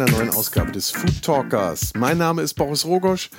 einer 0.00 0.12
neuen 0.12 0.30
Ausgabe 0.30 0.70
des 0.70 0.92
Food 0.92 1.22
Talkers. 1.22 1.90
Mein 1.96 2.18
Name 2.18 2.42
ist 2.42 2.54
Boris 2.54 2.84
Rogosch 2.84 3.30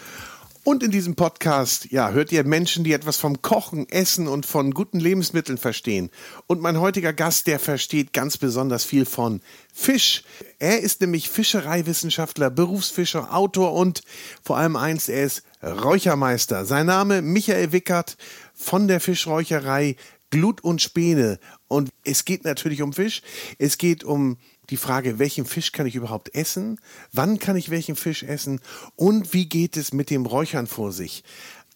und 0.66 0.84
in 0.84 0.92
diesem 0.92 1.16
Podcast, 1.16 1.90
ja, 1.90 2.12
hört 2.12 2.34
ihr 2.34 2.44
Menschen, 2.44 2.84
die 2.84 2.92
etwas 2.92 3.16
vom 3.16 3.42
Kochen, 3.42 3.88
Essen 3.88 4.28
und 4.28 4.46
von 4.46 4.72
guten 4.72 5.00
Lebensmitteln 5.00 5.58
verstehen. 5.58 6.10
Und 6.48 6.60
mein 6.60 6.82
heutiger 6.82 7.14
Gast, 7.14 7.48
der 7.48 7.60
versteht 7.60 8.12
ganz 8.12 8.36
besonders 8.36 8.84
viel 8.84 9.06
von 9.06 9.40
Fisch. 9.74 10.24
Er 10.58 10.82
ist 10.82 11.00
nämlich 11.00 11.30
Fischereiwissenschaftler, 11.30 12.50
Berufsfischer, 12.50 13.34
Autor 13.34 13.72
und 13.72 14.02
vor 14.44 14.58
allem 14.58 14.76
eins, 14.76 15.08
er 15.08 15.24
ist 15.24 15.44
Räuchermeister. 15.64 16.66
Sein 16.66 16.88
Name 16.88 17.22
Michael 17.22 17.72
Wickert 17.72 18.18
von 18.54 18.90
der 18.90 19.00
Fischräucherei 19.00 19.96
Glut 20.30 20.62
und 20.62 20.82
Späne. 20.82 21.40
Und 21.70 21.90
es 22.04 22.26
geht 22.26 22.44
natürlich 22.44 22.82
um 22.82 22.92
Fisch. 22.92 23.22
Es 23.60 23.78
geht 23.78 24.04
um 24.04 24.38
die 24.70 24.78
Frage, 24.78 25.20
welchen 25.20 25.46
Fisch 25.46 25.72
kann 25.72 25.88
ich 25.88 25.96
überhaupt 25.96 26.36
essen? 26.36 26.80
Wann 27.12 27.40
kann 27.40 27.58
ich 27.58 27.70
welchen 27.70 27.96
Fisch 27.96 28.24
essen? 28.24 28.60
Und 28.96 29.34
wie 29.34 29.48
geht 29.48 29.78
es 29.78 29.94
mit 29.94 30.10
dem 30.10 30.26
Räuchern 30.26 30.68
vor 30.68 30.92
sich? 30.92 31.24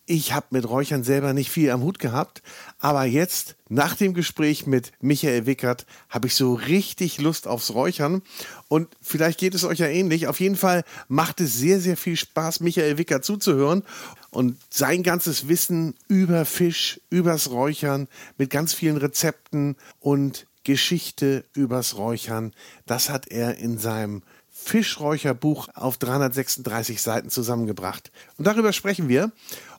Ich 0.05 0.33
habe 0.33 0.47
mit 0.49 0.67
Räuchern 0.67 1.05
selber 1.05 1.31
nicht 1.31 1.49
viel 1.49 1.69
am 1.69 1.81
Hut 1.81 1.97
gehabt, 1.97 2.41
aber 2.77 3.05
jetzt, 3.05 3.55
nach 3.69 3.95
dem 3.95 4.13
Gespräch 4.13 4.67
mit 4.67 4.91
Michael 4.99 5.45
Wickert, 5.45 5.85
habe 6.09 6.27
ich 6.27 6.35
so 6.35 6.55
richtig 6.55 7.21
Lust 7.21 7.47
aufs 7.47 7.73
Räuchern. 7.73 8.21
Und 8.67 8.89
vielleicht 9.01 9.39
geht 9.39 9.55
es 9.55 9.63
euch 9.63 9.79
ja 9.79 9.87
ähnlich. 9.87 10.27
Auf 10.27 10.41
jeden 10.41 10.57
Fall 10.57 10.83
macht 11.07 11.39
es 11.39 11.55
sehr, 11.55 11.79
sehr 11.79 11.95
viel 11.95 12.17
Spaß, 12.17 12.59
Michael 12.59 12.97
Wickert 12.97 13.23
zuzuhören 13.23 13.83
und 14.29 14.57
sein 14.69 15.03
ganzes 15.03 15.47
Wissen 15.47 15.95
über 16.09 16.43
Fisch, 16.43 16.99
übers 17.09 17.49
Räuchern, 17.49 18.09
mit 18.37 18.49
ganz 18.49 18.73
vielen 18.73 18.97
Rezepten 18.97 19.77
und 20.01 20.47
Geschichte 20.63 21.45
übers 21.53 21.97
Räuchern, 21.97 22.53
das 22.85 23.09
hat 23.09 23.27
er 23.27 23.57
in 23.57 23.77
seinem 23.77 24.23
Fischräucherbuch 24.49 25.67
auf 25.73 25.97
336 25.97 27.01
Seiten 27.01 27.29
zusammengebracht. 27.29 28.11
Und 28.37 28.45
darüber 28.45 28.71
sprechen 28.71 29.09
wir. 29.09 29.31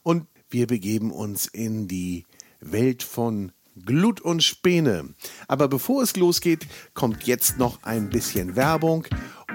Und 0.03 0.27
wir 0.49 0.67
begeben 0.67 1.11
uns 1.11 1.47
in 1.47 1.87
die 1.87 2.25
Welt 2.59 3.03
von 3.03 3.51
Glut 3.83 4.21
und 4.21 4.43
Späne. 4.43 5.13
Aber 5.47 5.67
bevor 5.67 6.03
es 6.03 6.15
losgeht, 6.15 6.67
kommt 6.93 7.25
jetzt 7.25 7.57
noch 7.57 7.83
ein 7.83 8.09
bisschen 8.09 8.55
Werbung. 8.55 9.07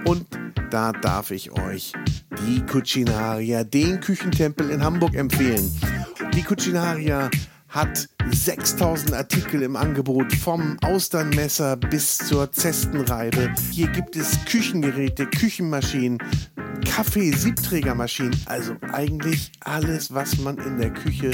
Und 0.04 0.26
da 0.70 0.92
darf 0.92 1.30
ich 1.30 1.52
euch 1.52 1.92
die 2.46 2.60
Cucinaria, 2.62 3.64
den 3.64 4.00
Küchentempel 4.00 4.70
in 4.70 4.82
Hamburg 4.82 5.14
empfehlen. 5.14 5.70
Die 6.34 6.42
Cucinaria 6.42 7.30
hat 7.70 8.08
6000 8.30 9.14
Artikel 9.14 9.62
im 9.62 9.76
Angebot, 9.76 10.32
vom 10.32 10.76
Austernmesser 10.82 11.76
bis 11.76 12.18
zur 12.18 12.50
Zestenreibe. 12.52 13.52
Hier 13.70 13.88
gibt 13.88 14.16
es 14.16 14.44
Küchengeräte, 14.44 15.26
Küchenmaschinen, 15.26 16.18
Kaffee-Siebträgermaschinen, 16.84 18.36
also 18.46 18.76
eigentlich 18.92 19.52
alles, 19.60 20.12
was 20.12 20.38
man 20.38 20.58
in 20.58 20.78
der 20.78 20.90
Küche 20.90 21.30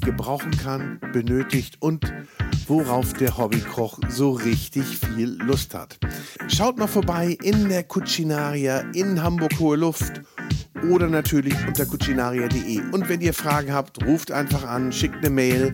gebrauchen 0.00 0.52
kann, 0.52 1.00
benötigt 1.12 1.76
und 1.80 2.12
worauf 2.68 3.12
der 3.14 3.36
Hobbykoch 3.36 3.98
so 4.08 4.30
richtig 4.30 4.84
viel 4.84 5.36
Lust 5.42 5.74
hat. 5.74 5.98
Schaut 6.48 6.78
mal 6.78 6.86
vorbei 6.86 7.36
in 7.42 7.68
der 7.68 7.82
Cucinaria 7.82 8.80
in 8.94 9.22
Hamburg 9.22 9.58
Hohe 9.58 9.76
Luft 9.76 10.22
oder 10.88 11.08
natürlich 11.08 11.54
unter 11.66 11.86
cucinaria.de. 11.86 12.80
Und 12.92 13.08
wenn 13.08 13.20
ihr 13.20 13.34
Fragen 13.34 13.72
habt, 13.72 14.04
ruft 14.04 14.30
einfach 14.30 14.64
an, 14.64 14.92
schickt 14.92 15.16
eine 15.16 15.30
Mail. 15.30 15.72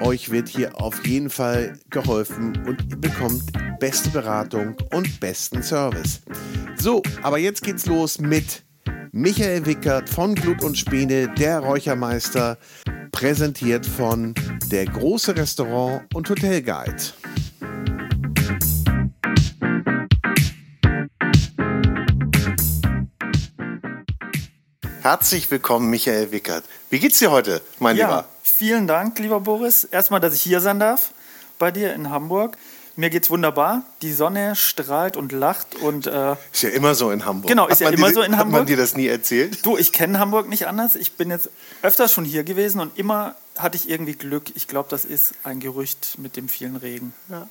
Euch 0.00 0.30
wird 0.30 0.48
hier 0.48 0.80
auf 0.80 1.06
jeden 1.06 1.30
Fall 1.30 1.78
geholfen 1.90 2.56
und 2.66 2.84
ihr 2.90 2.96
bekommt 2.96 3.42
beste 3.78 4.10
Beratung 4.10 4.76
und 4.92 5.20
besten 5.20 5.62
Service. 5.62 6.22
So, 6.76 7.02
aber 7.22 7.38
jetzt 7.38 7.62
geht's 7.62 7.86
los 7.86 8.18
mit 8.18 8.64
Michael 9.12 9.64
Wickert 9.66 10.08
von 10.08 10.34
Glut 10.34 10.64
und 10.64 10.76
Späne, 10.76 11.32
der 11.38 11.60
Räuchermeister, 11.60 12.58
präsentiert 13.12 13.86
von 13.86 14.34
der 14.70 14.86
große 14.86 15.36
Restaurant 15.36 16.02
und 16.14 16.28
Hotelguide. 16.28 16.96
Herzlich 25.04 25.50
willkommen, 25.50 25.90
Michael 25.90 26.32
Wickert. 26.32 26.64
Wie 26.88 26.98
geht's 26.98 27.18
dir 27.18 27.30
heute, 27.30 27.60
mein 27.78 27.94
ja, 27.94 28.06
Lieber? 28.06 28.24
Vielen 28.42 28.86
Dank, 28.86 29.18
lieber 29.18 29.38
Boris. 29.38 29.84
Erstmal, 29.84 30.18
dass 30.18 30.32
ich 30.32 30.40
hier 30.40 30.62
sein 30.62 30.80
darf 30.80 31.10
bei 31.58 31.70
dir 31.70 31.92
in 31.92 32.08
Hamburg. 32.08 32.56
Mir 32.96 33.10
geht's 33.10 33.28
wunderbar. 33.28 33.82
Die 34.00 34.14
Sonne 34.14 34.56
strahlt 34.56 35.18
und 35.18 35.32
lacht 35.32 35.74
und 35.74 36.06
äh, 36.06 36.36
ist 36.50 36.62
ja 36.62 36.70
immer 36.70 36.94
so 36.94 37.10
in 37.10 37.26
Hamburg. 37.26 37.50
Genau, 37.50 37.68
ist 37.68 37.82
ja 37.82 37.90
immer 37.90 38.06
dir, 38.06 38.14
so 38.14 38.22
in 38.22 38.38
Hamburg. 38.38 38.60
Hat 38.60 38.60
man 38.60 38.66
dir 38.66 38.78
das 38.78 38.96
nie 38.96 39.06
erzählt? 39.06 39.66
Du, 39.66 39.76
ich 39.76 39.92
kenne 39.92 40.18
Hamburg 40.18 40.48
nicht 40.48 40.66
anders. 40.66 40.96
Ich 40.96 41.12
bin 41.18 41.28
jetzt 41.28 41.50
öfters 41.82 42.10
schon 42.10 42.24
hier 42.24 42.42
gewesen 42.42 42.80
und 42.80 42.98
immer 42.98 43.34
hatte 43.56 43.76
ich 43.76 43.88
irgendwie 43.88 44.14
Glück. 44.14 44.44
Ich 44.54 44.66
glaube, 44.66 44.88
das 44.90 45.04
ist 45.04 45.34
ein 45.44 45.60
Gerücht 45.60 46.18
mit 46.18 46.36
dem 46.36 46.48
vielen 46.48 46.76
Regen. 46.76 47.14
Ja. 47.28 47.48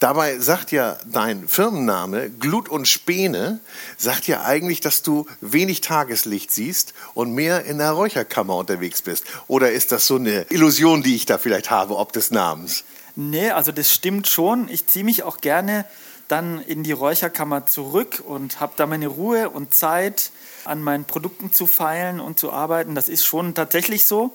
Dabei 0.00 0.38
sagt 0.38 0.72
ja 0.72 0.98
dein 1.06 1.46
Firmenname 1.46 2.30
Glut 2.30 2.68
und 2.68 2.88
Späne 2.88 3.60
sagt 3.96 4.26
ja 4.26 4.42
eigentlich, 4.42 4.80
dass 4.80 5.02
du 5.02 5.26
wenig 5.40 5.80
Tageslicht 5.80 6.50
siehst 6.50 6.94
und 7.14 7.32
mehr 7.32 7.64
in 7.64 7.78
der 7.78 7.92
Räucherkammer 7.92 8.56
unterwegs 8.56 9.02
bist. 9.02 9.24
Oder 9.46 9.70
ist 9.70 9.92
das 9.92 10.06
so 10.06 10.16
eine 10.16 10.46
Illusion, 10.50 11.02
die 11.02 11.14
ich 11.14 11.26
da 11.26 11.38
vielleicht 11.38 11.70
habe, 11.70 11.96
ob 11.96 12.12
des 12.12 12.30
Namens? 12.30 12.84
Nee, 13.16 13.50
also 13.50 13.70
das 13.70 13.92
stimmt 13.92 14.26
schon. 14.26 14.68
Ich 14.68 14.86
ziehe 14.86 15.04
mich 15.04 15.22
auch 15.22 15.38
gerne 15.38 15.84
dann 16.26 16.60
in 16.62 16.82
die 16.82 16.92
Räucherkammer 16.92 17.66
zurück 17.66 18.22
und 18.26 18.58
habe 18.60 18.72
da 18.76 18.86
meine 18.86 19.06
Ruhe 19.06 19.50
und 19.50 19.74
Zeit, 19.74 20.30
an 20.64 20.82
meinen 20.82 21.04
Produkten 21.04 21.52
zu 21.52 21.66
feilen 21.66 22.20
und 22.20 22.38
zu 22.38 22.52
arbeiten. 22.52 22.94
Das 22.94 23.08
ist 23.08 23.24
schon 23.24 23.54
tatsächlich 23.54 24.06
so. 24.06 24.32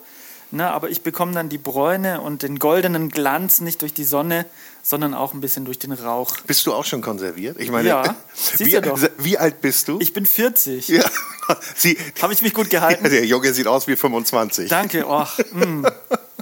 Ne, 0.52 0.68
aber 0.70 0.90
ich 0.90 1.02
bekomme 1.04 1.34
dann 1.34 1.48
die 1.48 1.60
Bräune 1.60 2.22
und 2.22 2.42
den 2.42 2.58
goldenen 2.58 3.10
Glanz 3.10 3.62
nicht 3.62 3.84
durch 3.84 3.94
die 3.94 4.04
Sonne, 4.04 4.48
sondern 4.82 5.14
auch 5.14 5.34
ein 5.34 5.42
bisschen 5.42 5.64
durch 5.64 5.78
den 5.78 5.92
Rauch. 5.92 6.38
Bist 6.48 6.66
du 6.66 6.74
auch 6.74 6.86
schon 6.86 7.02
konserviert? 7.02 7.60
Ich 7.60 7.70
meine, 7.70 7.88
ja, 7.88 8.16
wie, 8.58 8.72
doch. 8.72 9.00
wie 9.20 9.38
alt 9.38 9.62
bist 9.62 9.88
du? 9.88 10.00
Ich 10.00 10.12
bin 10.14 10.26
40. 10.26 10.88
Ja. 10.88 11.04
Habe 12.22 12.34
ich 12.34 12.42
mich 12.42 12.56
gut 12.56 12.72
gehalten? 12.72 13.04
Der 13.04 13.26
Junge 13.26 13.54
sieht 13.54 13.68
aus 13.68 13.88
wie 13.88 13.96
25. 13.96 14.70
Danke, 14.70 15.06
ach, 15.08 15.38
mm, 15.52 15.86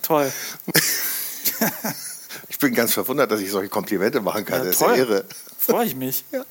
toll. 0.02 0.32
Ich 2.50 2.60
bin 2.60 2.74
ganz 2.74 2.94
verwundert, 2.94 3.30
dass 3.30 3.40
ich 3.40 3.52
solche 3.52 3.70
Komplimente 3.70 4.20
machen 4.20 4.44
kann. 4.44 4.60
Ja, 4.60 4.66
das 4.66 4.78
ist 4.78 4.82
ja 4.82 4.96
irre. 4.96 5.26
Freue 5.60 5.86
ich 5.86 5.96
mich. 5.96 6.26
Ja. 6.32 6.44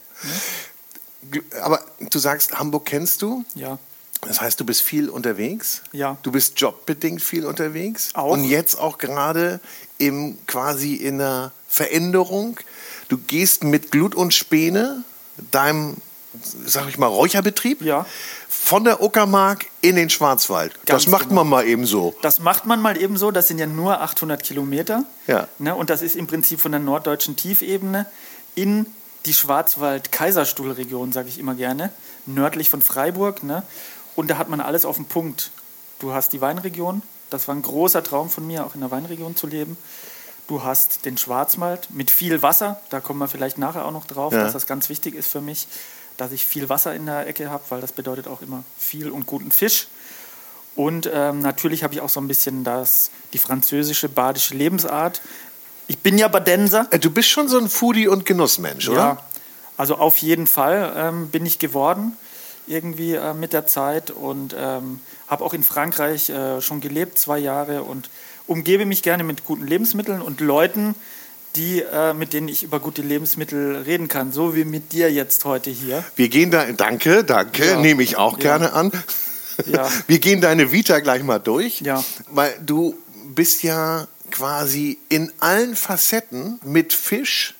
Aber 1.60 1.84
du 1.98 2.18
sagst, 2.20 2.56
Hamburg 2.56 2.86
kennst 2.86 3.22
du? 3.22 3.44
Ja. 3.56 3.78
Das 4.26 4.40
heißt, 4.40 4.58
du 4.60 4.64
bist 4.64 4.82
viel 4.82 5.08
unterwegs? 5.08 5.82
Ja. 5.92 6.16
Du 6.22 6.32
bist 6.32 6.60
jobbedingt 6.60 7.22
viel 7.22 7.44
unterwegs? 7.46 8.10
Auch. 8.14 8.32
Und 8.32 8.44
jetzt 8.44 8.76
auch 8.78 8.98
gerade 8.98 9.60
im, 9.98 10.38
quasi 10.46 10.94
in 10.94 11.20
einer 11.20 11.52
Veränderung. 11.68 12.58
Du 13.08 13.18
gehst 13.18 13.64
mit 13.64 13.92
Glut 13.92 14.14
und 14.14 14.34
Späne, 14.34 15.04
deinem, 15.52 15.96
sag 16.64 16.88
ich 16.88 16.98
mal, 16.98 17.06
Räucherbetrieb, 17.06 17.82
Ja. 17.82 18.04
von 18.48 18.84
der 18.84 19.02
Uckermark 19.02 19.66
in 19.80 19.96
den 19.96 20.10
Schwarzwald. 20.10 20.74
Ganz 20.86 21.04
das 21.04 21.10
macht 21.12 21.28
genau. 21.28 21.42
man 21.44 21.48
mal 21.48 21.66
eben 21.66 21.86
so. 21.86 22.14
Das 22.22 22.40
macht 22.40 22.66
man 22.66 22.80
mal 22.80 23.00
eben 23.00 23.16
so. 23.16 23.30
Das 23.30 23.48
sind 23.48 23.58
ja 23.58 23.66
nur 23.66 24.00
800 24.00 24.42
Kilometer. 24.42 25.04
Ja. 25.26 25.46
Ne, 25.58 25.74
und 25.74 25.88
das 25.90 26.02
ist 26.02 26.16
im 26.16 26.26
Prinzip 26.26 26.60
von 26.60 26.72
der 26.72 26.80
norddeutschen 26.80 27.36
Tiefebene 27.36 28.06
in 28.54 28.86
die 29.26 29.34
Schwarzwald-Kaiserstuhlregion, 29.34 31.12
sage 31.12 31.28
ich 31.28 31.38
immer 31.38 31.54
gerne, 31.54 31.90
nördlich 32.26 32.70
von 32.70 32.82
Freiburg. 32.82 33.42
Ne? 33.42 33.62
Und 34.16 34.28
da 34.30 34.38
hat 34.38 34.48
man 34.48 34.60
alles 34.60 34.84
auf 34.84 34.96
den 34.96 35.04
Punkt. 35.04 35.50
Du 35.98 36.12
hast 36.12 36.32
die 36.32 36.40
Weinregion, 36.40 37.02
das 37.30 37.48
war 37.48 37.54
ein 37.54 37.62
großer 37.62 38.02
Traum 38.02 38.28
von 38.30 38.46
mir, 38.46 38.64
auch 38.66 38.74
in 38.74 38.80
der 38.80 38.90
Weinregion 38.90 39.36
zu 39.36 39.46
leben. 39.46 39.76
Du 40.48 40.62
hast 40.62 41.04
den 41.04 41.16
Schwarzwald 41.18 41.88
mit 41.90 42.10
viel 42.10 42.40
Wasser, 42.42 42.80
da 42.90 43.00
kommen 43.00 43.18
wir 43.18 43.28
vielleicht 43.28 43.58
nachher 43.58 43.84
auch 43.84 43.90
noch 43.92 44.06
drauf, 44.06 44.32
Ja. 44.32 44.42
dass 44.42 44.52
das 44.52 44.66
ganz 44.66 44.88
wichtig 44.88 45.14
ist 45.14 45.28
für 45.28 45.40
mich, 45.40 45.66
dass 46.16 46.32
ich 46.32 46.46
viel 46.46 46.68
Wasser 46.68 46.94
in 46.94 47.06
der 47.06 47.26
Ecke 47.26 47.50
habe, 47.50 47.64
weil 47.68 47.80
das 47.80 47.92
bedeutet 47.92 48.28
auch 48.28 48.42
immer 48.42 48.62
viel 48.78 49.10
und 49.10 49.26
guten 49.26 49.50
Fisch. 49.50 49.88
Und 50.76 51.10
ähm, 51.12 51.40
natürlich 51.40 51.82
habe 51.82 51.94
ich 51.94 52.00
auch 52.00 52.08
so 52.10 52.20
ein 52.20 52.28
bisschen 52.28 52.62
das, 52.62 53.10
die 53.32 53.38
französische 53.38 54.08
badische 54.08 54.54
Lebensart. 54.54 55.22
Ich 55.88 55.98
bin 55.98 56.18
ja 56.18 56.28
Badenser. 56.28 56.86
Äh, 56.90 56.98
Du 56.98 57.10
bist 57.10 57.28
schon 57.28 57.48
so 57.48 57.58
ein 57.58 57.68
Foodie- 57.68 58.08
und 58.08 58.26
Genussmensch, 58.26 58.88
oder? 58.88 58.98
Ja, 58.98 59.22
also 59.78 59.96
auf 59.96 60.18
jeden 60.18 60.46
Fall 60.46 60.92
ähm, 60.96 61.28
bin 61.30 61.44
ich 61.46 61.58
geworden 61.58 62.16
irgendwie 62.66 63.14
äh, 63.14 63.34
mit 63.34 63.52
der 63.52 63.66
Zeit 63.66 64.10
und 64.10 64.54
ähm, 64.58 65.00
habe 65.28 65.44
auch 65.44 65.54
in 65.54 65.62
Frankreich 65.62 66.28
äh, 66.30 66.60
schon 66.60 66.80
gelebt, 66.80 67.18
zwei 67.18 67.38
Jahre 67.38 67.82
und 67.82 68.10
umgebe 68.46 68.86
mich 68.86 69.02
gerne 69.02 69.24
mit 69.24 69.44
guten 69.44 69.66
Lebensmitteln 69.66 70.22
und 70.22 70.40
Leuten, 70.40 70.94
die, 71.56 71.80
äh, 71.80 72.12
mit 72.12 72.32
denen 72.32 72.48
ich 72.48 72.62
über 72.62 72.80
gute 72.80 73.02
Lebensmittel 73.02 73.76
reden 73.86 74.08
kann, 74.08 74.30
so 74.32 74.54
wie 74.54 74.64
mit 74.64 74.92
dir 74.92 75.10
jetzt 75.10 75.44
heute 75.44 75.70
hier. 75.70 76.04
Wir 76.14 76.28
gehen 76.28 76.50
da, 76.50 76.64
danke, 76.72 77.24
danke, 77.24 77.64
Ja. 77.64 77.80
nehme 77.80 78.02
ich 78.02 78.16
auch 78.16 78.34
Ja. 78.34 78.38
gerne 78.40 78.72
an. 78.72 78.92
Ja. 79.64 79.88
Wir 80.06 80.18
gehen 80.18 80.42
deine 80.42 80.70
Vita 80.70 81.00
gleich 81.00 81.22
mal 81.22 81.38
durch, 81.38 81.80
Ja. 81.80 82.04
weil 82.30 82.54
du 82.64 82.94
bist 83.34 83.62
ja 83.62 84.06
quasi 84.30 84.98
in 85.08 85.32
allen 85.40 85.76
Facetten 85.76 86.60
mit 86.62 86.92
Fisch 86.92 87.54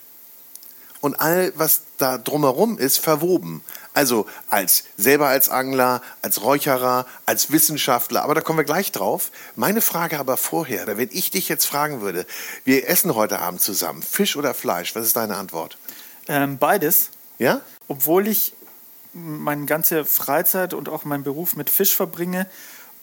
und 1.00 1.19
all, 1.19 1.53
was 1.56 1.81
da 1.97 2.19
drumherum 2.19 2.76
ist, 2.79 2.99
verwoben. 2.99 3.62
Also 3.96 4.26
als 4.50 4.84
selber 4.98 5.28
als 5.28 5.48
Angler, 5.48 6.02
als 6.20 6.43
Räucherer, 6.43 7.06
als 7.25 7.50
Wissenschaftler, 7.50 8.25
aber 8.25 8.34
da 8.34 8.43
kommen 8.43 8.58
wir 8.58 8.64
gleich 8.64 8.93
drauf. 8.93 9.31
Meine 9.54 9.81
Frage 9.81 10.19
aber 10.19 10.37
vorher, 10.37 10.87
wenn 10.98 11.08
ich 11.12 11.31
dich 11.31 11.48
jetzt 11.48 11.64
fragen 11.64 12.02
würde, 12.02 12.26
wir 12.64 12.87
essen 12.90 13.14
heute 13.14 13.38
Abend 13.38 13.62
zusammen, 13.62 14.02
Fisch 14.02 14.37
oder 14.37 14.52
Fleisch, 14.52 14.94
was 14.94 15.06
ist 15.06 15.16
deine 15.16 15.38
Antwort? 15.38 15.78
Ähm, 16.28 16.58
beides. 16.58 17.08
Ja? 17.38 17.62
Obwohl 17.88 18.28
ich 18.28 18.52
meine 19.14 19.64
ganze 19.64 20.04
Freizeit 20.04 20.75
und 20.75 20.90
auch 20.90 21.06
meinen 21.06 21.25
Beruf 21.25 21.56
mit 21.56 21.70
Fisch 21.70 21.96
verbringe, 21.96 22.46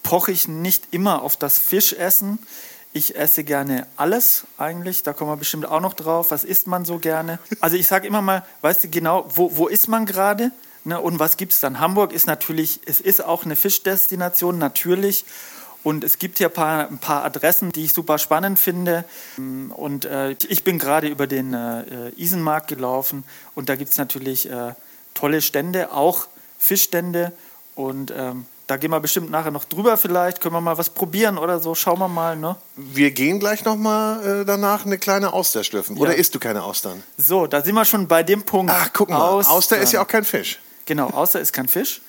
poche 0.03 0.31
ich 0.31 0.47
nicht 0.47 0.89
immer 0.91 1.23
auf 1.23 1.37
das 1.37 1.57
Fischessen. 1.57 2.37
Ich 2.93 3.15
esse 3.15 3.43
gerne 3.43 3.87
alles 3.97 4.45
eigentlich, 4.59 5.01
da 5.01 5.13
kommen 5.13 5.31
wir 5.31 5.37
bestimmt 5.37 5.65
auch 5.65 5.81
noch 5.81 5.95
drauf. 5.95 6.29
Was 6.29 6.43
isst 6.43 6.67
man 6.67 6.85
so 6.85 6.99
gerne? 6.99 7.39
Also 7.61 7.77
ich 7.77 7.87
sage 7.87 8.05
immer 8.05 8.21
mal, 8.21 8.45
weißt 8.61 8.83
du 8.83 8.89
genau, 8.89 9.27
wo, 9.33 9.57
wo 9.57 9.67
ist 9.67 9.87
man 9.87 10.05
gerade? 10.05 10.51
Ne, 10.85 10.99
und 10.99 11.19
was 11.19 11.37
gibt 11.37 11.53
es 11.53 11.61
dann? 11.61 11.79
Hamburg 11.79 12.11
ist 12.11 12.27
natürlich, 12.27 12.81
es 12.85 12.99
ist 12.99 13.23
auch 13.23 13.45
eine 13.45 13.55
Fischdestination, 13.55 14.57
natürlich. 14.57 15.25
Und 15.83 16.03
es 16.03 16.17
gibt 16.17 16.37
hier 16.37 16.47
ein 16.47 16.53
paar, 16.53 16.87
ein 16.87 16.97
paar 16.97 17.25
Adressen, 17.25 17.71
die 17.71 17.85
ich 17.85 17.93
super 17.93 18.17
spannend 18.17 18.57
finde. 18.57 19.03
Und 19.37 20.05
äh, 20.05 20.31
ich 20.31 20.63
bin 20.63 20.79
gerade 20.79 21.07
über 21.07 21.27
den 21.27 21.53
äh, 21.53 22.09
Isenmarkt 22.15 22.69
gelaufen 22.69 23.23
und 23.53 23.67
da 23.69 23.75
gibt 23.75 23.91
es 23.91 23.97
natürlich 23.97 24.49
äh, 24.49 24.73
tolle 25.13 25.41
Stände, 25.41 25.91
auch 25.91 26.27
Fischstände. 26.57 27.33
Und 27.75 28.13
ähm, 28.15 28.45
da 28.67 28.77
gehen 28.77 28.91
wir 28.91 28.99
bestimmt 29.01 29.29
nachher 29.29 29.51
noch 29.51 29.65
drüber 29.65 29.97
vielleicht. 29.97 30.39
Können 30.39 30.55
wir 30.55 30.61
mal 30.61 30.77
was 30.77 30.89
probieren 30.89 31.37
oder 31.37 31.59
so. 31.59 31.75
Schauen 31.75 31.99
wir 31.99 32.07
mal. 32.07 32.37
Ne? 32.37 32.55
Wir 32.77 33.11
gehen 33.11 33.39
gleich 33.39 33.65
noch 33.65 33.75
mal 33.75 34.41
äh, 34.41 34.45
danach 34.45 34.85
eine 34.85 34.97
kleine 34.97 35.33
Auster 35.33 35.65
schlürfen. 35.65 35.97
Oder 35.97 36.15
isst 36.15 36.33
du 36.33 36.39
keine 36.39 36.63
Austern? 36.63 37.03
So, 37.17 37.45
da 37.45 37.61
sind 37.61 37.75
wir 37.75 37.83
schon 37.83 38.07
bei 38.07 38.23
dem 38.23 38.43
Punkt. 38.43 38.71
Ach, 38.73 38.89
guck 38.93 39.09
mal. 39.09 39.19
Austern. 39.19 39.53
Auster 39.53 39.77
ist 39.79 39.91
ja 39.91 40.01
auch 40.01 40.07
kein 40.07 40.23
Fisch. 40.23 40.59
Genau, 40.85 41.09
Auster 41.09 41.39
ist 41.39 41.53
kein 41.53 41.67
Fisch. 41.67 42.01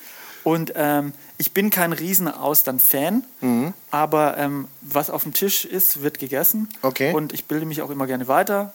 Und 0.42 0.74
ähm, 0.76 1.12
ich 1.38 1.52
bin 1.52 1.70
kein 1.70 1.92
riesen 1.92 2.28
Austern-Fan, 2.28 3.24
mhm. 3.40 3.72
aber 3.90 4.36
ähm, 4.36 4.68
was 4.82 5.08
auf 5.08 5.22
dem 5.22 5.32
Tisch 5.32 5.64
ist, 5.64 6.02
wird 6.02 6.18
gegessen. 6.18 6.68
Okay. 6.82 7.14
Und 7.14 7.32
ich 7.32 7.46
bilde 7.46 7.64
mich 7.64 7.80
auch 7.80 7.90
immer 7.90 8.06
gerne 8.06 8.28
weiter. 8.28 8.74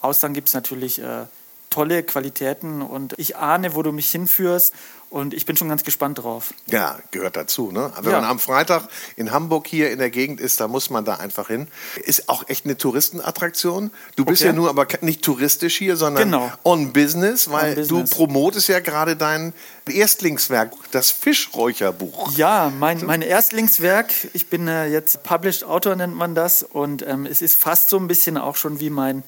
Austern 0.00 0.34
gibt 0.34 0.48
es 0.48 0.54
natürlich 0.54 1.00
äh, 1.00 1.24
tolle 1.70 2.02
Qualitäten 2.02 2.82
und 2.82 3.14
ich 3.16 3.36
ahne, 3.36 3.74
wo 3.74 3.82
du 3.82 3.92
mich 3.92 4.10
hinführst. 4.10 4.74
Und 5.08 5.34
ich 5.34 5.46
bin 5.46 5.56
schon 5.56 5.68
ganz 5.68 5.84
gespannt 5.84 6.18
drauf. 6.18 6.52
Ja, 6.66 6.98
gehört 7.12 7.36
dazu. 7.36 7.70
Ne? 7.70 7.92
Wenn 8.00 8.10
ja. 8.10 8.20
man 8.20 8.28
am 8.28 8.38
Freitag 8.40 8.88
in 9.14 9.30
Hamburg 9.30 9.68
hier 9.68 9.92
in 9.92 10.00
der 10.00 10.10
Gegend 10.10 10.40
ist, 10.40 10.60
da 10.60 10.66
muss 10.66 10.90
man 10.90 11.04
da 11.04 11.14
einfach 11.14 11.46
hin. 11.46 11.68
Ist 12.04 12.28
auch 12.28 12.48
echt 12.48 12.64
eine 12.64 12.76
Touristenattraktion. 12.76 13.92
Du 14.16 14.24
bist 14.24 14.42
okay. 14.42 14.48
ja 14.48 14.52
nur 14.52 14.68
aber 14.68 14.86
nicht 15.02 15.22
touristisch 15.22 15.76
hier, 15.76 15.96
sondern 15.96 16.24
genau. 16.24 16.52
on 16.64 16.92
business, 16.92 17.48
weil 17.48 17.70
on 17.70 17.74
business. 17.76 18.10
du 18.10 18.16
promotest 18.16 18.68
ja 18.68 18.80
gerade 18.80 19.14
dein 19.16 19.54
Erstlingswerk, 19.88 20.72
das 20.90 21.12
Fischräucherbuch. 21.12 22.36
Ja, 22.36 22.72
mein, 22.76 23.06
mein 23.06 23.22
Erstlingswerk. 23.22 24.12
Ich 24.32 24.48
bin 24.48 24.66
äh, 24.66 24.86
jetzt 24.86 25.22
Published 25.22 25.62
Autor, 25.62 25.94
nennt 25.94 26.16
man 26.16 26.34
das. 26.34 26.64
Und 26.64 27.06
ähm, 27.06 27.26
es 27.26 27.42
ist 27.42 27.56
fast 27.56 27.90
so 27.90 27.96
ein 27.96 28.08
bisschen 28.08 28.36
auch 28.36 28.56
schon 28.56 28.80
wie 28.80 28.90
mein 28.90 29.22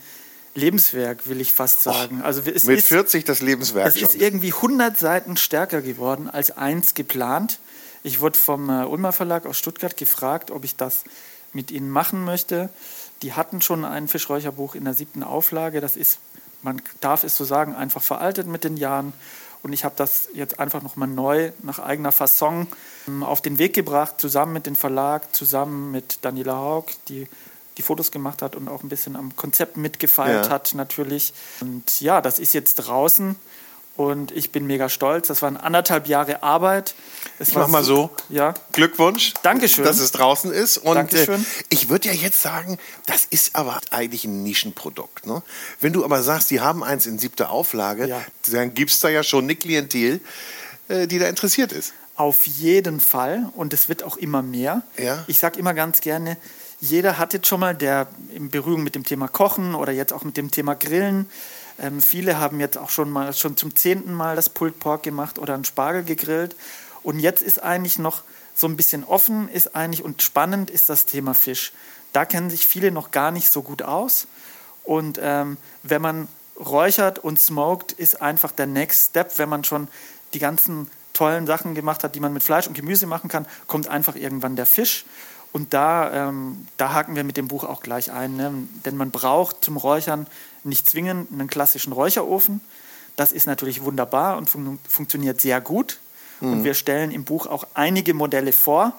Lebenswerk, 0.59 1.29
will 1.29 1.41
ich 1.41 1.53
fast 1.53 1.83
sagen. 1.83 2.21
Och, 2.21 2.27
also 2.27 2.43
es 2.43 2.65
mit 2.65 2.79
ist, 2.79 2.89
40 2.89 3.25
das 3.25 3.41
Lebenswerk 3.41 3.87
Es 3.89 3.99
schon. 3.99 4.09
ist 4.09 4.15
irgendwie 4.17 4.53
100 4.53 4.99
Seiten 4.99 5.37
stärker 5.37 5.81
geworden 5.81 6.29
als 6.29 6.51
eins 6.51 6.95
geplant. 6.95 7.59
Ich 8.03 8.21
wurde 8.21 8.39
vom 8.39 8.69
äh, 8.69 8.85
Ulmer 8.85 9.13
Verlag 9.13 9.47
aus 9.47 9.59
Stuttgart 9.59 9.97
gefragt, 9.97 10.51
ob 10.51 10.65
ich 10.65 10.77
das 10.77 11.05
mit 11.53 11.71
ihnen 11.71 11.91
machen 11.91 12.25
möchte. 12.25 12.69
Die 13.23 13.33
hatten 13.33 13.61
schon 13.61 13.85
ein 13.85 14.09
Fischräucherbuch 14.09 14.75
in 14.75 14.85
der 14.85 14.95
siebten 14.95 15.23
Auflage. 15.23 15.81
Das 15.81 15.97
ist, 15.97 16.19
man 16.63 16.81
darf 17.01 17.25
es 17.25 17.37
so 17.37 17.45
sagen, 17.45 17.75
einfach 17.75 18.03
veraltet 18.03 18.47
mit 18.47 18.65
den 18.65 18.77
Jahren. 18.77 19.13
Und 19.63 19.73
ich 19.73 19.85
habe 19.85 19.95
das 19.97 20.29
jetzt 20.35 20.61
einfach 20.61 20.83
nochmal 20.83 21.09
neu 21.09 21.51
nach 21.63 21.81
eigener 21.81 22.13
Fasson 22.13 22.69
ähm, 23.09 23.23
auf 23.23 23.41
den 23.43 23.59
Weg 23.59 23.75
gebracht, 23.75 24.21
zusammen 24.21 24.53
mit 24.53 24.67
dem 24.67 24.77
Verlag, 24.77 25.35
zusammen 25.35 25.91
mit 25.91 26.19
Daniela 26.23 26.57
Haug, 26.57 26.85
die 27.09 27.27
die 27.79 27.83
Fotos 27.83 28.11
gemacht 28.11 28.43
hat 28.43 28.57
und 28.57 28.69
auch 28.69 28.83
ein 28.83 28.89
bisschen 28.89 29.17
am 29.17 29.35
Konzept 29.37 29.77
mitgefeiert 29.77 30.47
ja. 30.47 30.53
hat 30.53 30.75
natürlich. 30.75 31.33
Und 31.61 32.01
ja, 32.01 32.21
das 32.21 32.39
ist 32.39 32.53
jetzt 32.53 32.75
draußen 32.75 33.37
und 33.99 34.31
ich 34.31 34.53
bin 34.53 34.65
mega 34.67 34.89
stolz. 34.89 35.27
Das 35.27 35.43
waren 35.43 35.57
anderthalb 35.57 36.07
Jahre 36.07 36.45
Arbeit. 36.45 36.95
Es 37.41 37.49
ich 37.49 37.55
mach 37.57 37.67
mal 37.67 37.83
so. 37.83 38.11
Ja. 38.29 38.55
Glückwunsch. 38.71 39.35
Dankeschön. 39.43 39.85
Dass 39.85 39.99
es 39.99 40.13
draußen 40.13 40.53
ist. 40.53 40.79
Und 40.79 40.95
Dankeschön. 40.95 41.41
Äh, 41.41 41.65
ich 41.69 41.89
würde 41.89 42.09
ja 42.09 42.15
jetzt 42.15 42.41
sagen, 42.41 42.79
das 43.07 43.25
ist 43.25 43.57
aber 43.57 43.81
eigentlich 43.91 44.25
ein 44.25 44.45
Nischenprodukt. 44.45 45.27
Ne? 45.27 45.43
Wenn 45.81 45.93
du 45.93 46.05
aber 46.05 46.23
sagst, 46.23 46.51
die 46.51 46.61
haben 46.61 46.85
eins 46.85 47.07
in 47.07 47.19
siebter 47.19 47.51
Auflage, 47.51 48.07
ja. 48.07 48.21
dann 48.53 48.73
gibt 48.73 48.93
es 48.93 49.01
da 49.01 49.09
ja 49.09 49.25
schon 49.25 49.45
eine 49.45 49.57
Klientel, 49.57 50.21
äh, 50.87 51.09
die 51.09 51.19
da 51.19 51.29
interessiert 51.29 51.73
ist. 51.73 51.93
Auf 52.15 52.47
jeden 52.47 53.01
Fall. 53.01 53.51
Und 53.57 53.73
es 53.73 53.89
wird 53.89 54.05
auch 54.05 54.17
immer 54.17 54.43
mehr. 54.43 54.83
Ja. 54.97 55.25
Ich 55.27 55.41
sage 55.41 55.59
immer 55.59 55.75
ganz 55.75 56.01
gerne, 56.01 56.37
jeder 56.81 57.19
hat 57.19 57.33
jetzt 57.33 57.49
schon 57.49 57.61
mal, 57.61 57.75
der 57.75 58.09
in 58.33 58.51
Berührung 58.51 58.83
mit 58.83 58.95
dem 58.95 59.05
Thema 59.05 59.29
Kochen 59.29 59.75
oder 59.75 59.93
jetzt 59.93 60.13
auch 60.13 60.25
mit 60.25 60.37
dem 60.37 60.51
Thema 60.51 60.75
Grillen, 60.75 61.29
ähm, 61.81 62.01
viele 62.01 62.39
haben 62.39 62.61
jetzt 62.61 62.77
auch 62.77 62.91
schon 62.91 63.11
mal 63.11 63.33
schon 63.33 63.57
zum 63.57 63.75
zehnten 63.75 64.13
Mal 64.13 64.37
das 64.37 64.49
Pulled 64.49 64.79
Pork 64.79 65.03
gemacht 65.03 65.39
oder 65.39 65.55
einen 65.55 65.65
Spargel 65.65 66.05
gegrillt. 66.05 66.57
Und 67.03 67.21
jetzt 67.21 67.43
ist 67.43 67.63
eigentlich 67.63 67.99
noch 67.99 68.23
so 68.55 68.67
ein 68.67 68.77
bisschen 68.77 69.05
offen, 69.05 69.49
ist 69.49 69.75
eigentlich 69.77 70.05
und 70.05 70.23
spannend 70.23 70.71
ist 70.71 70.89
das 70.89 71.07
Thema 71.07 71.35
Fisch. 71.35 71.73
Da 72.13 72.25
kennen 72.25 72.51
sich 72.51 72.67
viele 72.67 72.91
noch 72.91 73.11
gar 73.11 73.31
nicht 73.31 73.49
so 73.49 73.63
gut 73.63 73.83
aus. 73.83 74.27
Und 74.83 75.19
ähm, 75.23 75.57
wenn 75.83 76.03
man 76.03 76.29
räuchert 76.59 77.19
und 77.21 77.39
smoked, 77.39 77.93
ist 77.93 78.21
einfach 78.21 78.51
der 78.51 78.67
Next 78.67 79.11
Step, 79.11 79.39
wenn 79.39 79.49
man 79.49 79.63
schon 79.63 79.89
die 80.35 80.41
ganzen 80.41 80.91
tollen 81.13 81.47
Sachen 81.47 81.75
gemacht 81.75 82.03
hat, 82.03 82.15
die 82.15 82.21
man 82.21 82.33
mit 82.33 82.43
Fleisch 82.43 82.67
und 82.67 82.75
Gemüse 82.75 83.07
machen 83.07 83.29
kann, 83.29 83.47
kommt 83.67 83.89
einfach 83.89 84.17
irgendwann 84.17 84.57
der 84.57 84.67
Fisch. 84.67 85.05
Und 85.53 85.75
da, 85.75 86.29
ähm, 86.29 86.67
da 86.77 86.93
haken 86.93 87.17
wir 87.17 87.25
mit 87.25 87.37
dem 87.37 87.49
Buch 87.49 87.65
auch 87.65 87.81
gleich 87.81 88.13
ein. 88.13 88.37
Ne? 88.37 88.53
Denn 88.85 88.97
man 88.97 89.11
braucht 89.11 89.65
zum 89.65 89.77
Räuchern 89.77 90.27
nicht 90.65 90.89
zwingend 90.89 91.33
einen 91.33 91.49
klassischen 91.49 91.93
Räucherofen. 91.93 92.61
Das 93.17 93.33
ist 93.33 93.47
natürlich 93.47 93.83
wunderbar 93.83 94.37
und 94.37 94.49
fun 94.49 94.79
funktioniert 94.89 95.41
sehr 95.41 95.61
gut. 95.61 95.99
Mhm. 96.41 96.53
Und 96.53 96.65
wir 96.65 96.75
stellen 96.75 97.11
im 97.11 97.25
Buch 97.25 97.47
auch 97.47 97.67
einige 97.75 98.15
Modelle 98.15 98.53
vor. 98.53 98.93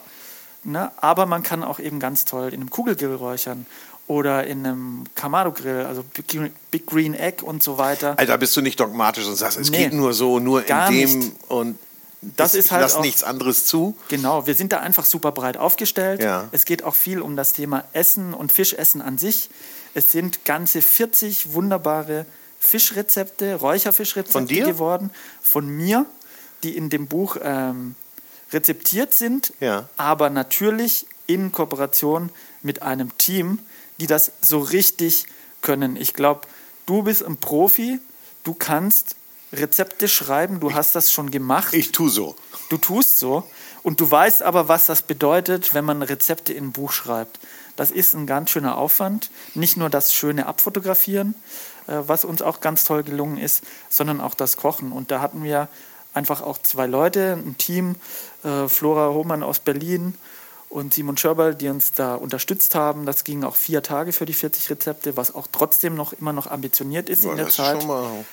Ne? 0.63 0.92
Aber 0.98 1.25
man 1.25 1.44
kann 1.44 1.63
auch 1.63 1.80
eben 1.80 2.00
ganz 2.00 2.25
toll 2.25 2.50
in 2.50 2.62
einem 2.62 2.69
Kugelgrill 2.69 3.16
räuchern 3.16 3.66
oder 4.07 4.45
in 4.48 4.66
einem 4.66 5.04
Kamado-Grill, 5.13 5.86
also 5.86 6.04
Big 6.71 6.88
Green 6.88 7.14
Egg 7.14 7.44
und 7.44 7.62
so 7.62 7.78
weiter. 7.78 8.18
Alter, 8.18 8.40
bist 8.40 8.57
du 8.57 8.62
nicht 8.62 8.80
dogmatisch 8.80 9.28
und 9.28 9.35
sagst, 9.35 9.59
es 9.59 9.69
nee, 9.69 9.83
geht 9.83 9.94
nur 9.94 10.14
so, 10.14 10.40
nur 10.40 10.68
in 10.68 10.76
dem 10.90 11.19
nicht. 11.19 11.31
und 11.47 11.78
das 12.21 12.54
ist 12.54 12.71
halt 12.71 12.81
lass 12.81 12.95
auch, 12.95 13.02
nichts 13.02 13.23
anderes 13.23 13.66
zu. 13.66 13.97
Genau, 14.09 14.45
wir 14.45 14.56
sind 14.56 14.73
da 14.73 14.80
einfach 14.80 15.06
super 15.06 15.31
breit 15.31 15.57
aufgestellt. 15.57 16.21
Ja. 16.21 16.49
Es 16.52 16.66
geht 16.66 16.83
auch 16.83 16.95
viel 16.95 17.21
um 17.21 17.35
das 17.35 17.54
Thema 17.54 17.85
Essen 17.94 18.33
und 18.33 18.52
Fischessen 18.52 19.02
an 19.02 19.18
sich. 19.18 19.49
Es 19.94 20.11
sind 20.11 20.44
ganze 20.45 20.81
40 20.81 21.54
wunderbare 21.54 22.26
Fischrezepte, 22.59 23.56
Räucherfischrezepte 23.56 24.33
Von 24.33 24.47
dir? 24.47 24.66
geworden 24.66 25.11
von 25.42 25.68
mir, 25.68 26.06
die 26.64 26.76
in 26.76 26.90
dem 26.90 27.07
Buch 27.07 27.38
ähm, 27.42 27.95
rezeptiert 28.52 29.14
sind, 29.14 29.54
ja. 29.61 29.88
aber 29.95 30.30
natürlich 30.30 31.07
in 31.26 31.52
Kooperation 31.52 32.31
mit 32.61 32.81
einem 32.81 33.18
Team, 33.18 33.59
die 33.99 34.07
das 34.07 34.31
so 34.42 34.59
richtig 34.59 35.26
können. 35.61 35.95
Ich 35.95 36.14
glaube, 36.14 36.42
du 36.85 37.04
bist 37.04 37.23
ein 37.23 37.38
Profi, 37.38 37.99
du 38.44 38.54
kannst 38.54 39.16
Rezepte 39.52 40.08
schreiben, 40.08 40.60
du 40.60 40.74
hast 40.74 40.96
das 40.96 41.12
schon 41.12 41.32
gemacht. 41.32 41.74
Ich 41.74 41.92
tue 41.92 42.10
so. 42.10 42.36
Du 42.70 42.78
tust 42.78 43.20
so. 43.20 43.44
Und 43.82 44.00
du 44.00 44.10
weißt 44.10 44.44
aber, 44.44 44.68
was 44.68 44.86
das 44.86 45.02
bedeutet, 45.02 45.74
wenn 45.74 45.86
man 45.86 46.02
Rezepte 46.02 46.54
in 46.54 46.66
ein 46.66 46.72
Buch 46.72 46.92
schreibt. 46.92 47.40
Das 47.76 47.92
ist 47.92 48.14
ein 48.14 48.28
ganz 48.28 48.50
schöner 48.52 48.78
Aufwand. 48.78 49.32
Nicht 49.56 49.78
nur 49.78 49.90
das 49.90 50.14
schöne 50.14 50.46
Abfotografieren, 50.46 51.36
äh, 51.88 51.94
was 52.06 52.26
uns 52.26 52.42
auch 52.42 52.60
ganz 52.60 52.84
toll 52.84 53.04
gelungen 53.04 53.38
ist, 53.38 53.64
sondern 53.90 54.22
auch 54.22 54.34
das 54.34 54.58
Kochen. 54.58 54.92
Und 54.92 55.12
da 55.12 55.22
hatten 55.22 55.44
wir 55.44 55.70
einfach 56.14 56.42
auch 56.42 56.62
zwei 56.62 56.88
Leute, 56.88 57.34
ein 57.34 57.58
Team, 57.58 57.96
äh, 58.44 58.68
Flora 58.68 59.14
Hohmann 59.14 59.44
aus 59.44 59.60
Berlin 59.60 60.16
und 60.68 60.94
Simon 60.94 61.18
Schörberl, 61.18 61.56
die 61.56 61.70
uns 61.70 61.94
da 61.94 62.16
unterstützt 62.16 62.76
haben. 62.76 63.06
Das 63.06 63.24
ging 63.24 63.44
auch 63.44 63.56
vier 63.56 63.82
Tage 63.82 64.12
für 64.12 64.26
die 64.26 64.34
40 64.34 64.70
Rezepte, 64.70 65.18
was 65.18 65.34
auch 65.34 65.48
trotzdem 65.52 65.96
noch 65.96 66.14
immer 66.14 66.34
noch 66.34 66.48
ambitioniert 66.48 67.10
ist 67.10 67.24
ja, 67.24 67.32
in 67.32 67.38
der 67.38 67.50
Zeit. 67.50 67.78
Ist 67.78 67.82
schon 67.82 67.88
mal 67.88 68.26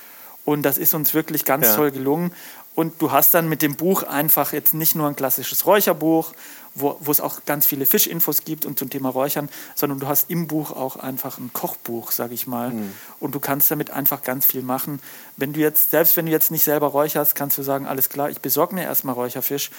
und 0.47 0.61
das 0.61 0.77
ist 0.77 0.93
uns 0.93 1.13
wirklich 1.13 1.43
ganz 1.43 1.67
ja. 1.67 1.75
toll 1.75 1.91
gelungen. 1.91 2.31
Und 2.73 3.01
du 3.01 3.11
hast 3.11 3.33
dann 3.33 3.49
mit 3.49 3.61
dem 3.61 3.75
Buch 3.75 4.03
einfach 4.03 4.53
jetzt 4.53 4.73
nicht 4.73 4.95
nur 4.95 5.05
ein 5.05 5.15
klassisches 5.17 5.65
Räucherbuch, 5.65 6.31
wo, 6.73 6.95
wo 7.01 7.11
es 7.11 7.19
auch 7.19 7.43
ganz 7.43 7.65
viele 7.65 7.85
Fischinfos 7.85 8.45
gibt 8.45 8.65
und 8.65 8.79
zum 8.79 8.89
Thema 8.89 9.09
Räuchern, 9.09 9.49
sondern 9.75 9.99
du 9.99 10.07
hast 10.07 10.29
im 10.29 10.47
Buch 10.47 10.71
auch 10.71 10.95
einfach 10.95 11.37
ein 11.37 11.51
Kochbuch, 11.51 12.11
sage 12.11 12.33
ich 12.33 12.47
mal. 12.47 12.69
Mhm. 12.69 12.93
Und 13.19 13.35
du 13.35 13.41
kannst 13.41 13.69
damit 13.71 13.89
einfach 13.89 14.23
ganz 14.23 14.45
viel 14.45 14.61
machen. 14.61 15.01
Wenn 15.35 15.51
du 15.51 15.59
jetzt, 15.59 15.91
selbst 15.91 16.15
wenn 16.15 16.27
du 16.27 16.31
jetzt 16.31 16.49
nicht 16.49 16.63
selber 16.63 16.87
räucherst, 16.87 17.35
kannst 17.35 17.57
du 17.57 17.61
sagen, 17.61 17.85
alles 17.85 18.07
klar, 18.07 18.29
ich 18.29 18.39
besorge 18.39 18.73
mir 18.73 18.83
erstmal 18.83 19.15
Räucherfisch 19.15 19.69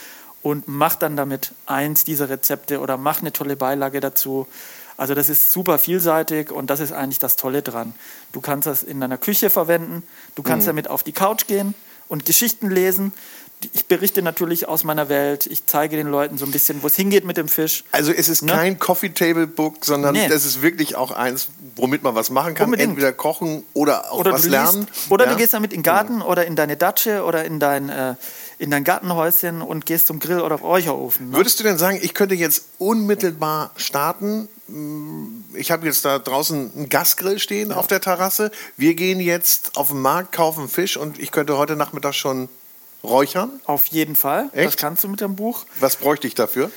und 0.43 0.69
mach 0.69 0.97
dann 0.97 1.17
damit 1.17 1.53
eins 1.65 2.05
dieser 2.05 2.29
Rezepte 2.29 2.81
oder 2.81 2.99
mach 2.99 3.23
eine 3.23 3.33
tolle 3.33 3.57
Beilage 3.57 4.01
dazu. 4.01 4.47
Also 4.99 5.15
das 5.15 5.29
ist 5.31 5.53
super 5.53 5.79
vielseitig 5.79 6.51
und 6.51 6.69
das 6.69 6.81
ist 6.81 6.93
eigentlich 6.93 7.21
das 7.21 7.37
Tolle 7.37 7.63
dran. 7.63 7.95
Du 8.33 8.41
kannst 8.41 8.67
das 8.67 8.83
in 8.83 9.01
deiner 9.01 9.17
Küche 9.17 9.49
verwenden, 9.49 10.03
du 10.35 10.43
kannst 10.43 10.67
mhm. 10.67 10.71
damit 10.71 10.91
auf 10.91 11.03
die 11.05 11.13
Couch 11.13 11.47
gehen 11.47 11.75
und 12.09 12.25
Geschichten 12.27 12.69
lesen. 12.69 13.13
Ich 13.73 13.87
berichte 13.87 14.23
natürlich 14.23 14.69
aus 14.69 14.85
meiner 14.85 15.09
Welt. 15.09 15.47
Ich 15.47 15.67
zeige 15.67 15.97
den 15.97 16.07
Leuten 16.09 16.39
so 16.39 16.45
ein 16.45 16.53
bisschen, 16.53 16.81
wo 16.83 16.87
es 16.87 16.95
hingeht 16.95 17.25
mit 17.25 17.37
dem 17.37 17.49
Fisch. 17.49 17.83
Also 17.91 18.13
es 18.13 18.29
ist 18.29 18.43
Ne? 18.43 18.53
kein 18.53 18.79
Coffee 18.79 19.09
Table 19.11 19.49
Book, 19.49 19.85
sondern 19.85 20.15
Nee. 20.15 20.29
das 20.29 20.45
ist 20.45 20.63
wirklich 20.63 20.95
auch 20.97 21.11
eins, 21.11 21.49
womit 21.75 22.03
man 22.05 22.15
was 22.15 22.31
machen 22.31 22.55
kann. 22.55 22.67
Unbedingt. 22.67 22.91
Entweder 22.91 23.13
kochen 23.13 23.65
oder 23.75 24.13
auch 24.13 24.21
Oder 24.21 24.33
was 24.33 24.45
lernen. 24.47 24.87
oder 25.11 25.25
Ja. 25.27 25.33
du 25.33 25.37
gehst 25.39 25.55
damit 25.55 25.73
in 25.73 25.79
den 25.81 25.83
Garten 25.85 26.23
oder 26.23 26.47
in 26.47 26.55
deine 26.57 26.77
Datsche 26.77 27.25
oder 27.25 27.45
in 27.45 27.59
dein, 27.59 27.89
äh, 27.89 28.15
in 28.59 28.71
dein 28.71 28.85
Gartenhäuschen 28.85 29.61
und 29.63 29.87
gehst 29.87 30.07
zum 30.09 30.21
Grill 30.21 30.41
oder 30.41 30.57
Räucherofen. 30.57 31.31
Ne? 31.31 31.37
Würdest 31.37 31.59
du 31.59 31.65
denn 31.65 31.79
sagen, 31.79 31.99
ich 32.01 32.15
könnte 32.15 32.37
jetzt 32.37 32.65
unmittelbar 32.79 33.73
starten? 33.77 34.49
Ich 35.55 35.71
habe 35.71 35.87
jetzt 35.87 36.05
da 36.05 36.19
draußen 36.19 36.73
einen 36.75 36.89
Gasgrill 36.89 37.39
stehen 37.39 37.73
auf 37.73 37.87
der 37.87 38.01
Terrasse. 38.01 38.51
Wir 38.77 38.95
gehen 38.95 39.19
jetzt 39.19 39.77
auf 39.77 39.89
den 39.89 40.03
Markt, 40.03 40.33
kaufen 40.33 40.69
Fisch 40.69 40.97
und 40.97 41.19
ich 41.19 41.31
könnte 41.31 41.57
heute 41.57 41.75
Nachmittag 41.75 42.15
schon 42.15 42.49
räuchern. 43.03 43.61
Auf 43.65 43.87
jeden 43.87 44.15
Fall. 44.15 44.51
Das 44.53 44.67
Echt? 44.67 44.79
kannst 44.79 45.05
du 45.05 45.09
mit 45.09 45.21
dem 45.21 45.37
Buch. 45.37 45.65
Was 45.81 45.97
bräuchte 45.97 46.27
ich 46.27 46.35
dafür? 46.35 46.71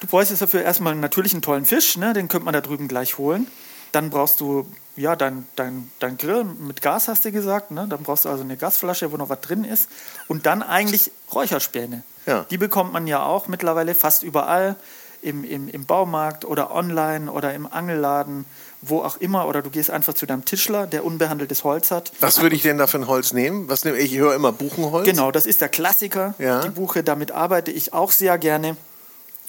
Du 0.00 0.06
bräuchtest 0.06 0.42
dafür 0.42 0.62
erstmal 0.62 0.94
natürlich 0.94 1.32
einen 1.32 1.42
tollen 1.42 1.64
Fisch, 1.64 1.96
ne? 1.96 2.12
den 2.12 2.28
könnte 2.28 2.44
man 2.44 2.54
da 2.54 2.60
drüben 2.60 2.86
gleich 2.86 3.18
holen. 3.18 3.46
Dann 3.92 4.10
brauchst 4.10 4.40
du 4.40 4.66
ja 4.96 5.16
dein, 5.16 5.46
dein, 5.56 5.90
dein 5.98 6.18
Grill 6.18 6.44
mit 6.44 6.82
Gas, 6.82 7.08
hast 7.08 7.24
du 7.24 7.32
gesagt. 7.32 7.70
Ne? 7.70 7.86
Dann 7.88 8.02
brauchst 8.02 8.26
du 8.26 8.28
also 8.28 8.42
eine 8.42 8.56
Gasflasche, 8.56 9.10
wo 9.10 9.16
noch 9.16 9.28
was 9.28 9.40
drin 9.40 9.64
ist. 9.64 9.88
Und 10.26 10.44
dann 10.46 10.62
eigentlich 10.62 11.10
Räucherspäne. 11.32 12.02
Ja. 12.26 12.44
Die 12.50 12.58
bekommt 12.58 12.92
man 12.92 13.06
ja 13.06 13.24
auch 13.24 13.48
mittlerweile 13.48 13.94
fast 13.94 14.22
überall. 14.22 14.76
Im, 15.20 15.44
im, 15.44 15.68
Im 15.68 15.84
Baumarkt 15.84 16.44
oder 16.44 16.70
online 16.70 17.30
oder 17.30 17.52
im 17.54 17.66
Angelladen, 17.66 18.44
wo 18.82 19.00
auch 19.02 19.16
immer. 19.16 19.48
Oder 19.48 19.62
du 19.62 19.70
gehst 19.70 19.90
einfach 19.90 20.14
zu 20.14 20.26
deinem 20.26 20.44
Tischler, 20.44 20.86
der 20.86 21.04
unbehandeltes 21.04 21.64
Holz 21.64 21.90
hat. 21.90 22.12
Was 22.20 22.40
würde 22.40 22.54
ich 22.54 22.62
denn 22.62 22.78
da 22.78 22.86
für 22.86 22.98
ein 22.98 23.06
Holz 23.08 23.32
nehmen? 23.32 23.68
Was 23.68 23.84
nehme 23.84 23.98
ich? 23.98 24.12
Ich 24.12 24.18
höre 24.18 24.34
immer 24.34 24.52
Buchenholz. 24.52 25.06
Genau, 25.06 25.30
das 25.32 25.46
ist 25.46 25.60
der 25.60 25.68
Klassiker. 25.68 26.34
Ja. 26.38 26.60
Die 26.62 26.70
Buche, 26.70 27.02
damit 27.02 27.32
arbeite 27.32 27.70
ich 27.70 27.92
auch 27.92 28.12
sehr 28.12 28.38
gerne. 28.38 28.76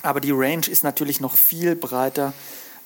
Aber 0.01 0.21
die 0.21 0.31
Range 0.31 0.67
ist 0.67 0.83
natürlich 0.83 1.19
noch 1.19 1.35
viel 1.37 1.75
breiter. 1.75 2.33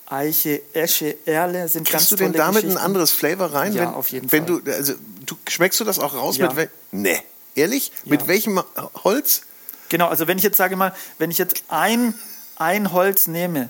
Eiche, 0.06 0.62
Esche, 0.74 1.16
Erle 1.26 1.68
sind 1.70 1.90
ganz 1.90 2.10
Kriegst 2.10 2.12
du 2.12 2.16
denn 2.18 2.34
damit 2.34 2.66
ein 2.66 2.78
anderes 2.78 3.12
Flavor 3.12 3.54
rein? 3.54 3.74
Ja, 3.74 3.84
wenn, 3.84 3.90
auf 3.90 4.10
jeden 4.10 4.32
wenn 4.32 4.46
Fall. 4.46 4.62
Du, 4.62 4.72
also, 4.72 4.94
du, 5.26 5.36
schmeckst 5.48 5.80
du 5.80 5.86
das 5.86 6.00
auch 6.00 6.14
raus 6.14 6.38
Ja. 6.38 6.52
mit 6.52 6.70
Nee. 6.92 7.18
Ehrlich? 7.56 7.92
Mit 8.06 8.28
welchem 8.28 8.62
Holz? 9.04 9.44
Genau, 9.90 10.08
also 10.08 10.28
wenn 10.28 10.38
ich 10.38 10.44
jetzt 10.44 10.58
sage 10.58 10.76
mal, 10.76 10.94
wenn 11.20 11.30
ich 11.30 11.38
jetzt 11.38 11.64
ein, 11.68 12.16
ein 12.64 12.94
Holz 12.94 13.28
nehme, 13.28 13.70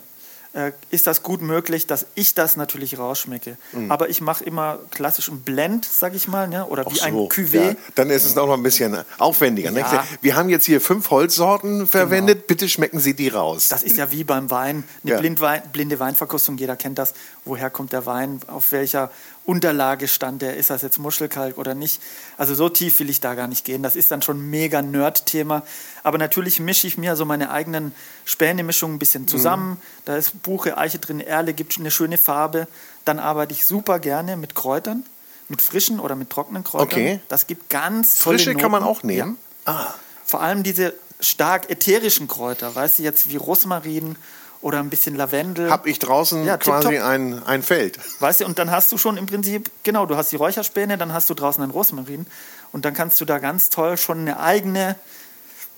äh, 0.53 0.71
ist 0.91 1.07
das 1.07 1.23
gut 1.23 1.41
möglich, 1.41 1.87
dass 1.87 2.05
ich 2.13 2.35
das 2.35 2.57
natürlich 2.57 2.99
rausschmecke. 2.99 3.57
Mhm. 3.71 3.91
Aber 3.91 4.09
ich 4.09 4.21
mache 4.21 4.43
immer 4.43 4.77
klassisch 4.91 5.29
einen 5.29 5.41
Blend, 5.41 5.83
sag 5.83 6.13
ich 6.13 6.27
mal, 6.27 6.47
ne? 6.47 6.67
oder 6.67 6.85
wie 6.85 6.99
Ach 7.01 7.07
ein 7.07 7.13
so, 7.13 7.27
Cuvée. 7.27 7.69
Ja, 7.69 7.75
dann 7.95 8.11
ist 8.11 8.23
es 8.23 8.37
auch 8.37 8.45
noch 8.45 8.53
ein 8.53 8.61
bisschen 8.61 8.95
aufwendiger. 9.17 9.71
Ne? 9.71 9.79
Ja. 9.79 10.05
Wir 10.21 10.35
haben 10.35 10.49
jetzt 10.49 10.65
hier 10.65 10.79
fünf 10.79 11.09
Holzsorten 11.09 11.87
verwendet. 11.87 12.45
Bitte 12.45 12.69
schmecken 12.69 12.99
Sie 12.99 13.15
die 13.15 13.29
raus. 13.29 13.67
Das 13.69 13.81
ist 13.81 13.97
ja 13.97 14.11
wie 14.11 14.23
beim 14.23 14.51
Wein, 14.51 14.83
eine 15.03 15.13
Ja. 15.13 15.19
Blindwein, 15.19 15.63
blinde 15.71 15.99
Weinverkostung, 15.99 16.55
jeder 16.57 16.75
kennt 16.75 16.99
das. 16.99 17.15
Woher 17.45 17.69
kommt 17.69 17.91
der 17.91 18.05
Wein, 18.05 18.39
auf 18.47 18.71
welcher 18.71 19.11
Unterlage 19.45 20.07
stand 20.07 20.41
der, 20.41 20.55
ist 20.55 20.69
das 20.69 20.81
jetzt 20.81 20.97
Muschelkalk 20.97 21.57
oder 21.57 21.75
nicht? 21.75 22.01
Also 22.37 22.55
so 22.55 22.69
tief 22.69 22.99
will 22.99 23.09
ich 23.09 23.19
da 23.19 23.35
gar 23.35 23.47
nicht 23.47 23.65
gehen. 23.65 23.83
Das 23.83 23.97
ist 23.97 24.11
dann 24.11 24.21
schon 24.21 24.37
ein 24.37 24.49
mega 24.49 24.81
Nerd-Thema. 24.81 25.63
Aber 26.03 26.17
natürlich 26.17 26.61
mische 26.61 26.87
ich 26.87 26.97
mir 26.97 27.17
so 27.17 27.25
meine 27.25 27.51
eigenen 27.51 27.93
Späne-Mischungen 28.23 28.95
ein 28.95 28.99
bisschen 28.99 29.27
zusammen. 29.27 29.71
Mhm. 29.71 29.77
Da 30.05 30.15
ist 30.15 30.41
Buche, 30.41 30.77
Eiche 30.77 30.99
drin, 30.99 31.19
Erle, 31.19 31.53
gibt 31.53 31.77
eine 31.77 31.91
schöne 31.91 32.17
Farbe. 32.17 32.67
Dann 33.03 33.19
arbeite 33.19 33.51
ich 33.53 33.65
super 33.65 33.99
gerne 33.99 34.37
mit 34.37 34.55
Kräutern, 34.55 35.03
mit 35.49 35.61
frischen 35.61 35.99
oder 35.99 36.15
mit 36.15 36.29
trockenen 36.29 36.63
Kräutern. 36.63 36.87
Okay. 36.87 37.19
Das 37.27 37.47
gibt 37.47 37.69
ganz 37.69 38.19
tolle 38.19 38.37
Frische 38.37 38.55
kann 38.55 38.71
man 38.71 38.83
Noten. 38.83 38.97
auch 38.99 39.03
nehmen. 39.03 39.37
Ah, 39.65 39.93
Vor 40.25 40.41
allem 40.41 40.63
diese 40.63 40.93
stark 41.19 41.69
ätherischen 41.69 42.27
Kräuter, 42.29 42.73
weißt 42.73 42.99
du, 42.99 43.03
jetzt 43.03 43.29
wie 43.29 43.35
Rosmarin 43.35 44.15
oder 44.63 44.79
ein 44.79 44.89
bisschen 44.89 45.15
Lavendel. 45.15 45.69
habe 45.69 45.89
ich 45.89 45.99
draußen 45.99 46.45
Ja, 46.45 46.57
quasi 46.57 46.97
ein, 46.97 47.43
ein 47.45 47.61
Feld. 47.61 47.99
Weißt 48.19 48.41
du, 48.41 48.45
und 48.45 48.57
dann 48.59 48.71
hast 48.71 48.91
du 48.91 48.97
schon 48.97 49.17
im 49.17 49.25
Prinzip, 49.25 49.69
genau, 49.83 50.05
du 50.05 50.15
hast 50.15 50.31
die 50.31 50.37
Räucherspäne, 50.37 50.97
dann 50.97 51.13
hast 51.13 51.29
du 51.29 51.33
draußen 51.33 51.61
einen 51.61 51.71
Rosmarin 51.71 52.25
und 52.71 52.85
dann 52.85 52.93
kannst 52.93 53.19
du 53.19 53.25
da 53.25 53.39
ganz 53.39 53.69
toll 53.69 53.97
schon 53.97 54.19
eine 54.19 54.39
eigene, 54.39 54.95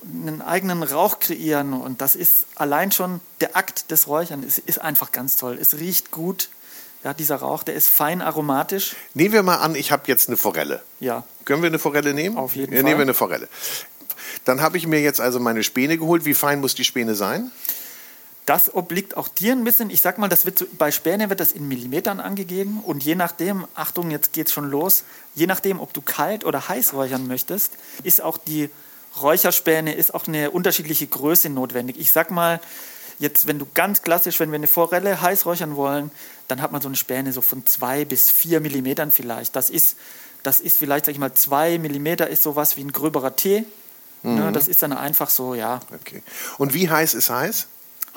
einen 0.03 0.41
eigenen 0.41 0.83
Rauch 0.83 1.19
kreieren 1.19 1.73
und 1.73 1.99
das 2.01 2.15
ist 2.15 2.45
allein 2.53 2.91
schon 2.91 3.21
der 3.41 3.57
Akt 3.57 3.89
des 3.89 4.07
Räuchern 4.07 4.43
ist, 4.43 4.59
ist 4.59 4.79
einfach 4.79 5.11
ganz 5.11 5.35
toll. 5.35 5.57
Es 5.59 5.79
riecht 5.79 6.11
gut. 6.11 6.49
Ja, 7.03 7.13
dieser 7.13 7.35
Rauch, 7.37 7.63
der 7.63 7.75
ist 7.75 7.87
fein 7.87 8.21
aromatisch. 8.21 8.95
Nehmen 9.13 9.33
wir 9.33 9.43
mal 9.43 9.57
an, 9.57 9.75
ich 9.75 9.91
habe 9.91 10.03
jetzt 10.07 10.27
eine 10.27 10.37
Forelle. 10.37 10.81
Ja, 10.99 11.23
Können 11.43 11.61
wir 11.61 11.67
eine 11.67 11.77
Forelle 11.77 12.15
nehmen? 12.15 12.35
Auf 12.35 12.55
jeden 12.55 12.73
ja, 12.73 12.77
Fall. 12.77 12.83
Nehmen 12.83 12.99
wir 12.99 13.03
eine 13.03 13.13
Forelle. 13.13 13.47
Dann 14.43 14.61
habe 14.61 14.77
ich 14.77 14.87
mir 14.87 15.01
jetzt 15.01 15.21
also 15.21 15.39
meine 15.39 15.63
Späne 15.63 15.97
geholt. 15.97 16.25
Wie 16.25 16.33
fein 16.33 16.61
muss 16.61 16.73
die 16.73 16.83
Späne 16.83 17.13
sein? 17.13 17.51
Das 18.45 18.73
obliegt 18.73 19.17
auch 19.17 19.27
dir 19.27 19.53
ein 19.53 19.63
bisschen. 19.63 19.89
Ich 19.89 20.01
sag 20.01 20.17
mal, 20.17 20.27
das 20.27 20.45
wird 20.45 20.59
so, 20.59 20.65
bei 20.77 20.91
Späne 20.91 21.29
wird 21.29 21.39
das 21.39 21.51
in 21.51 21.67
Millimetern 21.67 22.19
angegeben 22.19 22.79
und 22.83 23.03
je 23.03 23.15
nachdem, 23.15 23.65
Achtung, 23.73 24.11
jetzt 24.11 24.33
geht's 24.33 24.51
schon 24.51 24.69
los, 24.69 25.03
je 25.33 25.47
nachdem, 25.47 25.79
ob 25.79 25.93
du 25.93 26.01
kalt 26.01 26.45
oder 26.45 26.67
heiß 26.69 26.93
räuchern 26.93 27.27
möchtest, 27.27 27.73
ist 28.03 28.21
auch 28.21 28.37
die 28.37 28.69
Räucherspäne 29.21 29.93
ist 29.93 30.13
auch 30.13 30.27
eine 30.27 30.51
unterschiedliche 30.51 31.07
Größe 31.07 31.49
notwendig. 31.49 31.97
Ich 31.97 32.11
sag 32.11 32.31
mal, 32.31 32.59
jetzt, 33.17 33.47
wenn 33.47 33.59
du 33.59 33.65
ganz 33.73 34.01
klassisch, 34.01 34.39
wenn 34.39 34.51
wir 34.51 34.57
eine 34.57 34.67
Forelle 34.67 35.21
heiß 35.21 35.45
räuchern 35.45 35.75
wollen, 35.75 36.11
dann 36.47 36.61
hat 36.61 36.71
man 36.71 36.81
so 36.81 36.89
eine 36.89 36.97
Späne 36.97 37.31
so 37.31 37.41
von 37.41 37.65
zwei 37.65 38.05
bis 38.05 38.29
vier 38.29 38.59
Millimetern 38.59 39.11
vielleicht. 39.11 39.55
Das 39.55 39.69
ist, 39.69 39.97
das 40.43 40.59
ist 40.59 40.77
vielleicht, 40.77 41.05
sag 41.05 41.13
ich 41.13 41.19
mal, 41.19 41.33
zwei 41.33 41.77
Millimeter 41.79 42.27
ist 42.27 42.43
sowas 42.43 42.77
wie 42.77 42.81
ein 42.83 42.91
gröberer 42.91 43.35
Tee. 43.35 43.65
Ne, 44.23 44.51
das 44.51 44.67
ist 44.67 44.81
dann 44.81 44.91
einfach 44.91 45.29
so, 45.29 45.53
ja, 45.53 45.79
Okay. 45.93 46.23
Und 46.57 46.73
wie 46.73 46.89
heiß 46.89 47.13
ist 47.13 47.29
heiß? 47.29 47.67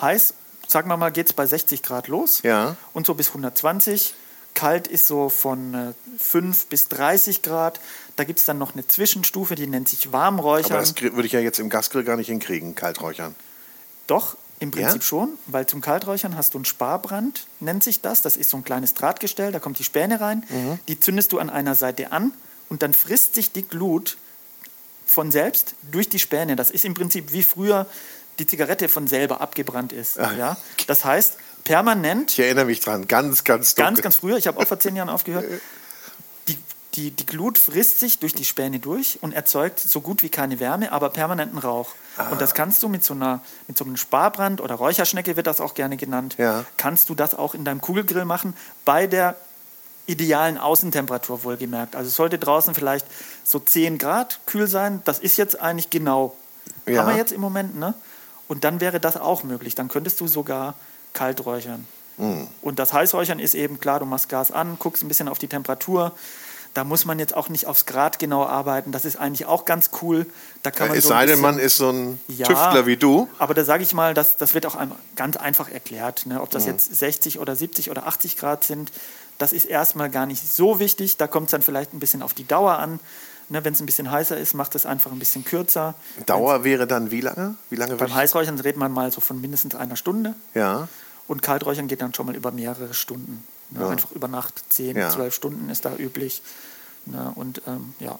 Heiß, 0.00 0.34
sagen 0.66 0.88
wir 0.88 0.96
mal, 0.96 1.10
geht 1.10 1.26
es 1.28 1.32
bei 1.32 1.46
60 1.46 1.82
Grad 1.82 2.08
los 2.08 2.40
Ja. 2.42 2.76
und 2.92 3.06
so 3.06 3.14
bis 3.14 3.28
120. 3.28 4.14
Kalt 4.54 4.88
ist 4.88 5.06
so 5.06 5.28
von 5.28 5.74
äh, 5.74 5.92
5 6.18 6.66
bis 6.66 6.88
30 6.88 7.42
Grad. 7.42 7.80
Da 8.16 8.24
gibt 8.24 8.40
es 8.40 8.44
dann 8.44 8.58
noch 8.58 8.72
eine 8.74 8.86
Zwischenstufe, 8.86 9.54
die 9.54 9.66
nennt 9.66 9.88
sich 9.88 10.06
Aber 10.08 10.18
Warmräuchern. 10.18 10.78
das 10.80 10.96
krie- 10.96 11.14
würde 11.14 11.26
ich 11.26 11.32
ja 11.32 11.40
jetzt 11.40 11.58
im 11.60 11.68
Gasgrill 11.70 12.02
gar 12.04 12.16
nicht 12.16 12.26
hinkriegen, 12.26 12.74
Kalträuchern. 12.74 13.34
Doch, 14.08 14.36
im 14.58 14.72
Prinzip 14.72 15.02
Ja? 15.02 15.06
schon, 15.06 15.28
weil 15.46 15.66
zum 15.66 15.80
Kalträuchern 15.80 16.36
hast 16.36 16.54
du 16.54 16.58
einen 16.58 16.64
Sparbrand, 16.64 17.46
nennt 17.60 17.84
sich 17.84 18.00
das. 18.00 18.22
Das 18.22 18.36
ist 18.36 18.50
so 18.50 18.56
ein 18.56 18.64
kleines 18.64 18.94
Drahtgestell, 18.94 19.52
da 19.52 19.60
kommt 19.60 19.78
die 19.78 19.84
Späne 19.84 20.20
rein. 20.20 20.44
Mhm. 20.48 20.80
Die 20.88 20.98
zündest 20.98 21.30
du 21.32 21.38
an 21.38 21.50
einer 21.50 21.76
Seite 21.76 22.10
an 22.10 22.32
und 22.68 22.82
dann 22.82 22.94
frisst 22.94 23.36
sich 23.36 23.52
die 23.52 23.62
Glut 23.62 24.16
von 25.06 25.30
selbst 25.30 25.74
durch 25.92 26.08
die 26.08 26.18
Späne. 26.18 26.56
Das 26.56 26.70
ist 26.70 26.84
im 26.84 26.94
Prinzip 26.94 27.32
wie 27.32 27.44
früher 27.44 27.86
die 28.38 28.46
Zigarette 28.46 28.88
von 28.88 29.06
selber 29.06 29.40
abgebrannt 29.40 29.92
ist. 29.92 30.18
Ah. 30.18 30.32
Ja? 30.32 30.56
Das 30.86 31.04
heißt, 31.04 31.36
permanent 31.64 32.32
Ich 32.32 32.40
erinnere 32.40 32.66
mich 32.66 32.80
dran, 32.80 33.08
ganz, 33.08 33.44
ganz 33.44 33.74
dunkel. 33.74 33.92
Ganz, 33.94 34.02
ganz 34.02 34.16
früher, 34.16 34.36
ich 34.36 34.46
habe 34.46 34.58
auch 34.58 34.66
vor 34.66 34.78
zehn 34.78 34.96
Jahren 34.96 35.08
aufgehört. 35.08 35.44
Die, 36.48 36.58
die, 36.94 37.10
die 37.10 37.26
Glut 37.26 37.58
frisst 37.58 38.00
sich 38.00 38.18
durch 38.18 38.34
die 38.34 38.44
Späne 38.44 38.78
durch 38.78 39.18
und 39.20 39.32
erzeugt 39.32 39.78
so 39.78 40.00
gut 40.00 40.22
wie 40.22 40.28
keine 40.30 40.60
Wärme, 40.60 40.92
aber 40.92 41.10
permanenten 41.10 41.58
Rauch. 41.58 41.90
Ah. 42.16 42.28
Und 42.30 42.40
das 42.40 42.54
kannst 42.54 42.82
du 42.82 42.88
mit 42.88 43.04
so, 43.04 43.14
einer, 43.14 43.40
mit 43.66 43.76
so 43.76 43.84
einem 43.84 43.96
Sparbrand 43.96 44.60
oder 44.60 44.76
Räucherschnecke 44.76 45.36
wird 45.36 45.46
das 45.46 45.60
auch 45.60 45.74
gerne 45.74 45.96
genannt, 45.96 46.36
Ja. 46.38 46.64
kannst 46.76 47.10
du 47.10 47.14
das 47.14 47.34
auch 47.34 47.54
in 47.54 47.64
deinem 47.64 47.80
Kugelgrill 47.80 48.24
machen, 48.24 48.54
bei 48.84 49.06
der 49.06 49.36
idealen 50.06 50.56
Außentemperatur 50.56 51.44
wohlgemerkt. 51.44 51.94
Also 51.94 52.08
es 52.08 52.14
sollte 52.14 52.38
draußen 52.38 52.74
vielleicht 52.74 53.06
so 53.44 53.58
10 53.58 53.98
Grad 53.98 54.40
kühl 54.46 54.66
sein. 54.66 55.02
Das 55.04 55.18
ist 55.18 55.36
jetzt 55.36 55.60
eigentlich 55.60 55.90
genau. 55.90 56.34
Ja. 56.86 57.02
Haben 57.02 57.10
wir 57.10 57.16
jetzt 57.18 57.32
im 57.32 57.42
Moment, 57.42 57.78
ne? 57.78 57.92
Und 58.48 58.64
dann 58.64 58.80
wäre 58.80 58.98
das 58.98 59.16
auch 59.16 59.42
möglich. 59.44 59.74
Dann 59.74 59.88
könntest 59.88 60.20
du 60.20 60.26
sogar 60.26 60.74
kalt 61.12 61.44
räuchern. 61.44 61.86
Hm. 62.16 62.48
Und 62.62 62.78
das 62.78 62.92
Heißräuchern 62.92 63.38
ist 63.38 63.54
eben 63.54 63.78
klar, 63.78 64.00
du 64.00 64.06
machst 64.06 64.28
Gas 64.28 64.50
an, 64.50 64.76
guckst 64.78 65.02
ein 65.04 65.08
bisschen 65.08 65.28
auf 65.28 65.38
die 65.38 65.48
Temperatur. 65.48 66.12
Da 66.74 66.84
muss 66.84 67.04
man 67.04 67.18
jetzt 67.18 67.34
auch 67.34 67.48
nicht 67.48 67.66
aufs 67.66 67.86
Grad 67.86 68.18
genau 68.18 68.44
arbeiten. 68.44 68.92
Das 68.92 69.04
ist 69.04 69.16
eigentlich 69.16 69.46
auch 69.46 69.64
ganz 69.64 69.90
cool. 70.02 70.26
Da 70.62 70.70
kann 70.70 70.88
man 70.88 70.98
es 70.98 71.04
so 71.04 71.10
ein 71.12 71.18
sei 71.20 71.26
denn, 71.26 71.40
man 71.40 71.58
ist 71.58 71.76
so 71.76 71.90
ein 71.90 72.20
Ja, 72.28 72.46
Tüftler 72.46 72.86
wie 72.86 72.96
du. 72.96 73.28
Aber 73.38 73.54
da 73.54 73.64
sage 73.64 73.82
ich 73.82 73.94
mal, 73.94 74.14
das, 74.14 74.36
das 74.36 74.54
wird 74.54 74.66
auch 74.66 74.76
ganz 75.16 75.36
einfach 75.36 75.68
erklärt. 75.70 76.26
Ne? 76.26 76.40
Ob 76.40 76.50
das 76.50 76.64
Mhm. 76.66 76.72
jetzt 76.72 76.94
60 76.94 77.38
oder 77.40 77.56
70 77.56 77.90
oder 77.90 78.06
80 78.06 78.36
Grad 78.36 78.64
sind, 78.64 78.92
das 79.38 79.52
ist 79.52 79.64
erstmal 79.64 80.10
gar 80.10 80.26
nicht 80.26 80.46
so 80.46 80.78
wichtig. 80.78 81.16
Da 81.16 81.26
kommt 81.26 81.46
es 81.46 81.50
dann 81.52 81.62
vielleicht 81.62 81.94
ein 81.94 82.00
bisschen 82.00 82.22
auf 82.22 82.34
die 82.34 82.46
Dauer 82.46 82.78
an. 82.78 83.00
Ne? 83.48 83.64
Wenn 83.64 83.72
es 83.72 83.80
ein 83.80 83.86
bisschen 83.86 84.10
heißer 84.10 84.36
ist, 84.36 84.54
macht 84.54 84.74
es 84.74 84.86
einfach 84.86 85.10
ein 85.12 85.18
bisschen 85.18 85.44
kürzer. 85.44 85.94
Dauer 86.26 86.64
wäre 86.64 86.86
dann 86.86 87.10
wie 87.10 87.20
lange? 87.20 87.56
Wie 87.70 87.76
lange 87.76 87.96
Beim 87.96 88.14
Heißräuchern 88.14 88.58
redet 88.60 88.76
man 88.76 88.92
mal 88.92 89.10
so 89.12 89.20
von 89.20 89.40
mindestens 89.40 89.74
einer 89.74 89.96
Stunde. 89.96 90.34
Ja. 90.54 90.88
Und 91.26 91.42
Kalträuchern 91.42 91.88
geht 91.88 92.02
dann 92.02 92.14
schon 92.14 92.26
mal 92.26 92.36
über 92.36 92.50
mehrere 92.50 92.94
Stunden. 92.94 93.44
Ne? 93.70 93.80
Ja. 93.80 93.88
Einfach 93.90 94.12
über 94.12 94.28
Nacht, 94.28 94.62
10, 94.68 94.96
Ja. 94.96 95.10
12 95.10 95.34
Stunden 95.34 95.68
ist 95.70 95.84
da 95.84 95.94
üblich. 95.96 96.42
Ne? 97.06 97.32
Und 97.34 97.62
ähm, 97.66 97.94
ja, 98.00 98.18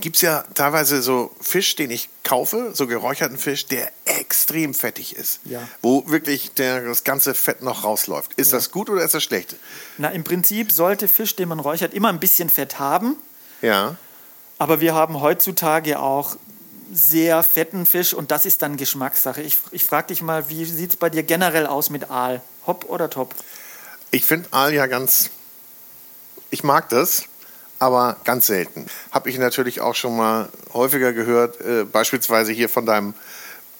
Gibt 0.00 0.16
es 0.16 0.22
ja 0.22 0.42
teilweise 0.54 1.02
so 1.02 1.30
Fisch, 1.40 1.76
den 1.76 1.90
ich 1.90 2.08
kaufe, 2.24 2.72
so 2.74 2.86
geräucherten 2.86 3.38
Fisch, 3.38 3.66
der 3.66 3.92
extrem 4.04 4.74
fettig 4.74 5.14
ist. 5.14 5.40
Ja. 5.44 5.66
Wo 5.82 6.08
wirklich 6.08 6.52
der, 6.54 6.84
das 6.84 7.04
ganze 7.04 7.32
Fett 7.34 7.62
noch 7.62 7.84
rausläuft. 7.84 8.34
Ist 8.34 8.52
das 8.52 8.70
gut 8.70 8.90
oder 8.90 9.04
ist 9.04 9.14
das 9.14 9.22
schlecht? 9.22 9.56
Na, 9.98 10.08
im 10.08 10.24
Prinzip 10.24 10.72
sollte 10.72 11.06
Fisch, 11.06 11.36
den 11.36 11.48
man 11.48 11.60
räuchert, 11.60 11.94
immer 11.94 12.08
ein 12.08 12.18
bisschen 12.18 12.48
Fett 12.50 12.78
haben. 12.78 13.16
Ja. 13.62 13.96
Aber 14.58 14.80
wir 14.80 14.94
haben 14.94 15.20
heutzutage 15.20 15.98
auch 15.98 16.36
sehr 16.92 17.42
fetten 17.42 17.86
Fisch 17.86 18.14
und 18.14 18.30
das 18.30 18.46
ist 18.46 18.62
dann 18.62 18.76
Geschmackssache. 18.76 19.42
Ich, 19.42 19.58
ich 19.72 19.84
frage 19.84 20.08
dich 20.08 20.22
mal, 20.22 20.48
wie 20.48 20.64
sieht 20.64 20.90
es 20.90 20.96
bei 20.96 21.10
dir 21.10 21.22
generell 21.22 21.66
aus 21.66 21.90
mit 21.90 22.10
Aal? 22.10 22.40
Hopp 22.66 22.84
oder 22.88 23.10
top? 23.10 23.34
Ich 24.10 24.24
finde 24.24 24.48
Aal 24.52 24.72
ja 24.72 24.86
ganz. 24.86 25.30
Ich 26.50 26.62
mag 26.62 26.88
das, 26.88 27.24
aber 27.78 28.16
ganz 28.24 28.46
selten. 28.46 28.86
Habe 29.10 29.28
ich 29.28 29.38
natürlich 29.38 29.80
auch 29.80 29.94
schon 29.94 30.16
mal 30.16 30.48
häufiger 30.72 31.12
gehört, 31.12 31.60
äh, 31.60 31.84
beispielsweise 31.84 32.52
hier 32.52 32.68
von 32.68 32.86
deinem 32.86 33.14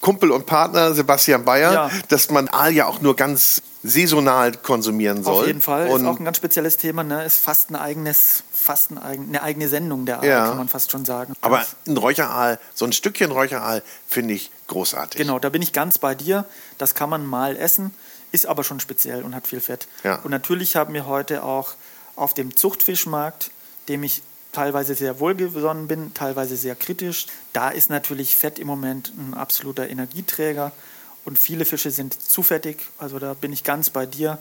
Kumpel 0.01 0.31
und 0.31 0.45
Partner 0.45 0.93
Sebastian 0.93 1.45
Bayer, 1.45 1.73
ja. 1.73 1.91
dass 2.09 2.29
man 2.29 2.47
Aal 2.49 2.73
ja 2.73 2.85
auch 2.85 3.01
nur 3.01 3.15
ganz 3.15 3.61
saisonal 3.81 4.51
konsumieren 4.51 5.23
soll. 5.23 5.41
Auf 5.41 5.47
jeden 5.47 5.61
Fall, 5.61 5.87
und 5.87 6.01
ist 6.01 6.07
auch 6.07 6.19
ein 6.19 6.25
ganz 6.25 6.37
spezielles 6.37 6.77
Thema, 6.77 7.03
ne? 7.03 7.23
ist 7.23 7.37
fast 7.37 7.69
ein 7.71 7.75
eigenes, 7.75 8.43
fast 8.65 8.91
eine 8.91 9.41
eigene 9.41 9.69
Sendung 9.69 10.05
der 10.05 10.19
Aal, 10.19 10.27
ja. 10.27 10.47
kann 10.47 10.57
man 10.57 10.67
fast 10.67 10.91
schon 10.91 11.05
sagen. 11.05 11.33
Aber 11.41 11.65
ein 11.87 11.97
Räucheraal, 11.97 12.59
so 12.73 12.85
ein 12.85 12.91
Stückchen 12.91 13.31
Räucheraal 13.31 13.83
finde 14.07 14.33
ich 14.33 14.51
großartig. 14.67 15.19
Genau, 15.19 15.39
da 15.39 15.49
bin 15.49 15.61
ich 15.61 15.71
ganz 15.71 15.99
bei 15.99 16.15
dir. 16.15 16.45
Das 16.77 16.95
kann 16.95 17.09
man 17.09 17.25
mal 17.25 17.55
essen, 17.55 17.93
ist 18.31 18.47
aber 18.47 18.63
schon 18.63 18.79
speziell 18.79 19.23
und 19.23 19.35
hat 19.35 19.47
viel 19.47 19.61
Fett. 19.61 19.87
Ja. 20.03 20.15
Und 20.23 20.31
natürlich 20.31 20.75
haben 20.75 20.93
wir 20.93 21.05
heute 21.05 21.43
auch 21.43 21.75
auf 22.15 22.33
dem 22.33 22.55
Zuchtfischmarkt, 22.55 23.51
dem 23.87 24.03
ich 24.03 24.21
teilweise 24.51 24.95
sehr 24.95 25.19
wohlgesonnen 25.19 25.87
bin, 25.87 26.13
teilweise 26.13 26.55
sehr 26.55 26.75
kritisch. 26.75 27.27
Da 27.53 27.69
ist 27.69 27.89
natürlich 27.89 28.35
Fett 28.35 28.57
im 28.57 28.67
Moment 28.67 29.13
ein 29.17 29.33
absoluter 29.33 29.89
Energieträger 29.89 30.71
und 31.25 31.37
viele 31.37 31.65
Fische 31.65 31.91
sind 31.91 32.19
zu 32.19 32.41
fettig. 32.41 32.77
Also 32.97 33.19
da 33.19 33.33
bin 33.33 33.53
ich 33.53 33.63
ganz 33.63 33.89
bei 33.89 34.05
dir. 34.05 34.39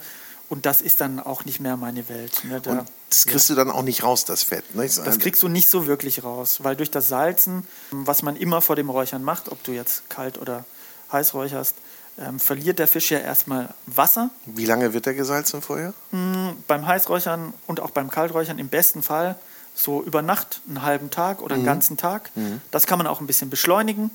Und 0.48 0.66
das 0.66 0.82
ist 0.82 1.00
dann 1.00 1.20
auch 1.20 1.44
nicht 1.44 1.60
mehr 1.60 1.76
meine 1.76 2.08
Welt. 2.08 2.44
Ne? 2.44 2.60
Da, 2.60 2.70
und 2.70 2.88
das 3.08 3.26
kriegst 3.26 3.48
ja. 3.48 3.54
du 3.54 3.60
dann 3.60 3.70
auch 3.70 3.82
nicht 3.82 4.02
raus, 4.02 4.24
das 4.24 4.42
Fett. 4.42 4.74
Ne? 4.74 4.82
Das 4.82 5.18
kriegst 5.18 5.42
du 5.42 5.48
nicht 5.48 5.68
so 5.68 5.86
wirklich 5.86 6.22
raus, 6.22 6.58
weil 6.62 6.76
durch 6.76 6.90
das 6.90 7.08
Salzen, 7.08 7.66
was 7.90 8.22
man 8.22 8.36
immer 8.36 8.60
vor 8.60 8.76
dem 8.76 8.90
Räuchern 8.90 9.22
macht, 9.22 9.50
ob 9.50 9.62
du 9.64 9.72
jetzt 9.72 10.08
kalt 10.10 10.38
oder 10.38 10.64
heiß 11.12 11.34
räucherst, 11.34 11.76
ähm, 12.18 12.38
verliert 12.38 12.78
der 12.78 12.86
Fisch 12.86 13.10
ja 13.10 13.18
erstmal 13.18 13.74
Wasser. 13.86 14.30
Wie 14.46 14.66
lange 14.66 14.92
wird 14.92 15.06
der 15.06 15.14
gesalzen 15.14 15.62
vorher? 15.62 15.94
Mhm, 16.12 16.56
beim 16.68 16.86
Heißräuchern 16.86 17.54
und 17.66 17.80
auch 17.80 17.90
beim 17.90 18.10
Kalträuchern 18.10 18.58
im 18.58 18.68
besten 18.68 19.02
Fall 19.02 19.36
so 19.74 20.02
über 20.02 20.22
Nacht, 20.22 20.60
einen 20.68 20.82
halben 20.82 21.10
Tag 21.10 21.42
oder 21.42 21.54
einen 21.54 21.64
mhm. 21.64 21.68
ganzen 21.68 21.96
Tag. 21.96 22.30
Mhm. 22.36 22.60
Das 22.70 22.86
kann 22.86 22.98
man 22.98 23.06
auch 23.06 23.20
ein 23.20 23.26
bisschen 23.26 23.50
beschleunigen. 23.50 24.10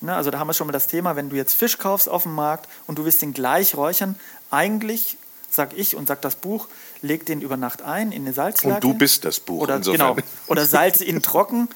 Ne, 0.00 0.14
also 0.14 0.30
da 0.30 0.38
haben 0.38 0.46
wir 0.46 0.54
schon 0.54 0.66
mal 0.66 0.72
das 0.72 0.86
Thema, 0.86 1.16
wenn 1.16 1.30
du 1.30 1.36
jetzt 1.36 1.54
Fisch 1.54 1.78
kaufst 1.78 2.08
auf 2.08 2.22
dem 2.22 2.34
Markt 2.34 2.68
und 2.86 2.98
du 2.98 3.04
willst 3.04 3.22
den 3.22 3.32
gleich 3.32 3.74
räuchern, 3.74 4.16
eigentlich 4.50 5.16
sag 5.50 5.76
ich 5.76 5.96
und 5.96 6.08
sag 6.08 6.22
das 6.22 6.36
Buch, 6.36 6.68
leg 7.02 7.26
den 7.26 7.40
über 7.40 7.56
Nacht 7.56 7.82
ein 7.82 8.12
in 8.12 8.22
eine 8.22 8.32
Salzlake. 8.32 8.76
Und 8.76 8.84
du 8.84 8.94
bist 8.94 9.24
das 9.24 9.40
Buch 9.40 9.62
oder, 9.62 9.76
insofern. 9.76 10.16
Genau, 10.16 10.28
oder 10.46 10.66
Salz 10.66 11.00
in 11.00 11.22
trocken 11.22 11.68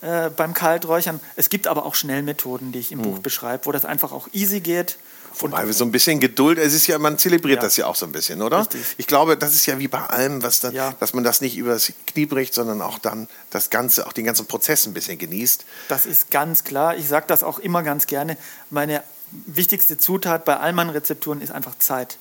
äh, 0.00 0.30
beim 0.30 0.54
Kalträuchern. 0.54 1.20
Es 1.36 1.50
gibt 1.50 1.66
aber 1.66 1.84
auch 1.84 1.94
Schnellmethoden, 1.94 2.72
die 2.72 2.78
ich 2.78 2.92
im 2.92 2.98
mhm. 2.98 3.02
Buch 3.02 3.18
beschreibe, 3.18 3.66
wo 3.66 3.72
das 3.72 3.84
einfach 3.84 4.12
auch 4.12 4.28
easy 4.32 4.60
geht. 4.60 4.96
Wobei 5.40 5.66
wir 5.66 5.74
so 5.74 5.84
ein 5.84 5.92
bisschen 5.92 6.20
Geduld, 6.20 6.58
es 6.58 6.74
ist 6.74 6.86
ja, 6.86 6.98
man 6.98 7.18
zelebriert 7.18 7.58
ja. 7.58 7.62
das 7.62 7.76
ja 7.76 7.86
auch 7.86 7.94
so 7.94 8.06
ein 8.06 8.12
bisschen, 8.12 8.42
oder? 8.42 8.60
Richtig. 8.60 8.80
Ich 8.96 9.06
glaube, 9.06 9.36
das 9.36 9.54
ist 9.54 9.66
ja 9.66 9.78
wie 9.78 9.88
bei 9.88 10.00
allem, 10.00 10.42
was 10.42 10.60
da, 10.60 10.70
ja. 10.70 10.94
dass 10.98 11.14
man 11.14 11.22
das 11.22 11.40
nicht 11.40 11.56
übers 11.56 11.92
Knie 12.06 12.26
bricht, 12.26 12.54
sondern 12.54 12.80
auch 12.82 12.98
dann 12.98 13.28
das 13.50 13.70
Ganze, 13.70 14.06
auch 14.06 14.12
den 14.12 14.24
ganzen 14.24 14.46
Prozess 14.46 14.86
ein 14.86 14.94
bisschen 14.94 15.18
genießt. 15.18 15.64
Das 15.88 16.06
ist 16.06 16.30
ganz 16.30 16.64
klar. 16.64 16.96
Ich 16.96 17.08
sage 17.08 17.26
das 17.28 17.42
auch 17.42 17.58
immer 17.58 17.82
ganz 17.82 18.06
gerne. 18.06 18.36
Meine 18.70 19.02
wichtigste 19.46 19.98
Zutat 19.98 20.44
bei 20.44 20.56
all 20.56 20.72
meinen 20.72 20.90
Rezepturen 20.90 21.40
ist 21.40 21.52
einfach 21.52 21.78
Zeit. 21.78 22.18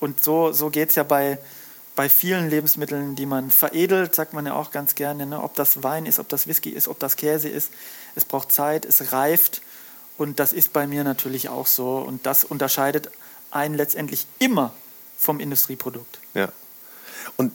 Und 0.00 0.22
so, 0.22 0.52
so 0.52 0.70
geht 0.70 0.90
es 0.90 0.96
ja 0.96 1.02
bei, 1.02 1.38
bei 1.96 2.08
vielen 2.08 2.50
Lebensmitteln, 2.50 3.16
die 3.16 3.26
man 3.26 3.50
veredelt, 3.50 4.14
sagt 4.14 4.32
man 4.32 4.46
ja 4.46 4.54
auch 4.54 4.70
ganz 4.70 4.94
gerne, 4.94 5.26
ne? 5.26 5.42
ob 5.42 5.54
das 5.54 5.82
Wein 5.82 6.06
ist, 6.06 6.18
ob 6.18 6.28
das 6.28 6.46
Whisky 6.46 6.70
ist, 6.70 6.88
ob 6.88 6.98
das 6.98 7.16
Käse 7.16 7.48
ist. 7.48 7.70
Es 8.14 8.24
braucht 8.24 8.52
Zeit, 8.52 8.84
es 8.84 9.12
reift 9.12 9.62
und 10.18 10.40
das 10.40 10.52
ist 10.52 10.72
bei 10.72 10.86
mir 10.86 11.04
natürlich 11.04 11.48
auch 11.48 11.66
so. 11.66 11.98
Und 11.98 12.26
das 12.26 12.44
unterscheidet 12.44 13.10
einen 13.50 13.74
letztendlich 13.74 14.26
immer 14.38 14.72
vom 15.18 15.40
Industrieprodukt. 15.40 16.18
Ja. 16.34 16.48
Und 17.36 17.52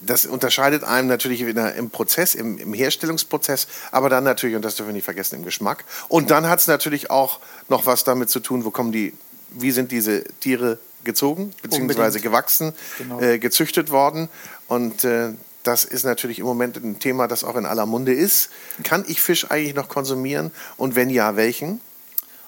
das 0.00 0.26
unterscheidet 0.26 0.82
einem 0.84 1.08
natürlich 1.08 1.44
wieder 1.46 1.74
im 1.74 1.90
Prozess, 1.90 2.34
im, 2.34 2.58
im, 2.58 2.72
Herstellungsprozess, 2.72 3.68
aber 3.92 4.08
dann 4.08 4.24
natürlich, 4.24 4.56
und 4.56 4.62
das 4.62 4.76
dürfen 4.76 4.88
wir 4.88 4.94
nicht 4.94 5.04
vergessen, 5.04 5.36
im 5.36 5.44
Geschmack. 5.44 5.84
Und 6.08 6.30
dann 6.30 6.48
hat 6.48 6.60
es 6.60 6.66
natürlich 6.66 7.10
auch 7.10 7.40
noch 7.68 7.86
was 7.86 8.04
damit 8.04 8.30
zu 8.30 8.40
tun, 8.40 8.64
wo 8.64 8.70
kommen 8.70 8.92
die, 8.92 9.14
wie 9.52 9.70
sind 9.70 9.92
diese 9.92 10.24
Tiere 10.40 10.78
gezogen, 11.04 11.52
beziehungsweise 11.62 12.18
Unbedingt. 12.18 12.24
gewachsen, 12.24 12.72
genau. 12.98 13.20
äh, 13.20 13.38
gezüchtet 13.38 13.90
worden. 13.90 14.28
Und 14.68 15.04
äh, 15.04 15.32
das 15.62 15.84
ist 15.84 16.04
natürlich 16.04 16.38
im 16.38 16.46
Moment 16.46 16.76
ein 16.76 16.98
Thema, 16.98 17.28
das 17.28 17.44
auch 17.44 17.56
in 17.56 17.66
aller 17.66 17.86
Munde 17.86 18.12
ist. 18.12 18.50
Kann 18.82 19.04
ich 19.06 19.20
Fisch 19.20 19.50
eigentlich 19.50 19.74
noch 19.74 19.88
konsumieren? 19.88 20.50
Und 20.76 20.94
wenn 20.94 21.10
ja, 21.10 21.36
welchen? 21.36 21.80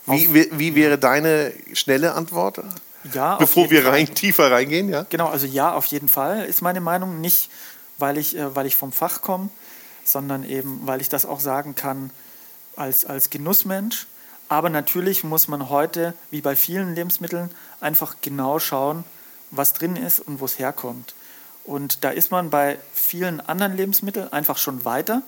Wie, 0.06 0.32
wie, 0.34 0.48
wie 0.52 0.74
wäre 0.74 0.98
deine 0.98 1.52
schnelle 1.74 2.14
Antwort? 2.14 2.60
Ja, 3.12 3.36
bevor 3.36 3.70
wir 3.70 3.86
rein, 3.86 4.14
tiefer 4.14 4.50
reingehen, 4.50 4.88
ja? 4.88 5.06
Genau, 5.08 5.28
also 5.28 5.46
ja, 5.46 5.72
auf 5.74 5.86
jeden 5.86 6.08
Fall 6.08 6.44
ist 6.44 6.62
meine 6.62 6.80
Meinung. 6.80 7.20
Nicht, 7.20 7.50
weil 7.98 8.18
ich, 8.18 8.36
äh, 8.36 8.54
weil 8.54 8.66
ich 8.66 8.76
vom 8.76 8.92
Fach 8.92 9.22
komme, 9.22 9.48
sondern 10.04 10.44
eben, 10.44 10.80
weil 10.84 11.00
ich 11.00 11.08
das 11.08 11.26
auch 11.26 11.40
sagen 11.40 11.74
kann 11.74 12.10
als, 12.76 13.04
als 13.04 13.30
Genussmensch. 13.30 14.06
Aber 14.52 14.68
natürlich 14.68 15.24
muss 15.24 15.48
man 15.48 15.70
heute, 15.70 16.12
wie 16.30 16.42
bei 16.42 16.56
vielen 16.56 16.94
Lebensmitteln, 16.94 17.48
einfach 17.80 18.16
genau 18.20 18.58
schauen, 18.58 19.02
was 19.50 19.72
drin 19.72 19.96
ist 19.96 20.20
und 20.20 20.40
wo 20.40 20.44
es 20.44 20.58
herkommt. 20.58 21.14
Und 21.64 22.04
da 22.04 22.10
ist 22.10 22.30
man 22.30 22.50
bei 22.50 22.78
vielen 22.92 23.40
anderen 23.40 23.74
Lebensmitteln 23.74 24.30
einfach 24.30 24.58
schon 24.58 24.84
weiter. 24.84 25.22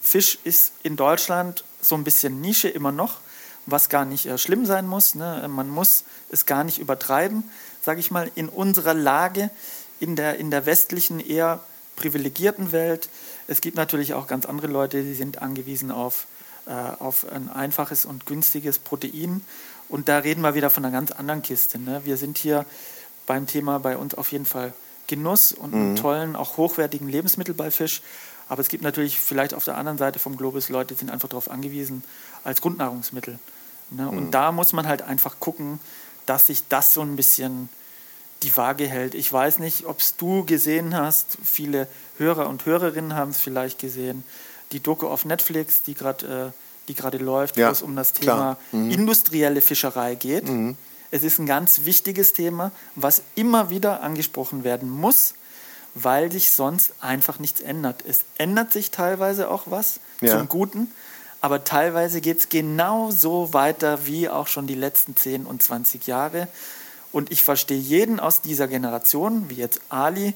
Fisch 0.00 0.38
ist 0.44 0.72
in 0.82 0.96
Deutschland 0.96 1.62
so 1.82 1.94
ein 1.94 2.04
bisschen 2.04 2.40
Nische 2.40 2.70
immer 2.70 2.90
noch, 2.90 3.18
was 3.66 3.90
gar 3.90 4.06
nicht 4.06 4.24
äh, 4.24 4.38
schlimm 4.38 4.64
sein 4.64 4.86
muss. 4.86 5.14
Ne? 5.14 5.46
Man 5.46 5.68
muss 5.68 6.04
es 6.30 6.46
gar 6.46 6.64
nicht 6.64 6.78
übertreiben, 6.78 7.44
sage 7.82 8.00
ich 8.00 8.10
mal, 8.10 8.30
in 8.34 8.48
unserer 8.48 8.94
Lage, 8.94 9.50
in 9.98 10.16
der, 10.16 10.38
in 10.38 10.50
der 10.50 10.64
westlichen, 10.64 11.20
eher 11.20 11.60
privilegierten 11.96 12.72
Welt. 12.72 13.10
Es 13.46 13.60
gibt 13.60 13.76
natürlich 13.76 14.14
auch 14.14 14.26
ganz 14.26 14.46
andere 14.46 14.68
Leute, 14.68 15.02
die 15.02 15.12
sind 15.12 15.42
angewiesen 15.42 15.90
auf, 15.90 16.26
auf 16.66 17.26
ein 17.30 17.48
einfaches 17.48 18.04
und 18.04 18.26
günstiges 18.26 18.78
Protein. 18.78 19.42
Und 19.88 20.08
da 20.08 20.18
reden 20.18 20.42
wir 20.42 20.54
wieder 20.54 20.70
von 20.70 20.84
einer 20.84 20.92
ganz 20.92 21.10
anderen 21.10 21.42
Kiste. 21.42 21.78
Ne? 21.78 22.02
Wir 22.04 22.16
sind 22.16 22.38
hier 22.38 22.64
beim 23.26 23.46
Thema 23.46 23.78
bei 23.78 23.96
uns 23.96 24.14
auf 24.14 24.32
jeden 24.32 24.46
Fall 24.46 24.72
Genuss 25.06 25.52
und 25.52 25.74
mhm. 25.74 25.96
tollen, 25.96 26.36
auch 26.36 26.56
hochwertigen 26.56 27.08
Lebensmittel 27.08 27.54
bei 27.54 27.70
Fisch. 27.70 28.02
Aber 28.48 28.60
es 28.60 28.68
gibt 28.68 28.82
natürlich 28.82 29.18
vielleicht 29.18 29.54
auf 29.54 29.64
der 29.64 29.76
anderen 29.76 29.98
Seite 29.98 30.18
vom 30.18 30.36
Globus 30.36 30.68
Leute, 30.68 30.94
die 30.94 30.98
sind 30.98 31.10
einfach 31.10 31.28
darauf 31.28 31.50
angewiesen 31.50 32.04
als 32.44 32.60
Grundnahrungsmittel. 32.60 33.38
Ne? 33.90 34.02
Mhm. 34.02 34.08
Und 34.08 34.30
da 34.32 34.52
muss 34.52 34.72
man 34.72 34.86
halt 34.86 35.02
einfach 35.02 35.40
gucken, 35.40 35.80
dass 36.26 36.46
sich 36.46 36.68
das 36.68 36.94
so 36.94 37.02
ein 37.02 37.16
bisschen 37.16 37.68
die 38.42 38.56
Waage 38.56 38.86
hält. 38.86 39.14
Ich 39.14 39.32
weiß 39.32 39.58
nicht, 39.58 39.84
ob 39.86 40.00
es 40.00 40.16
du 40.16 40.44
gesehen 40.44 40.96
hast. 40.96 41.38
Viele 41.44 41.88
Hörer 42.18 42.48
und 42.48 42.64
Hörerinnen 42.64 43.14
haben 43.14 43.30
es 43.30 43.40
vielleicht 43.40 43.78
gesehen. 43.78 44.24
Die 44.72 44.80
Doku 44.80 45.06
auf 45.06 45.24
Netflix, 45.24 45.82
die 45.82 45.94
gerade 45.94 46.52
äh, 46.52 46.58
die 46.90 46.94
gerade 46.94 47.18
läuft, 47.18 47.56
ja, 47.56 47.68
wo 47.68 47.72
es 47.72 47.82
um 47.82 47.94
das 47.94 48.12
Thema 48.12 48.56
mhm. 48.72 48.90
industrielle 48.90 49.60
Fischerei 49.60 50.16
geht. 50.16 50.48
Mhm. 50.48 50.76
Es 51.10 51.22
ist 51.22 51.38
ein 51.38 51.46
ganz 51.46 51.84
wichtiges 51.84 52.32
Thema, 52.32 52.72
was 52.94 53.22
immer 53.34 53.70
wieder 53.70 54.02
angesprochen 54.02 54.64
werden 54.64 54.90
muss, 54.90 55.34
weil 55.94 56.30
sich 56.30 56.52
sonst 56.52 56.92
einfach 57.00 57.38
nichts 57.38 57.60
ändert. 57.60 58.04
Es 58.06 58.24
ändert 58.38 58.72
sich 58.72 58.90
teilweise 58.90 59.50
auch 59.50 59.64
was 59.66 60.00
ja. 60.20 60.36
zum 60.36 60.48
Guten, 60.48 60.88
aber 61.40 61.64
teilweise 61.64 62.20
geht 62.20 62.38
es 62.38 62.48
genau 62.48 63.10
so 63.10 63.52
weiter 63.52 64.06
wie 64.06 64.28
auch 64.28 64.46
schon 64.46 64.66
die 64.66 64.74
letzten 64.74 65.16
10 65.16 65.46
und 65.46 65.62
20 65.62 66.06
Jahre. 66.06 66.48
Und 67.12 67.32
ich 67.32 67.42
verstehe 67.42 67.78
jeden 67.78 68.20
aus 68.20 68.40
dieser 68.40 68.68
Generation, 68.68 69.48
wie 69.48 69.54
jetzt 69.54 69.80
Ali, 69.88 70.34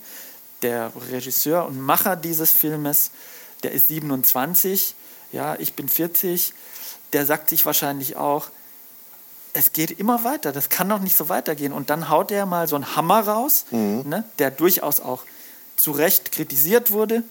der 0.62 0.92
Regisseur 1.10 1.66
und 1.66 1.80
Macher 1.80 2.16
dieses 2.16 2.50
Filmes, 2.50 3.10
der 3.64 3.72
ist 3.72 3.88
27, 3.88 4.94
ja, 5.33 5.57
ich 5.59 5.74
bin 5.74 5.88
40, 5.88 6.53
der 7.12 7.27
sagt 7.27 7.48
sich 7.48 7.66
wahrscheinlich 7.66 8.16
auch, 8.16 8.48
es 9.53 9.72
geht 9.72 9.98
immer 9.98 10.24
weiter, 10.24 10.53
das 10.53 10.68
kann 10.68 10.88
doch 10.88 10.98
nicht 10.98 11.16
so 11.16 11.29
weitergehen. 11.29 11.72
Und 11.72 11.88
dann 11.88 12.09
haut 12.09 12.31
er 12.31 12.44
mal 12.44 12.68
so 12.68 12.74
einen 12.74 12.96
Hammer 12.96 13.20
raus, 13.20 13.66
mhm. 13.70 14.03
ne, 14.05 14.24
der 14.38 14.50
durchaus 14.50 15.00
auch 15.00 15.24
zu 15.77 15.92
Recht 15.92 16.33
kritisiert 16.33 16.90
wurde, 16.90 17.22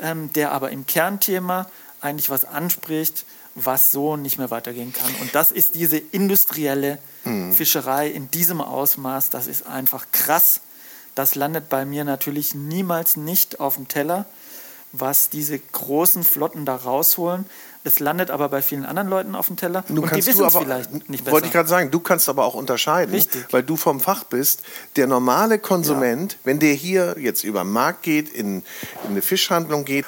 ähm, 0.00 0.32
der 0.32 0.52
aber 0.52 0.70
im 0.70 0.86
Kernthema 0.86 1.68
eigentlich 2.00 2.30
was 2.30 2.44
anspricht, 2.44 3.24
was 3.56 3.92
so 3.92 4.16
nicht 4.16 4.38
mehr 4.38 4.50
weitergehen 4.50 4.92
kann. 4.92 5.12
Und 5.20 5.34
das 5.34 5.52
ist 5.52 5.74
diese 5.74 5.98
industrielle 5.98 6.98
mhm. 7.24 7.52
Fischerei 7.52 8.08
in 8.08 8.30
diesem 8.30 8.60
Ausmaß, 8.60 9.30
das 9.30 9.46
ist 9.46 9.66
einfach 9.66 10.06
krass. 10.12 10.60
Das 11.14 11.34
landet 11.34 11.68
bei 11.68 11.84
mir 11.84 12.04
natürlich 12.04 12.54
niemals 12.54 13.16
nicht 13.16 13.60
auf 13.60 13.76
dem 13.76 13.86
Teller, 13.86 14.26
was 14.96 15.28
diese 15.28 15.58
großen 15.58 16.24
Flotten 16.24 16.64
da 16.64 16.76
rausholen. 16.76 17.46
Es 17.86 18.00
landet 18.00 18.30
aber 18.30 18.48
bei 18.48 18.62
vielen 18.62 18.86
anderen 18.86 19.08
Leuten 19.08 19.34
auf 19.34 19.48
dem 19.48 19.56
Teller 19.56 19.84
du 19.88 20.02
und 20.02 20.10
die 20.10 20.24
wissen 20.24 20.46
es 20.46 20.56
vielleicht 20.56 21.08
nicht 21.10 21.24
besser. 21.24 21.32
Wollte 21.32 21.48
ich 21.48 21.52
gerade 21.52 21.68
sagen, 21.68 21.90
du 21.90 22.00
kannst 22.00 22.30
aber 22.30 22.44
auch 22.44 22.54
unterscheiden, 22.54 23.14
Richtig. 23.14 23.44
weil 23.50 23.62
du 23.62 23.76
vom 23.76 24.00
Fach 24.00 24.24
bist. 24.24 24.62
Der 24.96 25.06
normale 25.06 25.58
Konsument, 25.58 26.32
ja. 26.32 26.38
wenn 26.44 26.60
der 26.60 26.72
hier 26.72 27.16
jetzt 27.18 27.44
über 27.44 27.62
den 27.62 27.72
Markt 27.72 28.02
geht, 28.02 28.30
in, 28.30 28.62
in 29.04 29.10
eine 29.10 29.20
Fischhandlung 29.20 29.84
geht, 29.84 30.06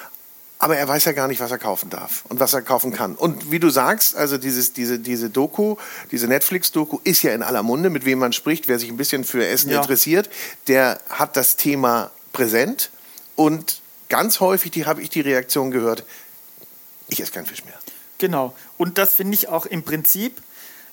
aber 0.59 0.75
er 0.75 0.87
weiß 0.87 1.05
ja 1.05 1.11
gar 1.11 1.27
nicht, 1.27 1.39
was 1.39 1.51
er 1.51 1.59
kaufen 1.59 1.91
darf 1.91 2.23
und 2.29 2.39
was 2.39 2.53
er 2.53 2.63
kaufen 2.63 2.91
kann. 2.91 3.13
Und 3.13 3.51
wie 3.51 3.59
du 3.59 3.69
sagst, 3.69 4.15
also 4.15 4.39
dieses, 4.39 4.73
diese, 4.73 4.97
diese 4.97 5.29
Doku, 5.29 5.75
diese 6.09 6.27
Netflix-Doku 6.27 6.97
ist 7.03 7.21
ja 7.21 7.31
in 7.33 7.43
aller 7.43 7.61
Munde, 7.61 7.91
mit 7.91 8.05
wem 8.05 8.17
man 8.17 8.33
spricht, 8.33 8.67
wer 8.67 8.79
sich 8.79 8.89
ein 8.89 8.97
bisschen 8.97 9.23
für 9.23 9.45
Essen 9.45 9.69
Ja. 9.69 9.81
interessiert, 9.81 10.29
der 10.67 10.99
hat 11.09 11.37
das 11.37 11.57
Thema 11.57 12.09
präsent 12.33 12.89
und 13.35 13.81
ganz 14.09 14.39
häufig 14.39 14.71
die, 14.71 14.85
habe 14.85 15.01
ich 15.01 15.09
die 15.09 15.21
Reaktion 15.21 15.71
gehört, 15.71 16.03
ich 17.09 17.21
esse 17.21 17.31
keinen 17.31 17.45
Fisch 17.45 17.63
mehr. 17.65 17.77
Genau. 18.17 18.55
Und 18.77 18.97
das 18.97 19.13
finde 19.13 19.35
ich 19.35 19.47
auch 19.47 19.65
im 19.65 19.83
Prinzip 19.83 20.41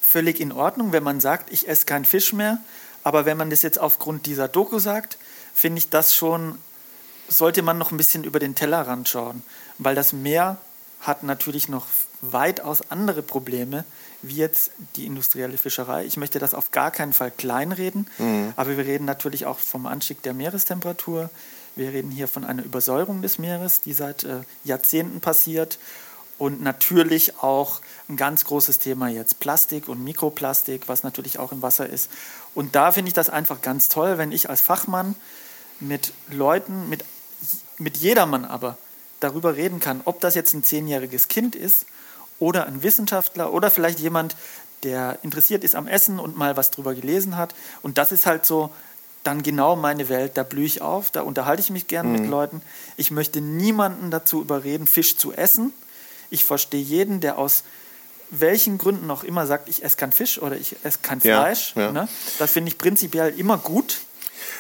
völlig 0.00 0.40
in 0.40 0.53
Ordnung, 0.53 0.92
wenn 0.92 1.03
man 1.03 1.20
sagt, 1.20 1.53
ich 1.53 1.68
esse 1.68 1.87
keinen 1.87 2.05
Fisch 2.05 2.33
mehr. 2.33 2.59
Aber 3.03 3.24
wenn 3.24 3.37
man 3.37 3.50
das 3.50 3.62
jetzt 3.62 3.79
aufgrund 3.79 4.27
dieser 4.27 4.48
Doku 4.48 4.79
sagt, 4.79 5.18
finde 5.55 5.79
ich 5.79 5.90
das 5.90 6.14
schon, 6.14 6.59
sollte 7.29 7.62
man 7.62 7.79
noch 7.79 7.90
ein 7.90 7.96
bisschen 7.96 8.24
über 8.24 8.38
den 8.38 8.55
Tellerrand 8.55 9.09
schauen. 9.09 9.42
Weil 9.79 9.94
das 9.94 10.12
Meer 10.12 10.59
hat 11.00 11.22
natürlich 11.22 11.68
noch 11.68 11.87
weitaus 12.20 12.90
andere 12.90 13.22
Probleme, 13.22 13.85
wie 14.22 14.37
jetzt 14.37 14.70
die 14.96 15.05
industrielle 15.05 15.59
Fischerei. 15.59 16.05
Ich 16.07 16.16
möchte 16.16 16.38
das 16.38 16.55
auf 16.55 16.70
gar 16.70 16.90
keinen 16.90 17.12
Fall 17.12 17.31
kleinreden, 17.31 18.09
aber 18.57 18.77
wir 18.77 18.87
reden 18.87 19.05
natürlich 19.05 19.44
auch 19.44 19.59
vom 19.59 19.87
Anstieg 19.87 20.22
der 20.22 20.33
Meerestemperatur. 20.33 21.29
Wir 21.76 21.92
reden 21.92 22.10
hier 22.10 22.28
von 22.28 22.44
einer 22.44 22.64
Übersäuerung 22.64 23.20
des 23.20 23.38
Meeres, 23.38 23.80
die 23.80 23.92
seit 23.92 24.24
äh, 24.24 24.40
Jahrzehnten 24.64 25.20
passiert. 25.20 25.78
Und 26.37 26.60
natürlich 26.62 27.38
auch 27.42 27.80
ein 28.08 28.16
ganz 28.16 28.44
großes 28.44 28.80
Thema 28.80 29.08
jetzt 29.08 29.38
Plastik 29.38 29.88
und 29.88 30.02
Mikroplastik, 30.02 30.88
was 30.88 31.04
natürlich 31.04 31.38
auch 31.38 31.52
im 31.52 31.62
Wasser 31.62 31.88
ist. 31.88 32.10
Und 32.54 32.74
da 32.74 32.90
finde 32.90 33.08
ich 33.08 33.14
das 33.14 33.30
einfach 33.30 33.60
ganz 33.60 33.88
toll, 33.88 34.18
wenn 34.18 34.32
ich 34.32 34.50
als 34.50 34.60
Fachmann 34.60 35.14
mit 35.78 36.12
Leuten, 36.30 36.88
mit, 36.88 37.04
mit 37.78 37.96
jedermann 37.96 38.44
aber 38.44 38.78
darüber 39.20 39.56
reden 39.56 39.78
kann, 39.78 40.00
ob 40.04 40.20
das 40.20 40.34
jetzt 40.34 40.54
ein 40.54 40.64
zehnjähriges 40.64 41.28
Kind 41.28 41.54
ist 41.54 41.87
oder 42.40 42.66
ein 42.66 42.82
Wissenschaftler 42.82 43.52
oder 43.52 43.70
vielleicht 43.70 44.00
jemand, 44.00 44.37
der 44.82 45.18
interessiert 45.22 45.64
ist 45.64 45.76
am 45.76 45.87
Essen 45.87 46.18
und 46.18 46.37
mal 46.37 46.56
was 46.56 46.70
drüber 46.70 46.94
gelesen 46.94 47.37
hat. 47.37 47.54
Und 47.82 47.96
das 47.96 48.12
ist 48.12 48.26
halt 48.26 48.44
so 48.44 48.70
dann 49.24 49.42
genau 49.42 49.74
meine 49.74 50.08
Welt. 50.08 50.32
Da 50.37 50.42
blühe 50.44 50.64
ich 50.66 50.80
auf, 50.82 51.10
da 51.10 51.22
unterhalte 51.22 51.60
ich 51.62 51.70
mich 51.70 51.88
gern 51.88 52.12
mit 52.12 52.26
Leuten. 52.26 52.62
Ich 52.96 53.10
möchte 53.10 53.40
niemanden 53.40 54.10
dazu 54.10 54.40
überreden, 54.40 54.87
Fisch 54.87 55.16
zu 55.16 55.32
essen. 55.32 55.72
Ich 56.30 56.44
verstehe 56.44 56.80
jeden, 56.82 57.20
der 57.20 57.38
aus 57.38 57.64
welchen 58.30 58.78
Gründen 58.78 59.10
auch 59.10 59.24
immer 59.24 59.46
sagt, 59.46 59.68
ich 59.68 59.84
esse 59.84 59.96
kein 59.96 60.12
Fisch 60.12 60.40
oder 60.40 60.56
ich 60.56 60.76
esse 60.84 60.98
kein 61.02 61.20
Ja, 61.20 61.40
Fleisch. 61.42 61.72
ja. 61.76 61.92
Ne? 61.92 62.08
Das 62.38 62.52
finde 62.52 62.68
ich 62.70 62.78
prinzipiell 62.78 63.38
immer 63.38 63.58
gut. 63.58 64.00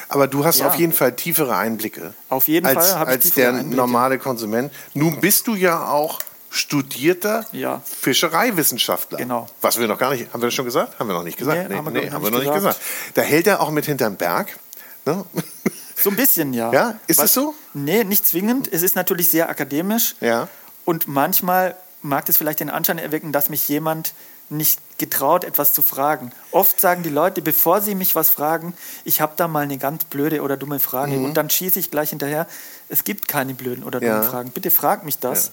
Aber 0.08 0.26
du 0.28 0.44
hast 0.44 0.58
Ja. 0.60 0.68
auf 0.68 0.74
jeden 0.76 0.92
Fall 0.92 1.16
tiefere 1.16 1.56
Einblicke. 1.56 2.14
Auf 2.28 2.46
jeden 2.48 2.66
als, 2.66 2.90
Fall 2.92 3.06
als 3.06 3.30
der 3.32 3.50
Einblicke. 3.50 3.76
normale 3.76 4.18
Konsument. 4.18 4.72
Nun 4.92 5.20
bist 5.20 5.46
du 5.46 5.54
ja 5.56 5.88
auch 5.88 6.20
studierter 6.54 7.44
Ja. 7.52 7.82
Fischereiwissenschaftler. 8.00 9.18
Genau. 9.18 9.46
Was 9.60 9.78
wir 9.78 9.86
noch 9.88 9.98
gar 9.98 10.12
nicht, 10.12 10.32
haben 10.32 10.40
wir 10.40 10.46
das 10.46 10.54
schon 10.54 10.64
gesagt? 10.64 10.98
Haben 10.98 11.08
wir 11.08 11.14
noch 11.14 11.22
nicht 11.24 11.36
gesagt? 11.38 11.68
Nee, 11.68 11.76
haben 11.76 11.92
wir, 11.94 12.02
ich, 12.02 12.10
haben 12.10 12.22
noch 12.22 12.28
wir 12.28 12.30
noch 12.30 12.38
nicht 12.38 12.46
nicht 12.48 12.54
gesagt. 12.54 12.80
Da 13.14 13.22
hält 13.22 13.46
er 13.46 13.60
auch 13.60 13.70
mit 13.70 13.86
hinterm 13.86 14.16
Berg. 14.16 14.56
Ne? 15.04 15.24
So 15.96 16.10
ein 16.10 16.16
bisschen, 16.16 16.52
ja. 16.52 16.72
Ja? 16.72 16.98
Ist 17.06 17.18
Weil- 17.18 17.26
es 17.26 17.34
so? 17.34 17.54
Nee, 17.72 18.02
nicht 18.04 18.26
zwingend. 18.26 18.68
Es 18.70 18.82
ist 18.82 18.94
natürlich 18.96 19.28
sehr 19.30 19.48
akademisch. 19.48 20.16
Ja. 20.20 20.48
Und 20.84 21.06
manchmal 21.08 21.76
mag 22.02 22.28
es 22.28 22.36
vielleicht 22.36 22.60
den 22.60 22.68
Anschein 22.68 22.98
erwecken, 22.98 23.32
dass 23.32 23.48
mich 23.48 23.68
jemand 23.68 24.12
nicht 24.50 24.80
getraut, 24.98 25.44
etwas 25.44 25.72
zu 25.72 25.80
fragen. 25.82 26.32
Oft 26.50 26.78
sagen 26.80 27.04
die 27.04 27.08
Leute, 27.10 27.40
bevor 27.42 27.80
sie 27.80 27.94
mich 27.94 28.14
was 28.16 28.28
fragen, 28.28 28.74
ich 29.04 29.20
habe 29.22 29.32
da 29.36 29.48
mal 29.48 29.62
eine 29.62 29.78
ganz 29.78 30.04
blöde 30.04 30.42
oder 30.42 30.56
dumme 30.58 30.78
Frage. 30.80 31.14
Und 31.16 31.34
dann 31.34 31.48
schieße 31.48 31.78
ich 31.78 31.90
gleich 31.92 32.10
hinterher, 32.10 32.48
es 32.88 33.04
gibt 33.04 33.28
keine 33.28 33.54
blöden 33.54 33.84
oder 33.84 34.00
dummen 34.00 34.16
Mhm. 34.18 34.22
Ja. 34.24 34.28
Fragen. 34.30 34.50
Bitte 34.50 34.70
frag 34.72 35.04
mich 35.04 35.20
das. 35.20 35.46
Ja. 35.46 35.52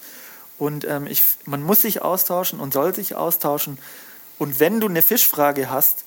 Und 0.61 0.85
ähm, 0.85 1.07
ich, 1.07 1.23
man 1.45 1.63
muss 1.63 1.81
sich 1.81 2.03
austauschen 2.03 2.59
und 2.59 2.71
soll 2.71 2.93
sich 2.93 3.15
austauschen. 3.15 3.79
Und 4.37 4.59
wenn 4.59 4.79
du 4.79 4.87
eine 4.87 5.01
Fischfrage 5.01 5.71
hast, 5.71 6.05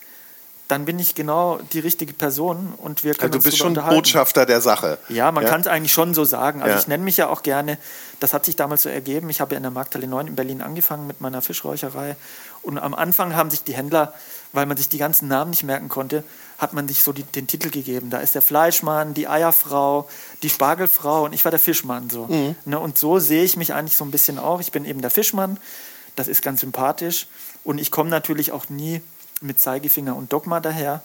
dann 0.68 0.84
bin 0.84 1.00
ich 1.00 1.16
genau 1.16 1.58
die 1.72 1.80
richtige 1.80 2.12
Person 2.12 2.72
und 2.78 3.02
wir 3.02 3.14
können 3.14 3.32
Also 3.32 3.40
du 3.40 3.44
bist 3.44 3.58
schon. 3.58 3.74
Botschafter 3.74 4.46
der 4.46 4.60
Sache. 4.60 4.98
Ja, 5.08 5.32
man 5.32 5.44
kann 5.44 5.60
es 5.62 5.66
eigentlich 5.66 5.92
schon 5.92 6.14
so 6.14 6.24
sagen. 6.24 6.62
Also 6.62 6.74
Ja. 6.74 6.80
ich 6.80 6.86
nenne 6.86 7.02
mich 7.02 7.16
ja 7.16 7.26
auch 7.30 7.42
gerne, 7.42 7.78
das 8.20 8.32
hat 8.32 8.44
sich 8.44 8.54
damals 8.54 8.82
so 8.82 8.88
ergeben, 8.88 9.28
ich 9.28 9.40
habe 9.40 9.54
ja 9.54 9.56
in 9.56 9.64
der 9.64 9.72
Markthalle 9.72 10.06
9 10.06 10.28
in 10.28 10.36
Berlin 10.36 10.62
angefangen 10.62 11.08
mit 11.08 11.20
meiner 11.20 11.42
Fischräucherei 11.42 12.14
und 12.64 12.79
am 12.79 12.94
Anfang 12.94 13.37
haben 13.37 13.50
sich 13.50 13.62
die 13.62 13.74
Händler, 13.74 14.14
weil 14.53 14.66
man 14.66 14.77
sich 14.77 14.88
die 14.88 14.98
ganzen 14.98 15.29
Namen 15.29 15.50
nicht 15.50 15.64
merken 15.64 15.88
konnte, 15.88 16.24
hat 16.59 16.72
man 16.72 16.88
sich 16.88 17.03
so 17.03 17.12
die, 17.12 17.22
den 17.22 17.46
Titel 17.46 17.70
gegeben. 17.70 18.11
Da 18.11 18.18
ist 18.18 18.35
der 18.35 18.42
Fleischmann, 18.42 19.12
die 19.12 19.29
Eierfrau, 19.29 20.09
die 20.42 20.48
Spargelfrau 20.48 21.24
und 21.24 21.33
ich 21.33 21.44
war 21.44 21.50
der 21.50 21.61
Fischmann. 21.61 22.09
So. 22.09 22.27
Mhm. 22.27 22.55
Ne, 22.64 22.79
und 22.79 22.96
so 22.96 23.18
sehe 23.18 23.44
ich 23.44 23.57
mich 23.57 23.74
eigentlich 23.74 23.96
so 23.96 24.05
ein 24.05 24.11
bisschen 24.11 24.38
auch. 24.38 24.61
Ich 24.61 24.72
bin 24.72 24.85
eben 24.85 25.03
der 25.03 25.11
Fischmann, 25.11 25.59
das 26.16 26.29
ist 26.29 26.42
ganz 26.42 26.61
sympathisch 26.61 27.27
und 27.64 27.79
ich 27.79 27.90
komme 27.90 28.11
natürlich 28.11 28.53
auch 28.53 28.68
nie 28.68 29.03
mit 29.40 29.61
Zeigefinger 29.61 30.16
und 30.16 30.33
Dogma 30.33 30.61
daher. 30.61 31.03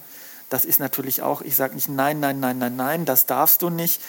Das 0.50 0.66
ist 0.66 0.80
natürlich 0.80 1.22
auch, 1.22 1.42
ich 1.42 1.56
sage 1.56 1.76
nicht 1.76 1.90
nein, 1.90 2.20
nein, 2.20 2.40
nein, 2.40 2.58
nein, 2.58 2.76
nein, 2.76 3.06
das 3.06 3.26
darfst 3.26 3.62
du 3.62 3.70
nicht, 3.70 4.02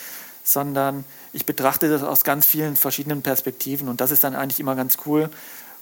sondern 0.44 1.04
ich 1.32 1.46
betrachte 1.46 1.88
das 1.88 2.02
aus 2.02 2.24
ganz 2.24 2.46
vielen 2.46 2.76
verschiedenen 2.76 3.22
Perspektiven 3.22 3.88
und 3.88 4.00
das 4.00 4.10
ist 4.10 4.24
dann 4.24 4.36
eigentlich 4.36 4.60
immer 4.60 4.76
ganz 4.76 4.98
cool. 5.06 5.30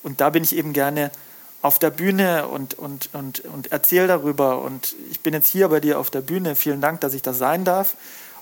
Und 0.02 0.20
da 0.20 0.30
bin 0.30 0.44
ich 0.44 0.56
eben 0.56 0.72
gerne 0.72 1.10
auf 1.60 1.78
der 1.78 1.90
Bühne 1.90 2.46
und, 2.48 2.74
und, 2.74 3.10
und, 3.12 3.40
und 3.40 3.72
erzähle 3.72 4.06
darüber. 4.06 4.62
Und 4.62 4.94
ich 5.10 5.20
bin 5.20 5.34
jetzt 5.34 5.48
hier 5.48 5.68
bei 5.68 5.80
dir 5.80 5.98
auf 5.98 6.10
der 6.10 6.20
Bühne. 6.20 6.54
Vielen 6.54 6.80
Dank, 6.80 7.00
dass 7.00 7.14
ich 7.14 7.22
das 7.22 7.38
sein 7.38 7.64
darf. 7.64 7.94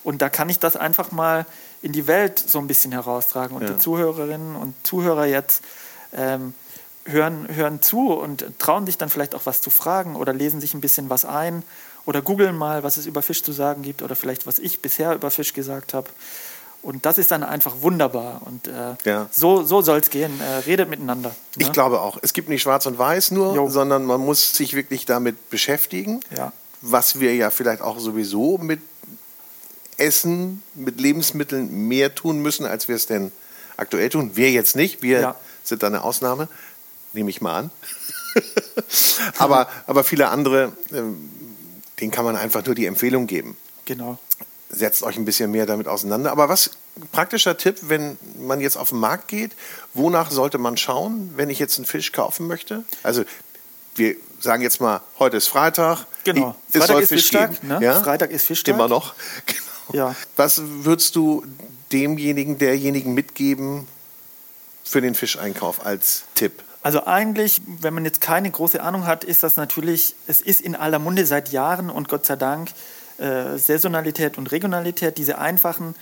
Und 0.04 0.22
da 0.22 0.28
kann 0.28 0.48
ich 0.48 0.58
das 0.58 0.76
einfach 0.76 1.10
mal 1.12 1.46
in 1.82 1.92
die 1.92 2.06
Welt 2.06 2.38
so 2.38 2.58
ein 2.58 2.66
bisschen 2.66 2.92
heraustragen. 2.92 3.56
Und 3.56 3.62
Ja. 3.62 3.70
die 3.70 3.78
Zuhörerinnen 3.78 4.54
und 4.54 4.74
Zuhörer 4.86 5.24
jetzt 5.24 5.62
ähm, 6.12 6.54
hören, 7.04 7.48
hören 7.54 7.82
zu 7.82 8.12
und 8.12 8.46
trauen 8.58 8.86
sich 8.86 8.98
dann 8.98 9.08
vielleicht 9.08 9.34
auch 9.34 9.46
was 9.46 9.60
zu 9.60 9.70
fragen 9.70 10.16
oder 10.16 10.32
lesen 10.32 10.60
sich 10.60 10.74
ein 10.74 10.80
bisschen 10.80 11.08
was 11.10 11.24
ein 11.24 11.62
oder 12.04 12.22
googeln 12.22 12.56
mal, 12.56 12.82
was 12.82 12.96
es 12.98 13.06
über 13.06 13.22
Fisch 13.22 13.42
zu 13.42 13.52
sagen 13.52 13.82
gibt 13.82 14.02
oder 14.02 14.14
vielleicht, 14.14 14.46
was 14.46 14.58
ich 14.58 14.80
bisher 14.80 15.14
über 15.14 15.30
Fisch 15.30 15.52
gesagt 15.54 15.94
habe. 15.94 16.08
Und 16.86 17.04
das 17.04 17.18
ist 17.18 17.32
dann 17.32 17.42
einfach 17.42 17.74
wunderbar. 17.80 18.42
Und 18.44 18.68
äh, 18.68 18.94
Ja. 19.02 19.26
so, 19.32 19.64
so 19.64 19.82
soll 19.82 19.98
es 19.98 20.08
gehen. 20.08 20.40
Äh, 20.40 20.58
redet 20.68 20.88
miteinander. 20.88 21.34
Ich 21.56 21.66
ne? 21.66 21.72
glaube 21.72 22.00
auch. 22.00 22.16
Es 22.22 22.32
gibt 22.32 22.48
nicht 22.48 22.62
schwarz 22.62 22.86
und 22.86 22.96
weiß 22.96 23.32
nur, 23.32 23.56
Jo. 23.56 23.68
sondern 23.68 24.04
man 24.04 24.20
muss 24.20 24.52
sich 24.54 24.74
wirklich 24.74 25.04
damit 25.04 25.50
beschäftigen. 25.50 26.20
Ja. 26.36 26.52
Was 26.82 27.18
wir 27.18 27.34
ja 27.34 27.50
vielleicht 27.50 27.82
auch 27.82 27.98
sowieso 27.98 28.58
mit 28.58 28.80
Essen, 29.96 30.62
mit 30.74 31.00
Lebensmitteln 31.00 31.88
mehr 31.88 32.14
tun 32.14 32.38
müssen, 32.38 32.64
als 32.66 32.86
wir 32.86 32.94
es 32.94 33.06
denn 33.06 33.32
aktuell 33.76 34.08
tun. 34.08 34.36
Wir 34.36 34.52
jetzt 34.52 34.76
nicht. 34.76 35.02
Wir 35.02 35.20
Ja. 35.20 35.36
sind 35.64 35.82
da 35.82 35.88
eine 35.88 36.04
Ausnahme. 36.04 36.46
Nehme 37.12 37.30
ich 37.30 37.40
mal 37.40 37.56
an. 37.56 37.70
aber, 39.38 39.68
aber 39.88 40.04
viele 40.04 40.28
andere, 40.28 40.72
ähm, 40.92 41.30
denen 41.98 42.12
kann 42.12 42.24
man 42.24 42.36
einfach 42.36 42.64
nur 42.64 42.76
die 42.76 42.86
Empfehlung 42.86 43.26
geben. 43.26 43.56
Genau. 43.86 44.18
Setzt 44.68 45.02
euch 45.02 45.16
ein 45.16 45.24
bisschen 45.24 45.50
mehr 45.50 45.66
damit 45.66 45.88
auseinander. 45.88 46.32
Aber 46.32 46.48
was 46.48 46.70
praktischer 47.12 47.56
Tipp, 47.56 47.78
wenn 47.82 48.18
man 48.38 48.60
jetzt 48.60 48.76
auf 48.76 48.90
den 48.90 48.98
Markt 48.98 49.28
geht, 49.28 49.52
wonach 49.94 50.30
sollte 50.30 50.58
man 50.58 50.76
schauen, 50.76 51.32
wenn 51.36 51.50
ich 51.50 51.58
jetzt 51.58 51.78
einen 51.78 51.86
Fisch 51.86 52.12
kaufen 52.12 52.46
möchte? 52.46 52.84
Also 53.02 53.24
wir 53.94 54.16
sagen 54.40 54.62
jetzt 54.62 54.80
mal, 54.80 55.00
heute 55.18 55.36
ist 55.36 55.48
Freitag. 55.48 56.06
Genau. 56.24 56.54
Es 56.68 56.78
Freitag 56.78 56.86
soll 56.88 57.02
ist 57.02 57.08
Fisch 57.08 57.22
Fischtag, 57.22 57.60
geben. 57.60 57.68
ne? 57.68 57.78
Ja? 57.82 58.00
Freitag 58.00 58.30
ist 58.30 58.46
Fischtag. 58.46 58.74
Immer 58.74 58.88
noch. 58.88 59.14
Genau. 59.46 60.08
Ja. 60.08 60.16
Was 60.34 60.60
würdest 60.64 61.14
du 61.14 61.46
demjenigen, 61.92 62.58
derjenigen 62.58 63.14
mitgeben 63.14 63.86
für 64.82 65.00
den 65.00 65.14
Fischeinkauf 65.14 65.86
als 65.86 66.24
Tipp? 66.34 66.64
Also 66.82 67.04
eigentlich, 67.04 67.62
wenn 67.66 67.94
man 67.94 68.04
jetzt 68.04 68.20
keine 68.20 68.50
große 68.50 68.82
Ahnung 68.82 69.06
hat, 69.06 69.22
ist 69.22 69.44
das 69.44 69.54
natürlich, 69.56 70.16
es 70.26 70.40
ist 70.40 70.60
in 70.60 70.74
aller 70.74 70.98
Munde 70.98 71.24
seit 71.24 71.50
Jahren 71.52 71.88
und 71.88 72.08
Gott 72.08 72.26
sei 72.26 72.34
Dank 72.34 72.70
äh, 73.18 73.56
Saisonalität 73.58 74.38
und 74.38 74.52
Regionalität, 74.52 75.18
diese 75.18 75.38
einfachen 75.38 75.94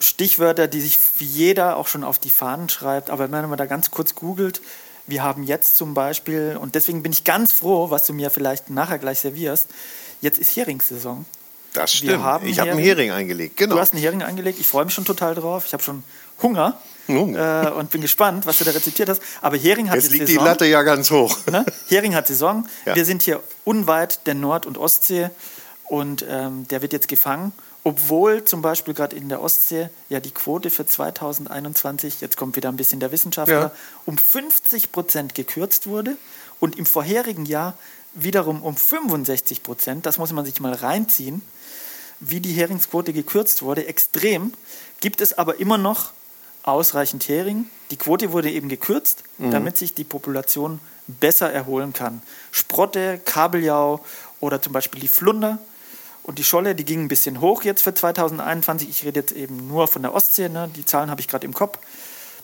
Stichwörter, 0.00 0.66
die 0.66 0.80
sich 0.80 0.98
wie 1.18 1.24
jeder 1.24 1.76
auch 1.76 1.86
schon 1.86 2.04
auf 2.04 2.18
die 2.18 2.30
Fahnen 2.30 2.68
schreibt. 2.68 3.10
Aber 3.10 3.30
wenn 3.30 3.48
man 3.48 3.58
da 3.58 3.66
ganz 3.66 3.90
kurz 3.90 4.14
googelt, 4.14 4.60
wir 5.06 5.22
haben 5.22 5.42
jetzt 5.44 5.76
zum 5.76 5.94
Beispiel, 5.94 6.56
und 6.60 6.74
deswegen 6.74 7.02
bin 7.02 7.12
ich 7.12 7.24
ganz 7.24 7.52
froh, 7.52 7.90
was 7.90 8.06
du 8.06 8.12
mir 8.12 8.30
vielleicht 8.30 8.70
nachher 8.70 8.98
gleich 8.98 9.20
servierst, 9.20 9.68
jetzt 10.20 10.38
ist 10.38 10.56
Heringssaison. 10.56 11.24
Das 11.72 11.92
Wir 11.94 12.10
stimmt. 12.10 12.22
haben 12.22 12.46
ich 12.46 12.58
habe 12.58 12.70
einen 12.72 12.80
Hering. 12.80 13.10
Eingelegt. 13.12 13.56
Genau. 13.56 13.76
Du 13.76 13.80
hast 13.80 13.94
einen 13.94 14.02
Hering 14.02 14.22
eingelegt, 14.22 14.58
ich 14.60 14.66
freue 14.66 14.84
mich 14.84 14.94
schon 14.94 15.04
total 15.04 15.34
drauf. 15.34 15.64
Ich 15.66 15.72
habe 15.72 15.82
schon 15.82 16.02
Hunger 16.42 16.78
äh, 17.08 17.70
und 17.70 17.90
bin 17.90 18.00
gespannt, 18.00 18.46
was 18.46 18.58
du 18.58 18.64
da 18.64 18.72
rezitiert 18.72 19.08
hast. 19.08 19.22
Aber 19.40 19.56
Hering 19.56 19.88
hat 19.88 19.96
Jetzt 19.96 20.04
jetzt 20.04 20.12
liegt 20.12 20.28
die 20.28 20.32
Saison. 20.32 20.46
Latte 20.46 20.66
ja 20.66 20.82
ganz 20.82 21.10
hoch. 21.10 21.38
Ne? 21.50 21.64
Hering 21.88 22.14
hat 22.14 22.26
Saison. 22.26 22.66
Ja. 22.84 22.94
Wir 22.94 23.04
sind 23.04 23.22
hier 23.22 23.42
unweit 23.64 24.26
der 24.26 24.34
Nord- 24.34 24.66
und 24.66 24.76
Ostsee 24.78 25.30
und 25.88 26.24
ähm, 26.28 26.66
der 26.68 26.82
wird 26.82 26.92
jetzt 26.92 27.08
gefangen. 27.08 27.52
Obwohl 27.84 28.44
zum 28.44 28.62
Beispiel 28.62 28.94
gerade 28.94 29.16
in 29.16 29.28
der 29.28 29.42
Ostsee 29.42 29.88
ja 30.08 30.20
die 30.20 30.30
Quote 30.30 30.70
für 30.70 30.86
2021, 30.86 32.20
jetzt 32.20 32.36
kommt 32.36 32.54
wieder 32.54 32.68
ein 32.68 32.76
bisschen 32.76 33.00
der 33.00 33.10
Wissenschaftler, 33.10 33.60
Ja. 33.60 33.72
um 34.06 34.16
50 34.16 34.92
Prozent 34.92 35.34
gekürzt 35.34 35.88
wurde 35.88 36.16
und 36.60 36.78
im 36.78 36.86
vorherigen 36.86 37.44
Jahr 37.44 37.76
wiederum 38.14 38.62
um 38.62 38.76
65 38.76 39.62
Prozent, 39.62 40.06
das 40.06 40.18
muss 40.18 40.32
man 40.32 40.44
sich 40.44 40.60
mal 40.60 40.74
reinziehen, 40.74 41.42
wie 42.20 42.40
die 42.40 42.52
Heringsquote 42.52 43.12
gekürzt 43.12 43.62
wurde, 43.62 43.86
extrem, 43.86 44.52
gibt 45.00 45.20
es 45.20 45.36
aber 45.36 45.58
immer 45.58 45.78
noch 45.78 46.12
ausreichend 46.62 47.28
Hering. 47.28 47.66
Die 47.90 47.96
Quote 47.96 48.30
wurde 48.30 48.50
eben 48.50 48.68
gekürzt, 48.68 49.24
mhm. 49.38 49.50
damit 49.50 49.76
sich 49.76 49.94
die 49.94 50.04
Population 50.04 50.80
besser 51.08 51.52
erholen 51.52 51.92
kann. 51.92 52.22
Sprotte, 52.52 53.20
Kabeljau 53.24 54.04
oder 54.42 54.60
zum 54.60 54.72
Beispiel 54.72 55.00
die 55.00 55.08
Flunder 55.08 55.58
und 56.24 56.38
die 56.38 56.44
Scholle, 56.44 56.74
die 56.74 56.84
ging 56.84 57.04
ein 57.04 57.08
bisschen 57.08 57.40
hoch 57.40 57.62
jetzt 57.62 57.82
für 57.82 57.94
2021. 57.94 58.88
Ich 58.88 59.04
rede 59.04 59.20
jetzt 59.20 59.32
eben 59.32 59.68
nur 59.68 59.88
von 59.88 60.02
der 60.02 60.12
Ostsee, 60.14 60.48
ne? 60.48 60.68
die 60.74 60.84
Zahlen 60.84 61.10
habe 61.10 61.20
ich 61.20 61.28
gerade 61.28 61.46
im 61.46 61.54
Kopf. 61.54 61.78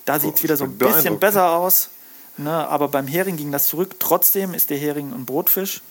Da 0.04 0.18
sieht 0.18 0.36
es 0.36 0.40
oh, 0.40 0.42
wieder 0.44 0.56
so 0.56 0.64
ein 0.64 0.78
bisschen 0.78 1.18
besser 1.18 1.50
aus. 1.50 1.90
Ne? 2.38 2.50
Aber 2.50 2.88
beim 2.88 3.06
Hering 3.06 3.36
ging 3.36 3.52
das 3.52 3.66
zurück. 3.66 3.96
Trotzdem 3.98 4.54
ist 4.54 4.70
der 4.70 4.78
Hering 4.78 5.12
ein 5.12 5.26
Brotfisch 5.26 5.82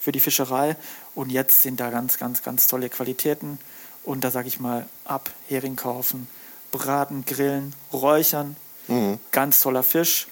für 0.00 0.12
die 0.12 0.20
Fischerei. 0.20 0.76
Und 1.14 1.30
jetzt 1.30 1.62
sind 1.62 1.80
da 1.80 1.90
ganz, 1.90 2.16
ganz, 2.16 2.42
ganz 2.42 2.68
tolle 2.68 2.88
Qualitäten. 2.88 3.58
Und 4.04 4.22
da 4.22 4.30
sage 4.30 4.48
ich 4.48 4.60
mal, 4.60 4.86
ab 5.04 5.30
Hering 5.48 5.74
kaufen, 5.74 6.28
braten, 6.70 7.24
grillen, 7.26 7.74
räuchern. 7.92 8.56
Mhm. 8.86 9.18
Ganz 9.32 9.60
toller 9.60 9.82
Fisch. 9.82 10.28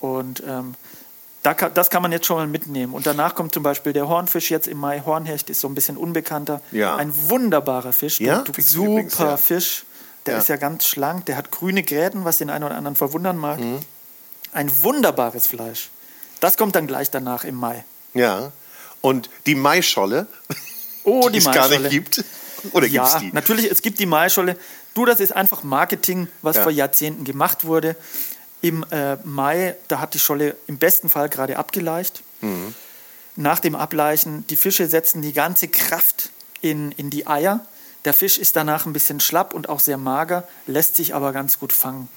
Und 0.00 0.42
ähm, 0.46 0.74
da 1.46 1.54
kann, 1.54 1.72
das 1.74 1.90
kann 1.90 2.02
man 2.02 2.10
jetzt 2.10 2.26
schon 2.26 2.38
mal 2.38 2.48
mitnehmen. 2.48 2.92
Und 2.92 3.06
danach 3.06 3.36
kommt 3.36 3.54
zum 3.54 3.62
Beispiel 3.62 3.92
der 3.92 4.08
Hornfisch 4.08 4.50
jetzt 4.50 4.66
im 4.66 4.78
Mai. 4.78 5.02
Hornhecht 5.06 5.48
ist 5.48 5.60
so 5.60 5.68
ein 5.68 5.76
bisschen 5.76 5.96
unbekannter. 5.96 6.60
Ja. 6.72 6.96
Ein 6.96 7.12
wunderbarer 7.30 7.92
Fisch. 7.92 8.18
Ja? 8.18 8.44
Super 8.44 8.62
übrigens, 8.74 9.16
ja. 9.16 9.36
Fisch. 9.36 9.84
Der 10.26 10.34
ja. 10.34 10.40
ist 10.40 10.48
ja 10.48 10.56
ganz 10.56 10.88
schlank. 10.88 11.26
Der 11.26 11.36
hat 11.36 11.52
grüne 11.52 11.84
Gräten, 11.84 12.24
was 12.24 12.38
den 12.38 12.50
einen 12.50 12.64
oder 12.64 12.74
anderen 12.74 12.96
verwundern 12.96 13.36
mag. 13.38 13.60
Mhm. 13.60 13.78
Ein 14.54 14.72
wunderbares 14.82 15.46
Fleisch. 15.46 15.90
Das 16.40 16.56
kommt 16.56 16.74
dann 16.74 16.88
gleich 16.88 17.12
danach 17.12 17.44
im 17.44 17.54
Mai. 17.54 17.84
Ja. 18.12 18.50
Und 19.00 19.30
die 19.46 19.54
Maischolle, 19.54 20.26
oh, 21.04 21.28
die, 21.28 21.34
die 21.34 21.38
es 21.38 21.54
gar 21.54 21.68
nicht 21.68 21.90
gibt. 21.90 22.24
Oder 22.72 22.88
ja, 22.88 23.04
gibt's 23.04 23.20
die? 23.20 23.32
natürlich, 23.32 23.70
es 23.70 23.82
gibt 23.82 24.00
die 24.00 24.06
Maischolle. 24.06 24.56
Du, 24.94 25.04
das 25.04 25.20
ist 25.20 25.30
einfach 25.30 25.62
Marketing, 25.62 26.26
was 26.42 26.56
ja. 26.56 26.64
vor 26.64 26.72
Jahrzehnten 26.72 27.22
gemacht 27.22 27.64
wurde. 27.66 27.94
Im 28.66 28.84
äh, 28.90 29.16
Mai, 29.22 29.76
da 29.86 30.00
hat 30.00 30.14
die 30.14 30.18
Scholle 30.18 30.56
im 30.66 30.78
besten 30.78 31.08
Fall 31.08 31.28
gerade 31.28 31.56
abgeleicht. 31.56 32.22
Mhm. 32.40 32.74
Nach 33.36 33.60
dem 33.60 33.76
Ableichen, 33.76 34.44
die 34.48 34.56
Fische 34.56 34.88
setzen 34.88 35.22
die 35.22 35.32
ganze 35.32 35.68
Kraft 35.68 36.30
in, 36.62 36.90
in 36.92 37.08
die 37.08 37.28
Eier. 37.28 37.64
Der 38.04 38.12
Fisch 38.12 38.38
ist 38.38 38.56
danach 38.56 38.84
ein 38.84 38.92
bisschen 38.92 39.20
schlapp 39.20 39.54
und 39.54 39.68
auch 39.68 39.78
sehr 39.78 39.98
mager, 39.98 40.48
lässt 40.66 40.96
sich 40.96 41.14
aber 41.14 41.32
ganz 41.32 41.60
gut 41.60 41.72
fangen. 41.72 42.08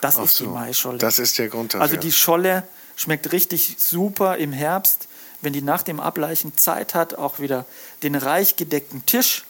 Das 0.00 0.16
Ach 0.16 0.24
ist 0.24 0.36
so. 0.36 0.44
die 0.44 0.50
Maischolle. 0.50 0.96
Das 0.96 1.18
ist 1.18 1.36
der 1.36 1.48
Grund 1.48 1.74
dafür. 1.74 1.82
Also 1.82 1.96
die 1.96 2.12
Scholle 2.12 2.66
schmeckt 2.96 3.30
richtig 3.32 3.76
super 3.78 4.38
im 4.38 4.52
Herbst, 4.52 5.08
wenn 5.42 5.52
die 5.52 5.60
nach 5.60 5.82
dem 5.82 6.00
Ableichen 6.00 6.56
Zeit 6.56 6.94
hat, 6.94 7.16
auch 7.16 7.38
wieder 7.38 7.66
den 8.02 8.14
reich 8.14 8.56
gedeckten 8.56 9.04
Tisch, 9.04 9.44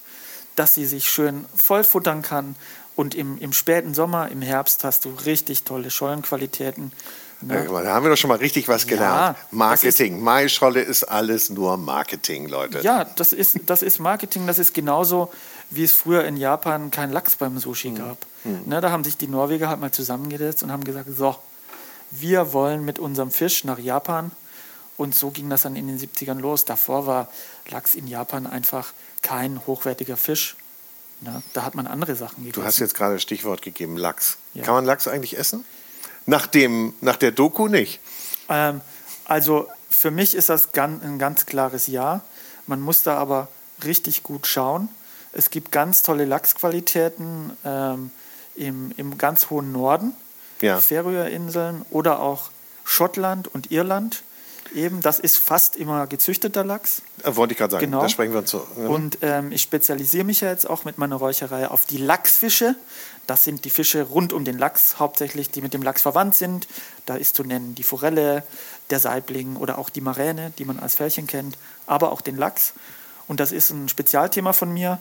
dass 0.57 0.75
sie 0.75 0.87
sich 0.87 1.09
schön 1.09 1.45
vollfuttern 1.55 2.23
kann 2.23 2.57
und 2.97 3.15
im, 3.15 3.39
im 3.39 3.53
späten 3.53 3.95
Sommer, 3.95 4.29
im 4.31 4.43
Herbst 4.43 4.85
hast 4.85 5.05
du 5.05 5.11
richtig 5.25 5.65
tolle 5.65 5.91
Schollenqualitäten. 5.91 6.93
Ne? 7.43 7.65
Ja, 7.65 7.83
da 7.83 7.95
haben 7.95 8.05
wir 8.05 8.11
doch 8.11 8.17
schon 8.17 8.29
mal 8.29 8.39
richtig 8.39 8.69
was 8.69 8.87
gelernt. 8.87 9.37
Ja, 9.37 9.47
Marketing. 9.51 10.17
Ist, 10.17 10.23
Maischolle 10.23 10.81
ist 10.81 11.05
alles 11.05 11.51
nur 11.51 11.77
Marketing, 11.77 12.49
Leute. 12.49 12.81
Ja, 12.83 13.05
das 13.05 13.33
ist, 13.33 13.59
das 13.67 13.83
ist 13.83 13.99
Marketing. 13.99 14.47
Das 14.47 14.59
ist 14.59 14.75
genauso, 14.75 15.33
wie 15.71 15.85
es 15.85 15.93
früher 15.93 16.25
in 16.25 16.37
Japan 16.37 16.91
kein 16.91 17.11
Lachs 17.11 17.37
beim 17.37 17.59
Sushi 17.59 17.89
hm. 17.89 17.95
gab. 17.97 18.19
Hm. 18.45 18.63
Ne, 18.67 18.81
da 18.81 18.91
haben 18.91 19.05
sich 19.05 19.17
die 19.17 19.27
Norweger 19.27 19.69
halt 19.69 19.81
mal 19.81 19.91
zusammengesetzt 19.91 20.63
und 20.63 20.71
haben 20.71 20.85
gesagt, 20.85 21.09
so, 21.17 21.37
wir 22.11 22.53
wollen 22.53 22.85
mit 22.85 22.99
unserem 22.99 23.31
Fisch 23.31 23.65
nach 23.65 23.79
Japan. 23.79 24.31
Und 24.97 25.15
so 25.15 25.31
ging 25.31 25.51
das 25.51 25.63
dann 25.63 25.75
in 25.75 25.89
den 25.89 25.99
70ern 25.99 26.39
los. 26.39 26.65
Davor 26.65 27.07
war 27.07 27.29
Lachs 27.71 27.95
in 27.95 28.07
Japan 28.07 28.47
einfach 28.47 28.93
kein 29.23 29.67
hochwertiger 29.67 30.17
Fisch. 30.17 30.57
Na, 31.25 31.41
da 31.53 31.63
hat 31.63 31.75
man 31.75 31.87
andere 31.87 32.17
Sachen 32.17 32.45
gegessen. 32.45 32.61
Du 32.61 32.67
hast 32.67 32.81
jetzt 32.81 32.95
gerade 32.95 33.15
das 33.15 33.23
Stichwort 33.23 33.63
gegeben, 33.63 33.97
Lachs. 33.97 34.39
Ja. 34.55 34.65
Kann 34.65 34.75
man 34.75 34.85
Lachs 34.85 35.07
eigentlich 35.07 35.39
essen? 35.39 35.65
Nach, 36.27 36.47
dem, 36.47 36.95
nach 37.01 37.17
der 37.17 37.31
Doku 37.31 37.69
nicht? 37.69 38.01
Ähm, 38.49 38.81
also 39.25 39.69
für 39.89 40.11
mich 40.11 40.35
ist 40.35 40.49
das 40.49 40.69
ein 40.75 41.19
ganz 41.19 41.47
klares 41.47 41.87
Ja. 41.87 42.23
Man 42.67 42.81
muss 42.81 43.03
da 43.03 43.19
aber 43.19 43.49
richtig 43.85 44.23
gut 44.23 44.47
schauen. 44.47 44.89
Es 45.33 45.51
gibt 45.51 45.73
ganz 45.73 46.03
tolle 46.03 46.25
Lachsqualitäten 46.25 47.57
ähm, 47.65 48.11
im, 48.55 48.93
im 48.97 49.17
ganz 49.17 49.49
hohen 49.51 49.73
Norden, 49.73 50.13
ja. 50.61 50.81
Färöerinseln 50.81 51.85
oder 51.91 52.21
auch 52.21 52.51
Schottland 52.85 53.49
und 53.49 53.71
Irland 53.71 54.23
eben, 54.75 55.01
das 55.01 55.19
ist 55.19 55.37
fast 55.39 55.77
immer 55.77 56.07
gezüchteter 56.07 56.65
Lachs. 56.65 57.03
Äh, 57.23 57.37
wollte 57.37 57.53
ich 57.53 57.59
gerade 57.59 57.73
sagen, 57.73 57.85
genau. 57.85 58.03
da 58.03 58.09
sprechen 58.09 58.33
wir 58.33 58.41
uns 58.41 58.51
so. 58.51 58.67
Mhm. 58.77 58.87
Und 58.87 59.19
ähm, 59.23 59.53
ich 59.53 59.63
spezialisiere 59.63 60.25
mich 60.25 60.41
ja 60.41 60.51
jetzt 60.51 60.69
auch 60.69 60.85
mit 60.85 60.99
meiner 60.99 61.17
Räucherei 61.17 61.69
auf 61.69 61.85
die 61.87 61.99
Lachsfische. 61.99 62.77
Das 63.27 63.45
sind 63.45 63.65
die 63.65 63.71
Fische 63.71 64.03
rund 64.03 64.33
um 64.33 64.45
den 64.45 64.59
Lachs 64.59 64.99
hauptsächlich, 64.99 65.51
die 65.51 65.63
mit 65.63 65.75
dem 65.75 65.83
Lachs 65.83 66.03
verwandt 66.03 66.35
sind. 66.35 66.67
Da 67.07 67.15
ist 67.15 67.37
zu 67.37 67.45
nennen 67.45 67.75
die 67.75 67.85
Forelle, 67.85 68.43
der 68.91 68.99
Saibling 68.99 69.57
oder 69.57 69.79
auch 69.79 69.91
die 69.91 70.01
Maräne, 70.01 70.53
die 70.59 70.65
man 70.65 70.79
als 70.79 70.97
Fällchen 70.97 71.27
kennt, 71.27 71.57
aber 71.87 72.13
auch 72.13 72.21
den 72.21 72.37
Lachs. 72.37 72.75
Und 73.29 73.41
das 73.41 73.53
ist 73.53 73.71
ein 73.71 73.89
Spezialthema 73.89 74.53
von 74.53 74.73
mir. 74.73 74.99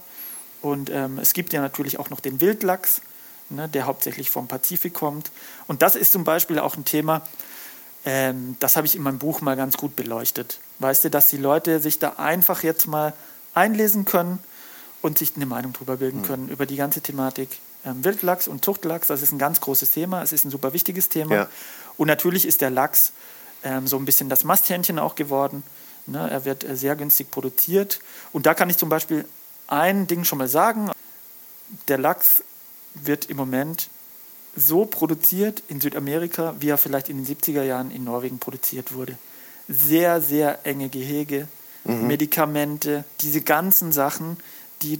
Und 0.61 0.89
ähm, 0.91 1.17
es 1.19 1.33
gibt 1.33 1.53
ja 1.53 1.61
natürlich 1.61 1.99
auch 1.99 2.09
noch 2.09 2.19
den 2.19 2.39
Wildlachs, 2.39 3.01
ne, 3.49 3.67
der 3.67 3.85
hauptsächlich 3.85 4.29
vom 4.29 4.47
Pazifik 4.47 4.93
kommt. 4.93 5.31
Und 5.67 5.81
das 5.81 5.95
ist 5.95 6.11
zum 6.11 6.23
Beispiel 6.23 6.59
auch 6.59 6.77
ein 6.77 6.85
Thema, 6.85 7.23
ähm, 8.05 8.55
das 8.59 8.75
habe 8.75 8.87
ich 8.87 8.95
in 8.95 9.03
meinem 9.03 9.19
Buch 9.19 9.41
mal 9.41 9.55
ganz 9.55 9.77
gut 9.77 9.95
beleuchtet. 9.95 10.59
Weißt 10.79 11.03
du, 11.03 11.09
dass 11.09 11.27
die 11.27 11.37
Leute 11.37 11.79
sich 11.79 11.99
da 11.99 12.13
einfach 12.17 12.63
jetzt 12.63 12.87
mal 12.87 13.13
einlesen 13.53 14.05
können 14.05 14.39
und 15.01 15.17
sich 15.17 15.33
eine 15.35 15.45
Meinung 15.45 15.73
darüber 15.73 15.97
bilden 15.97 16.21
mhm. 16.21 16.25
können, 16.25 16.49
über 16.49 16.65
die 16.65 16.75
ganze 16.75 17.01
Thematik. 17.01 17.49
Ähm, 17.85 18.03
Wildlachs 18.03 18.47
und 18.47 18.63
Zuchtlachs, 18.63 19.07
das 19.07 19.21
ist 19.21 19.31
ein 19.31 19.39
ganz 19.39 19.61
großes 19.61 19.91
Thema, 19.91 20.21
es 20.21 20.31
ist 20.31 20.45
ein 20.45 20.51
super 20.51 20.73
wichtiges 20.73 21.09
Thema. 21.09 21.35
Ja. 21.35 21.47
Und 21.97 22.07
natürlich 22.07 22.47
ist 22.47 22.61
der 22.61 22.69
Lachs 22.69 23.13
ähm, 23.63 23.87
so 23.87 23.97
ein 23.97 24.05
bisschen 24.05 24.29
das 24.29 24.43
Masthähnchen 24.43 24.99
auch 24.99 25.15
geworden. 25.15 25.63
Ne? 26.07 26.29
Er 26.29 26.45
wird 26.45 26.63
äh, 26.63 26.75
sehr 26.75 26.95
günstig 26.95 27.29
produziert. 27.31 27.99
Und 28.31 28.45
da 28.45 28.53
kann 28.53 28.69
ich 28.69 28.77
zum 28.77 28.89
Beispiel 28.89 29.25
ein 29.67 30.07
Ding 30.07 30.23
schon 30.23 30.39
mal 30.39 30.47
sagen. 30.47 30.91
Der 31.87 31.97
Lachs 31.97 32.43
wird 32.93 33.25
im 33.25 33.37
Moment 33.37 33.89
so 34.55 34.85
produziert 34.85 35.63
in 35.67 35.79
Südamerika, 35.79 36.55
wie 36.59 36.69
er 36.69 36.77
vielleicht 36.77 37.09
in 37.09 37.23
den 37.23 37.35
70er 37.35 37.63
Jahren 37.63 37.91
in 37.91 38.03
Norwegen 38.03 38.39
produziert 38.39 38.93
wurde. 38.93 39.17
Sehr, 39.67 40.21
sehr 40.21 40.65
enge 40.65 40.89
Gehege, 40.89 41.47
mhm. 41.83 42.07
Medikamente, 42.07 43.05
diese 43.21 43.41
ganzen 43.41 43.91
Sachen, 43.91 44.37
die 44.81 44.99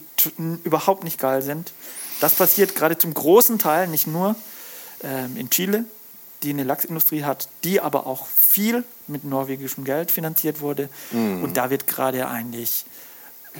überhaupt 0.63 1.03
nicht 1.03 1.19
geil 1.19 1.41
sind. 1.41 1.73
Das 2.19 2.35
passiert 2.35 2.75
gerade 2.75 2.97
zum 2.97 3.13
großen 3.13 3.57
Teil 3.57 3.87
nicht 3.87 4.07
nur 4.07 4.35
ähm, 5.03 5.35
in 5.35 5.49
Chile, 5.49 5.85
die 6.43 6.51
eine 6.51 6.63
Lachsindustrie 6.63 7.23
hat, 7.23 7.49
die 7.63 7.81
aber 7.81 8.05
auch 8.07 8.27
viel 8.27 8.83
mit 9.07 9.23
norwegischem 9.23 9.83
Geld 9.83 10.11
finanziert 10.11 10.61
wurde. 10.61 10.89
Mhm. 11.11 11.43
Und 11.43 11.57
da 11.57 11.69
wird 11.69 11.87
gerade 11.87 12.27
eigentlich 12.27 12.85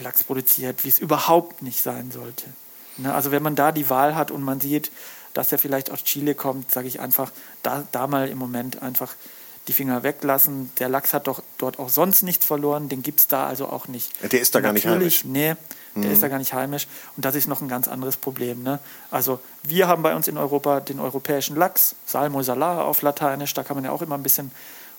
Lachs 0.00 0.24
produziert, 0.24 0.84
wie 0.84 0.88
es 0.88 0.98
überhaupt 0.98 1.62
nicht 1.62 1.82
sein 1.82 2.10
sollte. 2.10 2.46
Ne? 2.96 3.12
Also 3.12 3.30
wenn 3.30 3.42
man 3.42 3.56
da 3.56 3.72
die 3.72 3.90
Wahl 3.90 4.14
hat 4.14 4.30
und 4.30 4.42
man 4.42 4.60
sieht, 4.60 4.90
dass 5.34 5.52
er 5.52 5.58
vielleicht 5.58 5.90
aus 5.90 6.04
Chile 6.04 6.34
kommt, 6.34 6.70
sage 6.70 6.88
ich 6.88 7.00
einfach, 7.00 7.30
da, 7.62 7.86
da 7.92 8.06
mal 8.06 8.28
im 8.28 8.38
Moment 8.38 8.82
einfach 8.82 9.14
die 9.68 9.72
Finger 9.72 10.02
weglassen. 10.02 10.70
Der 10.78 10.88
Lachs 10.88 11.14
hat 11.14 11.26
doch 11.26 11.42
dort 11.58 11.78
auch 11.78 11.88
sonst 11.88 12.22
nichts 12.22 12.44
verloren, 12.44 12.88
den 12.88 13.02
gibt 13.02 13.20
es 13.20 13.28
da 13.28 13.46
also 13.46 13.66
auch 13.66 13.88
nicht. 13.88 14.10
Der 14.32 14.40
ist 14.40 14.54
da 14.54 14.60
gar 14.60 14.72
nicht 14.72 14.86
heimisch. 14.86 15.24
Nee, 15.24 15.54
der 15.94 16.04
mhm. 16.04 16.12
ist 16.12 16.22
da 16.22 16.28
gar 16.28 16.38
nicht 16.38 16.52
heimisch. 16.52 16.86
Und 17.16 17.24
das 17.24 17.34
ist 17.34 17.46
noch 17.46 17.60
ein 17.60 17.68
ganz 17.68 17.86
anderes 17.86 18.16
Problem. 18.16 18.62
Ne? 18.62 18.78
Also 19.10 19.40
wir 19.62 19.88
haben 19.88 20.02
bei 20.02 20.14
uns 20.14 20.26
in 20.28 20.36
Europa 20.36 20.80
den 20.80 20.98
europäischen 20.98 21.56
Lachs, 21.56 21.94
Salmo 22.06 22.42
salar 22.42 22.84
auf 22.84 23.02
Lateinisch, 23.02 23.54
da 23.54 23.62
kann 23.62 23.76
man 23.76 23.84
ja 23.84 23.92
auch 23.92 24.02
immer 24.02 24.16
ein 24.16 24.22
bisschen 24.22 24.50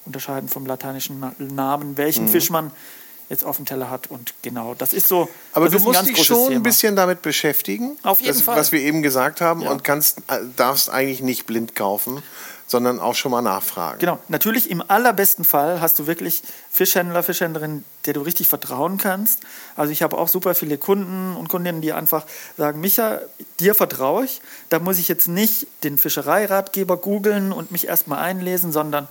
unterscheiden 0.05 0.49
vom 0.49 0.65
lateinischen 0.65 1.23
Namen, 1.37 1.97
welchen 1.97 2.25
mhm. 2.25 2.29
Fisch 2.29 2.49
man 2.49 2.71
jetzt 3.33 3.43
auf 3.43 3.57
dem 3.57 3.65
Teller 3.65 3.89
hat. 3.89 4.07
Und 4.07 4.33
genau, 4.41 4.75
das 4.75 4.93
ist 4.93 5.07
so. 5.07 5.27
Aber 5.51 5.67
du 5.67 5.79
musst 5.79 6.07
dich 6.07 6.23
schon 6.23 6.47
Thema. 6.47 6.59
ein 6.59 6.63
bisschen 6.63 6.95
damit 6.95 7.21
beschäftigen. 7.21 7.97
Auf 8.03 8.21
jeden 8.21 8.33
das, 8.33 8.41
Fall. 8.41 8.57
Was 8.57 8.71
wir 8.71 8.79
eben 8.79 9.01
gesagt 9.01 9.41
haben 9.41 9.61
ja. 9.61 9.71
und 9.71 9.83
kannst, 9.83 10.19
äh, 10.29 10.39
darfst 10.55 10.89
eigentlich 10.89 11.21
nicht 11.21 11.45
blind 11.45 11.75
kaufen, 11.75 12.23
sondern 12.67 12.99
auch 12.99 13.15
schon 13.15 13.31
mal 13.31 13.41
nachfragen. 13.41 13.99
Genau, 13.99 14.19
natürlich 14.29 14.69
im 14.71 14.83
allerbesten 14.87 15.45
Fall 15.45 15.81
hast 15.81 15.99
du 15.99 16.07
wirklich 16.07 16.43
Fischhändler, 16.71 17.21
Fischhändlerin, 17.21 17.83
der 18.05 18.13
du 18.13 18.21
richtig 18.21 18.47
vertrauen 18.47 18.97
kannst. 18.97 19.41
Also 19.75 19.91
ich 19.91 20.01
habe 20.01 20.17
auch 20.17 20.27
super 20.27 20.55
viele 20.55 20.77
Kunden 20.77 21.35
und 21.35 21.49
Kundinnen, 21.49 21.81
die 21.81 21.93
einfach 21.93 22.25
sagen, 22.57 22.79
Micha, 22.79 23.19
dir 23.59 23.75
vertraue 23.75 24.25
ich. 24.25 24.41
Da 24.69 24.79
muss 24.79 24.97
ich 24.97 25.07
jetzt 25.07 25.27
nicht 25.27 25.67
den 25.83 25.97
Fischereiratgeber 25.97 26.97
googeln 26.97 27.51
und 27.51 27.71
mich 27.71 27.87
erstmal 27.87 28.19
einlesen, 28.19 28.71
sondern 28.71 29.07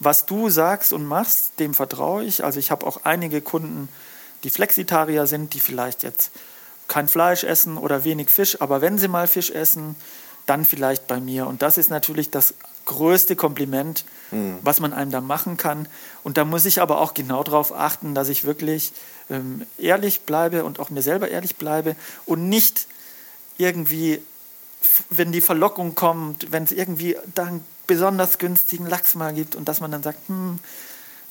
was 0.00 0.26
du 0.26 0.48
sagst 0.48 0.92
und 0.92 1.04
machst, 1.04 1.52
dem 1.58 1.74
vertraue 1.74 2.24
ich. 2.24 2.42
Also 2.42 2.58
ich 2.58 2.70
habe 2.70 2.86
auch 2.86 3.02
einige 3.04 3.40
Kunden, 3.40 3.88
die 4.42 4.50
Flexitarier 4.50 5.26
sind, 5.26 5.54
die 5.54 5.60
vielleicht 5.60 6.02
jetzt 6.02 6.32
kein 6.88 7.06
Fleisch 7.06 7.44
essen 7.44 7.76
oder 7.76 8.04
wenig 8.04 8.30
Fisch, 8.30 8.60
aber 8.60 8.80
wenn 8.80 8.98
sie 8.98 9.08
mal 9.08 9.28
Fisch 9.28 9.50
essen, 9.50 9.94
dann 10.46 10.64
vielleicht 10.64 11.06
bei 11.06 11.20
mir. 11.20 11.46
Und 11.46 11.62
das 11.62 11.78
ist 11.78 11.90
natürlich 11.90 12.30
das 12.30 12.54
größte 12.86 13.36
Kompliment, 13.36 14.04
mhm. 14.32 14.58
was 14.62 14.80
man 14.80 14.92
einem 14.92 15.12
da 15.12 15.20
machen 15.20 15.56
kann. 15.56 15.86
Und 16.24 16.38
da 16.38 16.44
muss 16.44 16.64
ich 16.64 16.80
aber 16.80 17.00
auch 17.00 17.14
genau 17.14 17.44
darauf 17.44 17.72
achten, 17.72 18.14
dass 18.14 18.28
ich 18.28 18.44
wirklich 18.44 18.92
ähm, 19.28 19.64
ehrlich 19.78 20.22
bleibe 20.22 20.64
und 20.64 20.80
auch 20.80 20.90
mir 20.90 21.02
selber 21.02 21.28
ehrlich 21.28 21.56
bleibe 21.56 21.94
und 22.26 22.48
nicht 22.48 22.88
irgendwie 23.58 24.20
wenn 25.10 25.32
die 25.32 25.40
Verlockung 25.40 25.94
kommt, 25.94 26.52
wenn 26.52 26.64
es 26.64 26.72
irgendwie 26.72 27.16
da 27.34 27.44
einen 27.44 27.64
besonders 27.90 28.38
günstigen 28.38 28.86
Lachs 28.86 29.16
mal 29.16 29.34
gibt 29.34 29.56
und 29.56 29.68
dass 29.68 29.80
man 29.80 29.90
dann 29.90 30.04
sagt, 30.04 30.28
hm, 30.28 30.60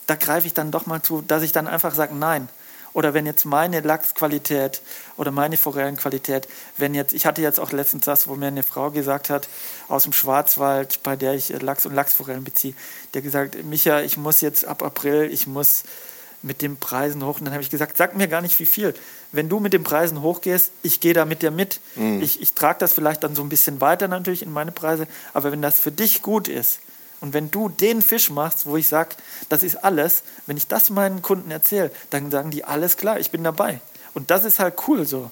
da 0.07 0.15
greife 0.15 0.45
ich 0.45 0.53
dann 0.53 0.71
doch 0.71 0.87
mal 0.87 1.01
zu, 1.01 1.21
dass 1.21 1.41
ich 1.41 1.53
dann 1.53 1.67
einfach 1.69 1.95
sage, 1.95 2.13
nein. 2.13 2.49
Oder 2.91 3.13
wenn 3.13 3.25
jetzt 3.25 3.45
meine 3.45 3.79
Lachsqualität 3.79 4.81
oder 5.15 5.31
meine 5.31 5.55
Forellenqualität, 5.55 6.49
wenn 6.75 6.93
jetzt, 6.93 7.13
ich 7.13 7.25
hatte 7.25 7.41
jetzt 7.41 7.61
auch 7.61 7.71
letztens 7.71 8.03
das, 8.03 8.27
wo 8.27 8.35
mir 8.35 8.47
eine 8.47 8.63
Frau 8.63 8.91
gesagt 8.91 9.29
hat, 9.29 9.47
aus 9.87 10.03
dem 10.03 10.11
Schwarzwald, 10.11 11.01
bei 11.01 11.15
der 11.15 11.33
ich 11.33 11.53
äh, 11.53 11.59
Lachs 11.59 11.85
und 11.85 11.95
Lachsforellen 11.95 12.43
beziehe, 12.43 12.73
der 13.13 13.21
gesagt, 13.21 13.63
Micha, 13.63 14.01
ich 14.01 14.17
muss 14.17 14.41
jetzt 14.41 14.65
ab 14.65 14.83
April, 14.83 15.29
ich 15.31 15.47
muss 15.47 15.83
mit 16.41 16.61
den 16.61 16.77
Preisen 16.77 17.23
hoch. 17.23 17.39
Und 17.39 17.45
dann 17.45 17.53
habe 17.53 17.63
ich 17.63 17.69
gesagt, 17.69 17.97
sag 17.97 18.15
mir 18.15 18.27
gar 18.27 18.41
nicht 18.41 18.59
wie 18.59 18.65
viel. 18.65 18.93
Wenn 19.31 19.49
du 19.49 19.59
mit 19.59 19.73
den 19.73 19.83
Preisen 19.83 20.21
hochgehst, 20.21 20.71
ich 20.83 20.99
gehe 20.99 21.13
da 21.13 21.25
mit 21.25 21.41
dir 21.41 21.51
mit. 21.51 21.79
Ich, 22.21 22.41
ich 22.41 22.53
trage 22.53 22.79
das 22.79 22.93
vielleicht 22.93 23.23
dann 23.23 23.35
so 23.35 23.41
ein 23.41 23.49
bisschen 23.49 23.81
weiter 23.81 24.07
natürlich 24.07 24.41
in 24.41 24.51
meine 24.51 24.71
Preise, 24.71 25.07
aber 25.33 25.51
wenn 25.51 25.61
das 25.61 25.79
für 25.79 25.91
dich 25.91 26.21
gut 26.21 26.47
ist 26.47 26.79
und 27.21 27.33
wenn 27.33 27.51
du 27.51 27.69
den 27.69 28.01
Fisch 28.01 28.29
machst, 28.29 28.65
wo 28.65 28.77
ich 28.77 28.87
sage, 28.87 29.15
das 29.49 29.63
ist 29.63 29.83
alles, 29.83 30.23
wenn 30.45 30.57
ich 30.57 30.67
das 30.67 30.89
meinen 30.89 31.21
Kunden 31.21 31.51
erzähle, 31.51 31.91
dann 32.09 32.31
sagen 32.31 32.51
die, 32.51 32.63
alles 32.63 32.97
klar, 32.97 33.19
ich 33.19 33.31
bin 33.31 33.43
dabei. 33.43 33.81
Und 34.13 34.31
das 34.31 34.45
ist 34.45 34.59
halt 34.59 34.75
cool 34.87 35.05
so. 35.05 35.29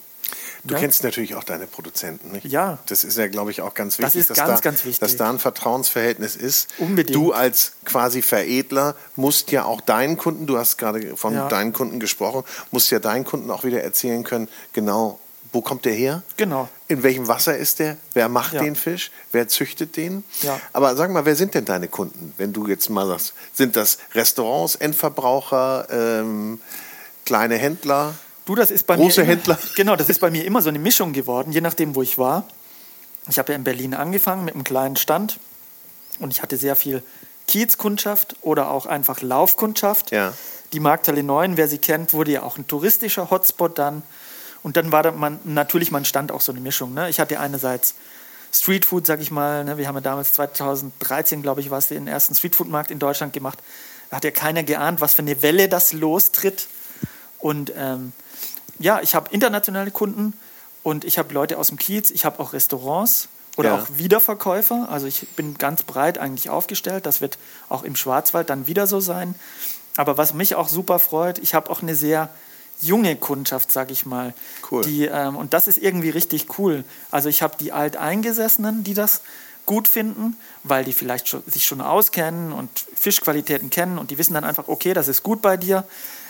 Du 0.68 0.74
Ja. 0.74 0.80
kennst 0.82 1.04
natürlich 1.04 1.36
auch 1.36 1.44
deine 1.46 1.66
Produzenten, 1.66 2.32
nicht? 2.32 2.46
Ja. 2.46 2.78
Das 2.88 3.04
ist 3.06 3.18
ja, 3.18 3.28
glaube 3.28 3.52
ich, 3.52 3.62
auch 3.62 3.74
ganz 3.74 3.98
Das 3.98 4.08
wichtig, 4.08 4.22
ist 4.22 4.30
dass, 4.32 4.38
ganz, 4.38 4.60
da, 4.60 4.70
ganz 4.70 4.86
wichtig. 4.86 5.00
dass 5.00 5.16
da 5.16 5.30
ein 5.30 5.40
Vertrauensverhältnis 5.40 6.36
ist. 6.36 6.68
Unbedingt. 6.78 7.16
Du 7.16 7.32
als 7.32 7.72
quasi 7.86 8.22
Veredler 8.22 8.96
musst 9.16 9.52
ja 9.52 9.64
auch 9.64 9.80
deinen 9.82 10.18
Kunden, 10.18 10.46
du 10.46 10.58
hast 10.58 10.78
gerade 10.78 11.16
von 11.16 11.34
Ja. 11.34 11.48
deinen 11.48 11.72
Kunden 11.74 12.00
gesprochen, 12.00 12.44
musst 12.72 12.92
ja 12.92 13.00
deinen 13.00 13.24
Kunden 13.24 13.50
auch 13.50 13.64
wieder 13.64 13.82
erzählen 13.82 14.24
können, 14.24 14.50
genau, 14.74 15.20
wo 15.54 15.62
kommt 15.62 15.86
der 15.86 15.94
her? 15.94 16.24
Genau. 16.36 16.68
In 16.90 17.02
welchem 17.04 17.28
Wasser 17.30 17.58
ist 17.58 17.80
der? 17.80 17.96
Wer 18.14 18.28
macht 18.28 18.54
Ja. 18.54 18.62
den 18.62 18.76
Fisch? 18.76 19.12
Wer 19.32 19.48
züchtet 19.48 19.96
den? 19.96 20.26
Ja. 20.42 20.60
Aber 20.74 20.96
sag 20.98 21.10
mal, 21.12 21.24
wer 21.26 21.38
sind 21.38 21.54
denn 21.54 21.64
deine 21.64 21.88
Kunden, 21.88 22.34
wenn 22.38 22.52
du 22.52 22.68
jetzt 22.68 22.90
mal 22.90 23.08
sagst? 23.08 23.34
Sind 23.54 23.78
das 23.78 23.98
Restaurants, 24.14 24.76
Endverbraucher, 24.76 25.88
ähm, 25.90 26.60
kleine 27.26 27.56
Händler? 27.56 28.16
Du, 28.48 28.56
das 28.56 28.72
ist 28.72 28.88
bei 28.88 28.96
Große 28.96 29.22
mir. 29.22 29.26
Immer, 29.26 29.32
Händler. 29.34 29.60
Genau, 29.76 29.96
das 29.98 30.08
ist 30.08 30.20
bei 30.20 30.32
mir 30.32 30.46
immer 30.46 30.62
so 30.62 30.70
eine 30.70 30.80
Mischung 30.80 31.12
geworden, 31.12 31.52
je 31.52 31.60
nachdem, 31.60 31.96
wo 31.96 32.02
ich 32.02 32.18
war. 32.18 32.48
Ich 33.30 33.38
habe 33.38 33.52
ja 33.52 33.58
in 33.58 33.66
Berlin 33.66 33.94
angefangen 33.94 34.46
mit 34.46 34.54
einem 34.54 34.64
kleinen 34.64 34.96
Stand 34.96 35.38
und 36.20 36.32
ich 36.32 36.42
hatte 36.42 36.56
sehr 36.56 36.78
viel 36.78 37.04
Kiezkundschaft 37.48 38.38
oder 38.42 38.72
auch 38.72 38.86
einfach 38.86 39.22
Laufkundschaft. 39.22 40.12
Ja. 40.12 40.34
Die 40.72 40.80
Markthalle 40.80 41.24
9, 41.24 41.58
wer 41.58 41.68
sie 41.68 41.78
kennt, 41.78 42.14
wurde 42.14 42.32
ja 42.32 42.44
auch 42.44 42.58
ein 42.58 42.68
touristischer 42.68 43.30
Hotspot 43.30 43.78
dann. 43.78 44.02
Und 44.64 44.78
dann 44.78 44.94
war 44.94 45.04
da 45.04 45.12
man, 45.12 45.40
natürlich 45.44 45.92
mein 45.92 46.06
Stand 46.06 46.32
auch 46.32 46.42
so 46.42 46.54
eine 46.54 46.62
Mischung. 46.62 46.94
Ne? 46.94 47.10
Ich 47.10 47.20
hatte 47.20 47.42
einerseits 47.42 47.96
Streetfood, 48.54 49.06
sag 49.06 49.20
ich 49.20 49.30
mal. 49.30 49.66
Ne? 49.66 49.78
Wir 49.78 49.90
haben 49.90 49.96
ja 49.96 50.02
damals 50.02 50.32
2013, 50.34 51.42
glaube 51.42 51.60
ich, 51.60 51.70
war 51.70 51.80
es 51.80 51.90
den 51.90 52.08
ersten 52.08 52.34
Streetfood-Markt 52.34 52.92
in 52.92 53.00
Deutschland 53.00 53.34
gemacht. 53.34 53.60
Da 54.10 54.18
hat 54.18 54.24
ja 54.24 54.32
keiner 54.32 54.64
geahnt, 54.64 55.02
was 55.02 55.14
für 55.14 55.22
eine 55.22 55.42
Welle 55.42 55.68
das 55.68 55.92
lostritt. 55.92 56.68
Und 57.48 57.72
ähm, 57.78 58.12
ja, 58.78 59.00
ich 59.02 59.16
habe 59.16 59.30
internationale 59.32 59.90
Kunden 59.90 60.34
und 60.84 61.06
ich 61.06 61.18
habe 61.18 61.34
Leute 61.34 61.58
aus 61.58 61.68
dem 61.68 61.78
Kiez, 61.78 62.12
ich 62.12 62.26
habe 62.26 62.42
auch 62.42 62.52
Restaurants 62.52 63.30
oder 63.56 63.70
Ja. 63.70 63.76
auch 63.76 63.88
Wiederverkäufer. 63.96 64.90
Also 64.90 65.08
ich 65.08 65.26
bin 65.38 65.58
ganz 65.58 65.84
breit 65.84 66.18
eigentlich 66.18 66.50
aufgestellt. 66.50 67.06
Das 67.06 67.22
wird 67.22 67.38
auch 67.70 67.84
im 67.84 67.96
Schwarzwald 67.96 68.50
dann 68.50 68.68
wieder 68.68 68.86
so 68.86 69.00
sein. 69.00 69.34
Aber 69.96 70.18
was 70.18 70.34
mich 70.34 70.56
auch 70.56 70.68
super 70.68 71.00
freut, 71.00 71.40
ich 71.40 71.54
habe 71.54 71.70
auch 71.70 71.82
eine 71.82 71.96
sehr 71.96 72.30
junge 72.82 73.16
Kundschaft, 73.16 73.72
sage 73.72 73.94
ich 73.94 74.06
mal. 74.06 74.34
Cool. 74.70 74.84
Die, 74.84 75.06
ähm, 75.06 75.38
und 75.38 75.54
das 75.54 75.70
ist 75.70 75.78
irgendwie 75.78 76.10
richtig 76.10 76.60
cool. 76.60 76.84
Also 77.12 77.30
ich 77.30 77.42
habe 77.42 77.56
die 77.58 77.72
Alteingesessenen, 77.72 78.84
die 78.84 78.94
das 78.94 79.22
gut 79.66 79.88
finden, 79.88 80.36
weil 80.64 80.84
die 80.84 80.92
vielleicht 80.92 81.30
schon, 81.30 81.44
sich 81.48 81.66
schon 81.66 81.80
auskennen 81.80 82.52
und 82.52 82.70
Fischqualitäten 82.94 83.70
kennen 83.70 83.98
und 84.00 84.12
die 84.12 84.18
wissen 84.18 84.34
dann 84.34 84.44
einfach, 84.44 84.68
okay, 84.68 84.94
das 84.94 85.08
ist 85.08 85.24
gut 85.24 85.42
bei 85.42 85.56
dir. 85.56 85.86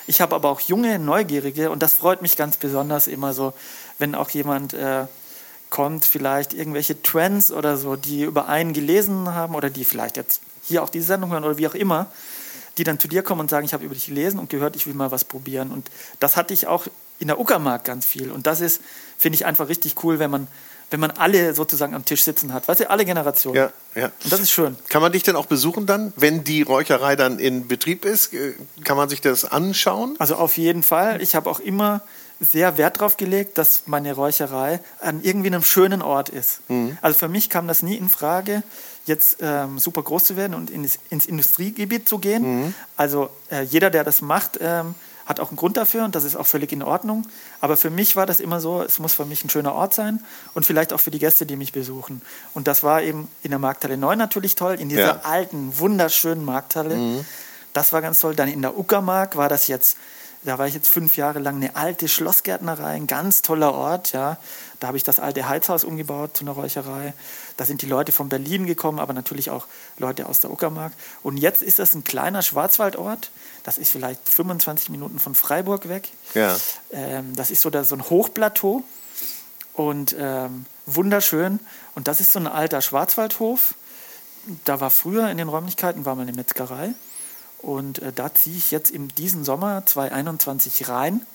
Ich 0.08 0.22
habe 0.22 0.36
aber 0.36 0.50
auch 0.50 0.62
junge, 0.62 1.00
neugierige 1.00 1.70
und 1.70 1.84
das 1.84 1.94
freut 1.94 2.22
mich 2.22 2.38
ganz 2.38 2.58
besonders 2.58 3.08
immer 3.08 3.34
so, 3.34 3.54
wenn 4.00 4.16
auch 4.16 4.30
jemand 4.30 4.74
äh, 4.74 5.06
kommt, 5.70 6.06
vielleicht 6.06 6.54
irgendwelche 6.54 7.02
Trends 7.02 7.52
oder 7.52 7.76
so, 7.76 7.98
die 7.98 8.24
über 8.24 8.48
einen 8.48 8.72
gelesen 8.72 9.34
haben 9.34 9.54
oder 9.54 9.70
die 9.70 9.84
vielleicht 9.84 10.16
jetzt 10.16 10.42
hier 10.64 10.82
auch 10.82 10.90
diese 10.90 11.08
Sendung 11.08 11.32
hören 11.32 11.44
oder 11.44 11.58
wie 11.58 11.68
auch 11.68 11.76
immer, 11.76 12.08
die 12.78 12.84
dann 12.84 13.00
zu 13.00 13.08
dir 13.08 13.22
kommen 13.22 13.42
und 13.42 13.50
sagen, 13.50 13.66
ich 13.66 13.74
habe 13.74 13.84
über 13.84 13.94
dich 13.94 14.06
gelesen 14.06 14.40
und 14.40 14.50
gehört, 14.50 14.76
ich 14.76 14.88
will 14.88 14.94
mal 14.94 15.12
was 15.12 15.26
probieren. 15.26 15.72
Und 15.72 15.90
das 16.20 16.38
hatte 16.38 16.54
ich 16.54 16.68
auch 16.68 16.88
in 17.20 17.28
der 17.28 17.40
Uckermark 17.40 17.84
ganz 17.84 18.06
viel. 18.06 18.32
Und 18.32 18.48
das 18.48 18.62
ist, 18.62 18.82
finde 19.18 19.36
ich, 19.36 19.46
einfach 19.46 19.68
richtig 19.68 20.04
cool, 20.04 20.20
wenn 20.20 20.30
man, 20.30 20.48
wenn 20.90 21.00
man 21.00 21.12
alle 21.12 21.54
sozusagen 21.54 21.94
am 21.94 22.06
Tisch 22.06 22.24
sitzen 22.24 22.54
hat. 22.54 22.68
Weißt 22.68 22.80
du, 22.80 22.90
alle 22.90 23.04
Generationen. 23.06 23.56
Ja, 23.58 23.72
ja. 23.96 24.06
Und 24.24 24.32
das 24.32 24.40
ist 24.40 24.52
schön. 24.52 24.78
Kann 24.90 25.02
man 25.02 25.12
dich 25.12 25.24
denn 25.24 25.36
auch 25.36 25.46
besuchen 25.46 25.86
dann, 25.86 26.14
wenn 26.16 26.44
die 26.44 26.62
Räucherei 26.62 27.16
dann 27.16 27.40
in 27.40 27.68
Betrieb 27.68 28.06
ist? 28.06 28.34
Äh, 28.34 28.54
Kann 28.84 28.98
man 28.98 29.10
sich 29.10 29.22
das 29.22 29.46
anschauen? 29.46 30.16
Also 30.20 30.36
auf 30.36 30.58
jeden 30.58 30.84
Fall. 30.84 31.22
Ich 31.22 31.36
habe 31.36 31.50
auch 31.50 31.60
immer 31.60 32.02
sehr 32.40 32.78
Wert 32.78 32.98
darauf 32.98 33.18
gelegt, 33.18 33.58
dass 33.58 33.84
meine 33.88 34.14
Räucherei 34.14 34.80
an 35.00 35.22
irgendwie 35.24 35.48
einem 35.48 35.64
schönen 35.64 36.02
Ort 36.04 36.30
ist. 36.30 36.60
Also 37.02 37.18
für 37.18 37.28
mich 37.30 37.50
kam 37.50 37.68
das 37.68 37.82
nie 37.82 37.96
in 37.96 38.10
Frage, 38.10 38.62
jetzt 39.06 39.38
ähm, 39.42 39.80
super 39.80 40.04
groß 40.04 40.26
zu 40.26 40.38
werden 40.38 40.54
und 40.54 40.70
ins, 40.70 41.00
ins 41.10 41.26
Industriegebiet 41.26 42.08
zu 42.08 42.20
gehen. 42.20 42.76
Also 42.96 43.32
äh, 43.50 43.64
jeder, 43.64 43.90
der 43.90 44.04
das 44.04 44.22
macht, 44.22 44.60
ähm, 44.62 44.94
hat 45.28 45.40
auch 45.40 45.50
einen 45.50 45.58
Grund 45.58 45.78
dafür 45.78 46.06
und 46.06 46.16
das 46.16 46.24
ist 46.24 46.36
auch 46.36 46.48
völlig 46.48 46.72
in 46.72 46.82
Ordnung. 46.82 47.28
Aber 47.62 47.78
für 47.78 47.90
mich 47.92 48.16
war 48.16 48.26
das 48.26 48.40
immer 48.40 48.60
so, 48.60 48.82
es 48.82 48.98
muss 48.98 49.14
für 49.14 49.26
mich 49.26 49.44
ein 49.44 49.50
schöner 49.50 49.74
Ort 49.76 49.94
sein 49.94 50.24
und 50.56 50.66
vielleicht 50.66 50.94
auch 50.94 51.00
für 51.00 51.12
die 51.12 51.20
Gäste, 51.20 51.46
die 51.46 51.56
mich 51.58 51.74
besuchen. 51.74 52.22
Und 52.54 52.68
das 52.68 52.82
war 52.82 53.04
eben 53.04 53.28
in 53.44 53.52
der 53.52 53.60
Markthalle 53.60 53.98
9 53.98 54.18
natürlich 54.18 54.56
toll, 54.56 54.76
in 54.80 54.90
dieser 54.90 55.02
Ja. 55.02 55.22
alten, 55.24 55.78
wunderschönen 55.78 56.44
Markthalle. 56.46 57.24
Das 57.74 57.94
war 57.94 58.02
ganz 58.02 58.20
toll. 58.22 58.34
Dann 58.36 58.48
in 58.48 58.62
der 58.62 58.78
Uckermark 58.78 59.36
war 59.36 59.50
das 59.50 59.68
jetzt, 59.68 59.98
da 60.44 60.58
war 60.58 60.66
ich 60.68 60.74
jetzt 60.74 60.88
fünf 60.88 61.18
Jahre 61.18 61.40
lang 61.40 61.58
eine 61.58 61.76
alte 61.76 62.08
Schlossgärtnerei, 62.08 62.92
ein 62.94 63.06
ganz 63.08 63.42
toller 63.42 63.74
Ort, 63.74 64.14
ja. 64.14 64.38
Da 64.80 64.88
habe 64.88 64.98
ich 64.98 65.04
das 65.04 65.20
alte 65.20 65.50
Heizhaus 65.50 65.84
umgebaut 65.84 66.38
zu 66.38 66.44
einer 66.46 66.52
Räucherei. 66.52 67.14
Da 67.58 67.66
sind 67.66 67.82
die 67.82 67.88
Leute 67.88 68.12
von 68.12 68.30
Berlin 68.30 68.68
gekommen, 68.68 69.00
aber 69.00 69.12
natürlich 69.14 69.50
auch 69.50 69.66
Leute 69.98 70.28
aus 70.28 70.40
der 70.40 70.52
Uckermark. 70.52 70.94
Und 71.24 71.38
jetzt 71.38 71.64
ist 71.64 71.80
das 71.80 71.96
ein 71.96 72.04
kleiner 72.04 72.44
Schwarzwaldort. 72.44 73.32
Das 73.68 73.78
ist 73.78 73.92
vielleicht 73.92 74.30
25 74.30 74.88
Minuten 74.92 75.20
von 75.20 75.36
Freiburg 75.36 75.90
weg. 75.90 76.08
Ja. 76.34 76.56
Ähm, 76.90 77.36
das 77.36 77.52
ist 77.52 77.62
so, 77.62 77.70
da, 77.70 77.84
so 77.84 77.96
ein 77.96 78.10
Hochplateau 78.10 78.82
und 79.74 80.16
ähm, 80.18 80.66
wunderschön. 80.86 81.60
Und 81.94 82.08
das 82.08 82.22
ist 82.22 82.32
so 82.32 82.40
ein 82.40 82.48
alter 82.48 82.82
Schwarzwaldhof. 82.82 83.76
Da 84.64 84.80
war 84.80 84.90
früher 84.90 85.30
in 85.30 85.38
den 85.38 85.50
Räumlichkeiten 85.50 86.06
war 86.06 86.16
mal 86.16 86.22
eine 86.22 86.32
Metzgerei. 86.32 86.94
Und 87.58 88.00
äh, 88.00 88.14
da 88.14 88.34
ziehe 88.34 88.56
ich 88.56 88.72
jetzt 88.72 88.90
in 88.90 89.10
diesen 89.10 89.44
Sommer 89.44 89.86
2021 89.86 90.88
rein. 90.88 91.26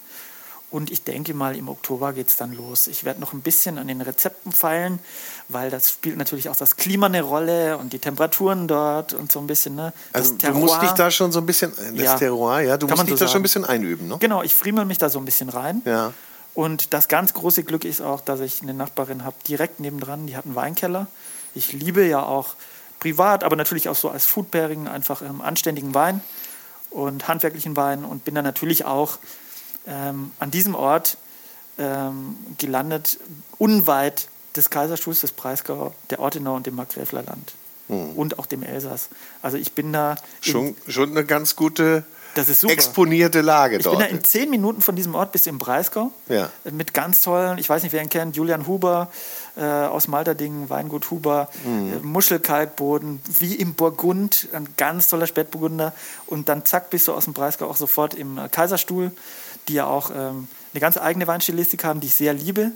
Und 0.73 0.91
ich 0.91 1.05
denke 1.05 1.35
mal, 1.35 1.55
im 1.55 1.69
Oktober 1.69 2.15
geht 2.15 2.31
es 2.31 2.37
dann 2.39 2.55
los. 2.55 2.87
Ich 2.87 3.05
werde 3.05 3.21
noch 3.21 3.35
ein 3.35 3.43
bisschen 3.43 3.77
an 3.77 3.89
den 3.89 4.01
Rezepten 4.01 4.53
feilen, 4.53 5.01
weil 5.49 5.69
das 5.71 5.91
spielt 5.91 6.17
natürlich 6.17 6.49
auch 6.49 6.57
das 6.57 6.77
Klima 6.77 7.07
eine 7.07 7.21
Rolle 7.21 7.77
und 7.77 7.93
die 7.93 7.99
Temperaturen 7.99 8.67
dort 8.69 9.13
und 9.13 9.31
so 9.31 9.39
ein 9.39 9.47
bisschen. 9.47 9.75
Ne? 9.75 9.93
Das 10.15 10.31
Also 10.31 10.35
du 10.39 10.47
musst 10.55 10.73
Terroir. 10.73 10.81
dich 10.81 10.91
da 10.93 11.11
schon 11.11 11.31
so 11.31 11.41
ein 11.41 11.47
bisschen, 11.47 11.73
äh, 11.73 11.93
das 11.93 12.05
Ja. 12.05 12.17
Terroir, 12.17 12.61
ja, 12.63 12.77
du 12.79 12.87
Kann 12.87 12.97
musst 12.97 13.11
dich 13.11 13.19
so 13.19 13.27
da 13.27 13.31
schon 13.31 13.41
ein 13.41 13.43
bisschen 13.43 13.67
einüben, 13.67 14.09
ne? 14.09 14.17
Genau, 14.19 14.43
ich 14.43 14.55
friemel 14.55 14.87
mich 14.87 14.97
da 14.97 15.11
so 15.11 15.19
ein 15.19 15.27
bisschen 15.27 15.51
rein. 15.51 15.83
Ja. 15.85 16.15
Und 16.55 16.95
das 16.95 17.09
ganz 17.09 17.35
große 17.35 17.65
Glück 17.65 17.85
ist 17.85 18.01
auch, 18.01 18.23
dass 18.23 18.41
ich 18.41 18.63
eine 18.63 18.73
Nachbarin 18.73 19.25
habe, 19.25 19.37
direkt 19.47 19.79
nebendran, 19.79 20.27
die 20.27 20.39
hat 20.39 20.47
einen 20.47 20.55
Weinkeller. 20.55 21.07
Ich 21.55 21.75
liebe 21.75 22.07
ja 22.07 22.23
auch 22.23 22.55
privat, 22.99 23.45
aber 23.45 23.57
natürlich 23.57 23.91
auch 23.91 23.95
so 23.95 24.09
als 24.09 24.25
Food-Pairing 24.25 24.89
einfach 24.89 25.21
ähm, 25.21 25.43
anständigen 25.43 25.93
Wein 25.95 26.23
und 26.89 27.29
handwerklichen 27.29 27.77
Wein 27.77 28.05
und 28.07 28.25
bin 28.25 28.35
dann 28.35 28.45
natürlich 28.45 28.87
auch 28.87 29.19
ähm, 29.87 30.33
an 30.39 30.51
diesem 30.51 30.75
Ort 30.75 31.17
ähm, 31.79 32.37
gelandet, 32.59 33.19
unweit 33.59 34.29
des 34.57 34.71
Kaiserstuhls, 34.71 35.21
des 35.21 35.33
Breisgau, 35.33 35.95
der 36.11 36.21
Ortenau 36.21 36.55
und 36.57 36.67
dem 36.67 36.75
Markgräflerland 36.77 37.55
und 37.89 38.39
auch 38.39 38.47
dem 38.47 38.63
Elsass. 38.63 39.09
Also 39.43 39.57
ich 39.59 39.73
bin 39.73 39.93
da, 39.93 40.17
Schon, 40.41 40.77
schon 40.89 41.11
eine 41.11 41.25
ganz 41.25 41.57
gute 41.57 42.05
das 42.35 42.49
ist 42.49 42.61
super. 42.61 42.73
exponierte 42.73 43.43
Lage 43.43 43.77
Ich 43.77 43.83
dort. 43.83 43.99
bin 43.99 44.07
da 44.07 44.11
in 44.11 44.25
zehn 44.25 44.49
Minuten 44.49 44.81
von 44.81 44.97
diesem 44.97 45.15
Ort 45.15 45.33
bis 45.33 45.47
im 45.47 45.59
Breisgau. 45.59 46.11
Ja. 46.29 46.49
Mit 46.71 46.95
ganz 46.95 47.21
tollen, 47.21 47.59
ich 47.59 47.69
weiß 47.69 47.83
nicht, 47.83 47.93
wer 47.93 48.01
ihn 48.03 48.09
kennt, 48.09 48.35
Julian 48.37 48.67
Huber 48.67 49.11
äh, 49.57 49.63
aus 49.63 50.09
Malterdingen, 50.09 50.71
Weingut 50.71 51.11
Huber, 51.11 51.51
Mhm. 51.65 51.93
äh, 51.93 51.97
Muschelkalkboden, 51.99 53.21
wie 53.39 53.57
im 53.57 53.75
Burgund, 53.75 54.49
ein 54.55 54.69
ganz 54.79 55.09
toller 55.09 55.27
Spätburgunder. 55.27 55.93
Und 56.27 56.49
dann 56.49 56.65
zack, 56.65 56.89
bist 56.89 57.09
du 57.09 57.13
aus 57.13 57.25
dem 57.25 57.35
Breisgau 57.35 57.67
auch 57.69 57.77
sofort 57.77 58.15
im 58.15 58.39
äh, 58.39 58.49
Kaiserstuhl, 58.49 59.11
die 59.69 59.75
ja 59.75 59.87
auch 59.87 60.11
ähm, 60.11 60.49
eine 60.73 60.81
ganz 60.81 60.97
eigene 60.97 61.27
Weinstilistik 61.27 61.85
haben, 61.85 62.01
die 62.01 62.09
ich 62.09 62.15
sehr 62.15 62.35
liebe. 62.35 62.73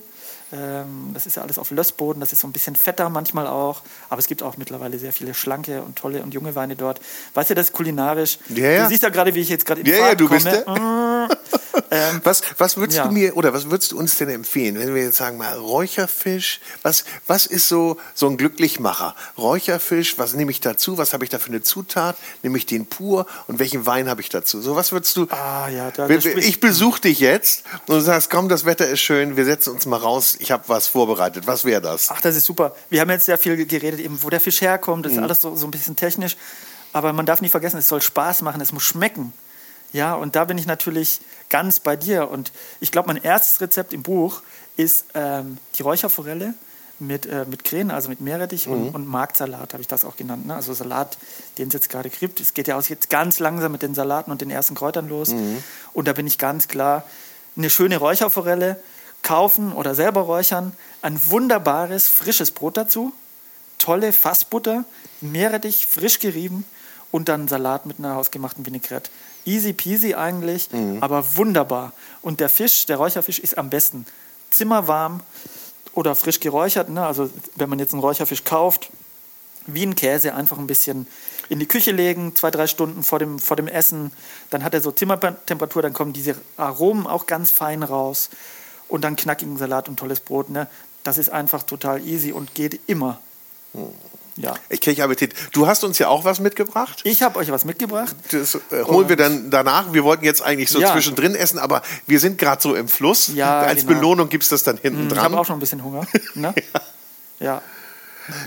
Ähm, 0.52 1.10
das 1.12 1.26
ist 1.26 1.36
ja 1.36 1.42
alles 1.42 1.58
auf 1.58 1.72
Lössboden, 1.72 2.20
das 2.20 2.32
ist 2.32 2.40
so 2.40 2.46
ein 2.46 2.52
bisschen 2.52 2.76
fetter 2.76 3.08
manchmal 3.10 3.48
auch, 3.48 3.82
aber 4.08 4.20
es 4.20 4.28
gibt 4.28 4.44
auch 4.44 4.56
mittlerweile 4.56 4.96
sehr 4.96 5.12
viele 5.12 5.34
schlanke 5.34 5.82
und 5.82 5.96
tolle 5.96 6.22
und 6.22 6.34
junge 6.34 6.54
Weine 6.54 6.76
dort. 6.76 7.00
Weißt 7.34 7.50
du, 7.50 7.54
das 7.54 7.66
ist 7.66 7.72
kulinarisch. 7.72 8.38
Ja, 8.50 8.70
ja. 8.70 8.82
Du 8.84 8.88
siehst 8.88 9.02
ja 9.02 9.08
gerade, 9.08 9.34
wie 9.34 9.40
ich 9.40 9.48
jetzt 9.48 9.66
gerade 9.66 9.80
in 9.80 9.88
Ja, 9.88 9.94
ja, 9.94 10.04
Fahrt 10.04 10.20
du 10.20 10.28
bist 10.28 10.64
komme. 10.64 11.28
Ähm, 11.90 12.20
was, 12.24 12.42
was 12.58 12.76
würdest 12.76 12.98
ja. 12.98 13.06
du 13.06 13.12
mir 13.12 13.36
oder 13.36 13.52
was 13.52 13.70
würdest 13.70 13.92
du 13.92 13.98
uns 13.98 14.16
denn 14.16 14.28
empfehlen, 14.28 14.78
wenn 14.78 14.94
wir 14.94 15.02
jetzt 15.02 15.16
sagen 15.16 15.36
mal 15.36 15.54
Räucherfisch? 15.54 16.60
Was, 16.82 17.04
was 17.26 17.46
ist 17.46 17.68
so, 17.68 17.98
so 18.14 18.28
ein 18.28 18.36
Glücklichmacher? 18.36 19.14
Räucherfisch, 19.38 20.18
was 20.18 20.34
nehme 20.34 20.50
ich 20.50 20.60
dazu? 20.60 20.98
Was 20.98 21.12
habe 21.12 21.24
ich 21.24 21.30
da 21.30 21.38
für 21.38 21.48
eine 21.48 21.62
Zutat? 21.62 22.16
Nehme 22.42 22.58
ich 22.58 22.66
den 22.66 22.86
pur 22.86 23.26
und 23.46 23.58
welchen 23.58 23.86
Wein 23.86 24.08
habe 24.08 24.20
ich 24.20 24.28
dazu? 24.28 24.60
So, 24.60 24.76
was 24.76 24.92
würdest 24.92 25.16
du. 25.16 25.26
Ah, 25.30 25.68
ja, 25.68 25.90
da, 25.90 26.08
wenn, 26.08 26.20
ich 26.38 26.60
besuche 26.60 27.00
dich 27.00 27.20
jetzt 27.20 27.64
und 27.86 27.96
du 27.96 28.00
sagst, 28.00 28.30
komm, 28.30 28.48
das 28.48 28.64
Wetter 28.64 28.88
ist 28.88 29.00
schön, 29.00 29.36
wir 29.36 29.44
setzen 29.44 29.70
uns 29.70 29.86
mal 29.86 29.98
raus, 29.98 30.36
ich 30.38 30.50
habe 30.50 30.64
was 30.68 30.86
vorbereitet. 30.86 31.46
Was 31.46 31.64
wäre 31.64 31.80
das? 31.80 32.10
Ach, 32.10 32.20
das 32.20 32.36
ist 32.36 32.46
super. 32.46 32.74
Wir 32.90 33.00
haben 33.00 33.10
jetzt 33.10 33.26
sehr 33.26 33.38
viel 33.38 33.64
geredet, 33.66 34.00
eben, 34.00 34.22
wo 34.22 34.30
der 34.30 34.40
Fisch 34.40 34.60
herkommt. 34.60 35.04
Das 35.04 35.12
ist 35.12 35.18
mhm. 35.18 35.24
alles 35.24 35.40
so, 35.40 35.54
so 35.54 35.66
ein 35.66 35.70
bisschen 35.70 35.96
technisch. 35.96 36.36
Aber 36.92 37.12
man 37.12 37.26
darf 37.26 37.40
nicht 37.40 37.50
vergessen, 37.50 37.78
es 37.78 37.88
soll 37.88 38.00
Spaß 38.00 38.42
machen, 38.42 38.60
es 38.60 38.72
muss 38.72 38.82
schmecken. 38.82 39.32
Ja, 39.92 40.14
und 40.14 40.36
da 40.36 40.44
bin 40.44 40.58
ich 40.58 40.66
natürlich 40.66 41.20
ganz 41.48 41.80
bei 41.80 41.96
dir. 41.96 42.30
Und 42.30 42.52
ich 42.80 42.92
glaube, 42.92 43.08
mein 43.08 43.22
erstes 43.22 43.60
Rezept 43.60 43.92
im 43.92 44.02
Buch 44.02 44.42
ist 44.76 45.06
ähm, 45.14 45.58
die 45.76 45.82
Räucherforelle 45.82 46.54
mit, 46.98 47.26
äh, 47.26 47.44
mit 47.44 47.64
Krähen, 47.64 47.90
also 47.90 48.08
mit 48.08 48.20
Meerrettich 48.20 48.66
mhm. 48.66 48.72
und, 48.72 48.94
und 48.94 49.06
Marktsalat, 49.06 49.72
habe 49.72 49.80
ich 49.80 49.88
das 49.88 50.04
auch 50.04 50.16
genannt. 50.16 50.46
Ne? 50.46 50.54
Also 50.54 50.72
Salat, 50.74 51.18
den 51.58 51.68
es 51.68 51.74
jetzt 51.74 51.88
gerade 51.88 52.10
gibt. 52.10 52.40
Es 52.40 52.54
geht 52.54 52.68
ja 52.68 52.78
auch 52.78 52.84
jetzt 52.84 53.10
ganz 53.10 53.38
langsam 53.38 53.72
mit 53.72 53.82
den 53.82 53.94
Salaten 53.94 54.30
und 54.30 54.40
den 54.40 54.50
ersten 54.50 54.74
Kräutern 54.74 55.08
los. 55.08 55.30
Mhm. 55.30 55.62
Und 55.92 56.08
da 56.08 56.12
bin 56.12 56.26
ich 56.26 56.38
ganz 56.38 56.68
klar, 56.68 57.04
eine 57.56 57.70
schöne 57.70 57.98
Räucherforelle 57.98 58.80
kaufen 59.22 59.72
oder 59.72 59.94
selber 59.94 60.22
räuchern, 60.22 60.72
ein 61.02 61.18
wunderbares, 61.30 62.08
frisches 62.08 62.50
Brot 62.50 62.76
dazu, 62.76 63.12
tolle 63.78 64.12
Fassbutter, 64.12 64.84
Meerrettich, 65.20 65.86
frisch 65.86 66.18
gerieben 66.18 66.64
und 67.10 67.28
dann 67.28 67.48
Salat 67.48 67.86
mit 67.86 67.98
einer 67.98 68.14
hausgemachten 68.14 68.66
Vinaigrette. 68.66 69.10
Easy 69.46 69.72
peasy 69.72 70.14
eigentlich, 70.14 70.70
mhm. 70.72 71.02
aber 71.02 71.36
wunderbar. 71.36 71.92
Und 72.20 72.40
der 72.40 72.48
Fisch, 72.48 72.86
der 72.86 72.96
Räucherfisch 72.96 73.38
ist 73.38 73.56
am 73.56 73.70
besten 73.70 74.04
zimmerwarm 74.50 75.20
oder 75.92 76.14
frisch 76.14 76.40
geräuchert. 76.40 76.88
Ne? 76.88 77.06
Also 77.06 77.30
wenn 77.54 77.70
man 77.70 77.78
jetzt 77.78 77.92
einen 77.92 78.02
Räucherfisch 78.02 78.44
kauft, 78.44 78.90
wie 79.66 79.84
ein 79.84 79.94
Käse, 79.94 80.34
einfach 80.34 80.58
ein 80.58 80.66
bisschen 80.66 81.06
in 81.48 81.58
die 81.58 81.66
Küche 81.66 81.92
legen, 81.92 82.34
zwei, 82.34 82.50
drei 82.50 82.66
Stunden 82.66 83.02
vor 83.02 83.18
dem, 83.18 83.38
vor 83.38 83.56
dem 83.56 83.68
Essen. 83.68 84.12
Dann 84.50 84.64
hat 84.64 84.74
er 84.74 84.80
so 84.80 84.90
Zimmertemperatur, 84.90 85.82
dann 85.82 85.92
kommen 85.92 86.12
diese 86.12 86.36
Aromen 86.56 87.06
auch 87.06 87.26
ganz 87.26 87.50
fein 87.50 87.82
raus. 87.82 88.30
Und 88.88 89.02
dann 89.02 89.16
knackigen 89.16 89.56
Salat 89.56 89.88
und 89.88 89.96
tolles 89.96 90.20
Brot. 90.20 90.50
Ne? 90.50 90.68
Das 91.02 91.18
ist 91.18 91.30
einfach 91.30 91.62
total 91.62 92.04
easy 92.06 92.32
und 92.32 92.54
geht 92.54 92.80
immer. 92.86 93.20
Mhm. 93.72 93.88
Ja. 94.36 94.54
Ich 94.68 94.80
kriege 94.80 95.02
Appetit. 95.02 95.34
Du 95.52 95.66
hast 95.66 95.82
uns 95.84 95.98
ja 95.98 96.08
auch 96.08 96.24
was 96.24 96.40
mitgebracht. 96.40 97.00
Ich 97.04 97.22
habe 97.22 97.38
euch 97.38 97.50
was 97.50 97.64
mitgebracht. 97.64 98.14
Das 98.30 98.54
äh, 98.54 98.58
holen 98.84 98.86
Und 98.86 99.08
wir 99.08 99.16
dann 99.16 99.50
danach. 99.50 99.92
Wir 99.92 100.04
wollten 100.04 100.24
jetzt 100.24 100.42
eigentlich 100.42 100.70
so 100.70 100.78
ja. 100.78 100.92
zwischendrin 100.92 101.34
essen, 101.34 101.58
aber 101.58 101.82
wir 102.06 102.20
sind 102.20 102.38
gerade 102.38 102.60
so 102.60 102.74
im 102.74 102.88
Fluss. 102.88 103.28
Ja, 103.28 103.60
Als 103.60 103.86
genau. 103.86 103.94
Belohnung 103.94 104.28
gibt 104.28 104.44
es 104.44 104.50
das 104.50 104.62
dann 104.62 104.76
hinten 104.76 105.02
hm, 105.02 105.08
dran. 105.08 105.18
Ich 105.18 105.24
habe 105.24 105.38
auch 105.38 105.46
schon 105.46 105.56
ein 105.56 105.60
bisschen 105.60 105.82
Hunger. 105.82 106.06
Ne? 106.34 106.54
ja. 107.40 107.46
ja. 107.46 107.62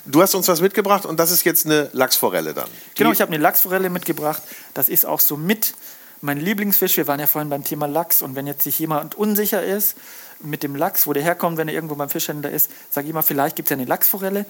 Du 0.05 0.21
hast 0.21 0.35
uns 0.35 0.47
was 0.47 0.61
mitgebracht 0.61 1.05
und 1.05 1.19
das 1.19 1.31
ist 1.31 1.43
jetzt 1.43 1.65
eine 1.65 1.89
Lachsforelle 1.93 2.53
dann. 2.53 2.67
Genau, 2.95 3.11
ich 3.11 3.21
habe 3.21 3.31
eine 3.31 3.41
Lachsforelle 3.41 3.89
mitgebracht. 3.89 4.41
Das 4.73 4.89
ist 4.89 5.05
auch 5.05 5.19
so 5.19 5.37
mit 5.37 5.73
mein 6.21 6.39
Lieblingsfisch. 6.39 6.97
Wir 6.97 7.07
waren 7.07 7.19
ja 7.19 7.27
vorhin 7.27 7.49
beim 7.49 7.63
Thema 7.63 7.87
Lachs 7.87 8.21
und 8.21 8.35
wenn 8.35 8.45
jetzt 8.45 8.63
sich 8.63 8.77
jemand 8.77 9.15
unsicher 9.15 9.63
ist, 9.63 9.95
mit 10.41 10.63
dem 10.63 10.75
Lachs, 10.75 11.05
wo 11.05 11.13
der 11.13 11.23
herkommt, 11.23 11.57
wenn 11.57 11.67
er 11.67 11.73
irgendwo 11.73 11.95
beim 11.95 12.09
Fischhändler 12.09 12.49
ist, 12.49 12.71
sage 12.91 13.05
ich 13.05 13.11
immer, 13.11 13.23
vielleicht 13.23 13.55
gibt 13.55 13.67
es 13.67 13.71
ja 13.71 13.77
eine 13.77 13.85
Lachsforelle. 13.85 14.45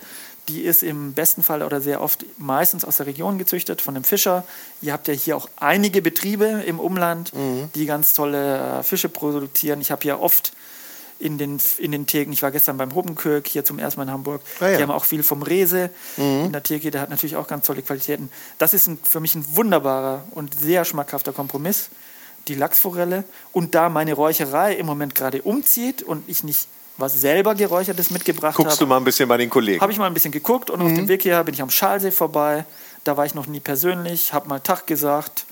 Die 0.50 0.62
ist 0.62 0.84
im 0.84 1.14
besten 1.14 1.44
Fall 1.44 1.64
oder 1.64 1.80
sehr 1.80 2.02
oft 2.02 2.26
meistens 2.38 2.84
aus 2.84 2.98
der 2.98 3.06
Region 3.06 3.38
gezüchtet, 3.38 3.82
von 3.82 3.96
einem 3.96 4.04
Fischer. 4.04 4.44
Ihr 4.82 4.92
habt 4.94 5.08
ja 5.08 5.14
hier 5.14 5.38
auch 5.38 5.48
einige 5.56 6.02
Betriebe 6.02 6.64
im 6.66 6.80
Umland, 6.80 7.34
mhm. 7.34 7.70
die 7.76 7.86
ganz 7.86 8.14
tolle 8.14 8.80
äh, 8.80 8.84
Fische 8.84 9.10
produzieren. 9.10 9.80
Ich 9.80 9.92
habe 9.92 10.02
hier 10.02 10.20
oft 10.20 10.52
in 11.20 11.38
den, 11.38 11.60
in 11.78 11.92
den 11.92 12.08
Theken, 12.08 12.34
ich 12.34 12.42
war 12.42 12.52
gestern 12.52 12.78
beim 12.78 12.96
Huppenkirk, 12.96 13.48
hier 13.48 13.64
zum 13.64 13.78
ersten 13.78 14.00
Mal 14.00 14.06
in 14.06 14.12
Hamburg, 14.12 14.42
ah, 14.60 14.70
ja. 14.70 14.78
die 14.78 14.84
haben 14.84 14.92
auch 14.92 15.04
viel 15.04 15.22
vom 15.22 15.44
Rese 15.44 15.90
mhm. 16.18 16.46
in 16.46 16.52
der 16.52 16.64
Theke, 16.64 16.92
der 16.92 17.02
hat 17.02 17.10
natürlich 17.10 17.36
auch 17.36 17.48
ganz 17.48 17.68
tolle 17.68 17.82
Qualitäten. 17.82 18.32
Das 18.58 18.74
ist 18.74 18.88
ein, 18.88 18.98
für 19.04 19.20
mich 19.20 19.36
ein 19.36 19.46
wunderbarer 19.56 20.24
und 20.32 20.60
sehr 20.60 20.86
schmackhafter 20.86 21.34
Kompromiss 21.34 21.90
die 22.48 22.56
Lachsforelle 22.56 23.24
und 23.52 23.76
da 23.76 23.90
meine 23.90 24.14
Räucherei 24.14 24.74
im 24.74 24.86
Moment 24.86 25.14
gerade 25.14 25.42
umzieht 25.42 26.02
und 26.02 26.28
ich 26.28 26.44
nicht 26.44 26.68
was 27.00 27.20
selber 27.20 27.56
geräuchertes 27.56 28.12
mitgebracht 28.12 28.54
habe. 28.54 28.64
Guckst 28.64 28.74
hab, 28.74 28.80
du 28.80 28.88
mal 28.88 28.98
ein 28.98 29.04
bisschen 29.04 29.28
bei 29.30 29.38
den 29.38 29.50
Kollegen? 29.50 29.82
Habe 29.82 29.92
ich 29.92 29.98
mal 29.98 30.08
ein 30.08 30.14
bisschen 30.14 30.32
geguckt 30.32 30.70
und 30.70 30.80
mhm. 30.80 30.86
auf 30.86 30.94
dem 30.94 31.08
Weg 31.08 31.24
hierher 31.24 31.44
bin 31.44 31.54
ich 31.54 31.62
am 31.62 31.70
Schalsee 31.70 32.12
vorbei. 32.12 32.66
Da 33.04 33.18
war 33.18 33.26
ich 33.26 33.34
noch 33.34 33.48
nie 33.48 33.60
persönlich, 33.60 34.34
habe 34.34 34.50
mal 34.50 34.60
Tag 34.60 34.86
gesagt 34.88 35.46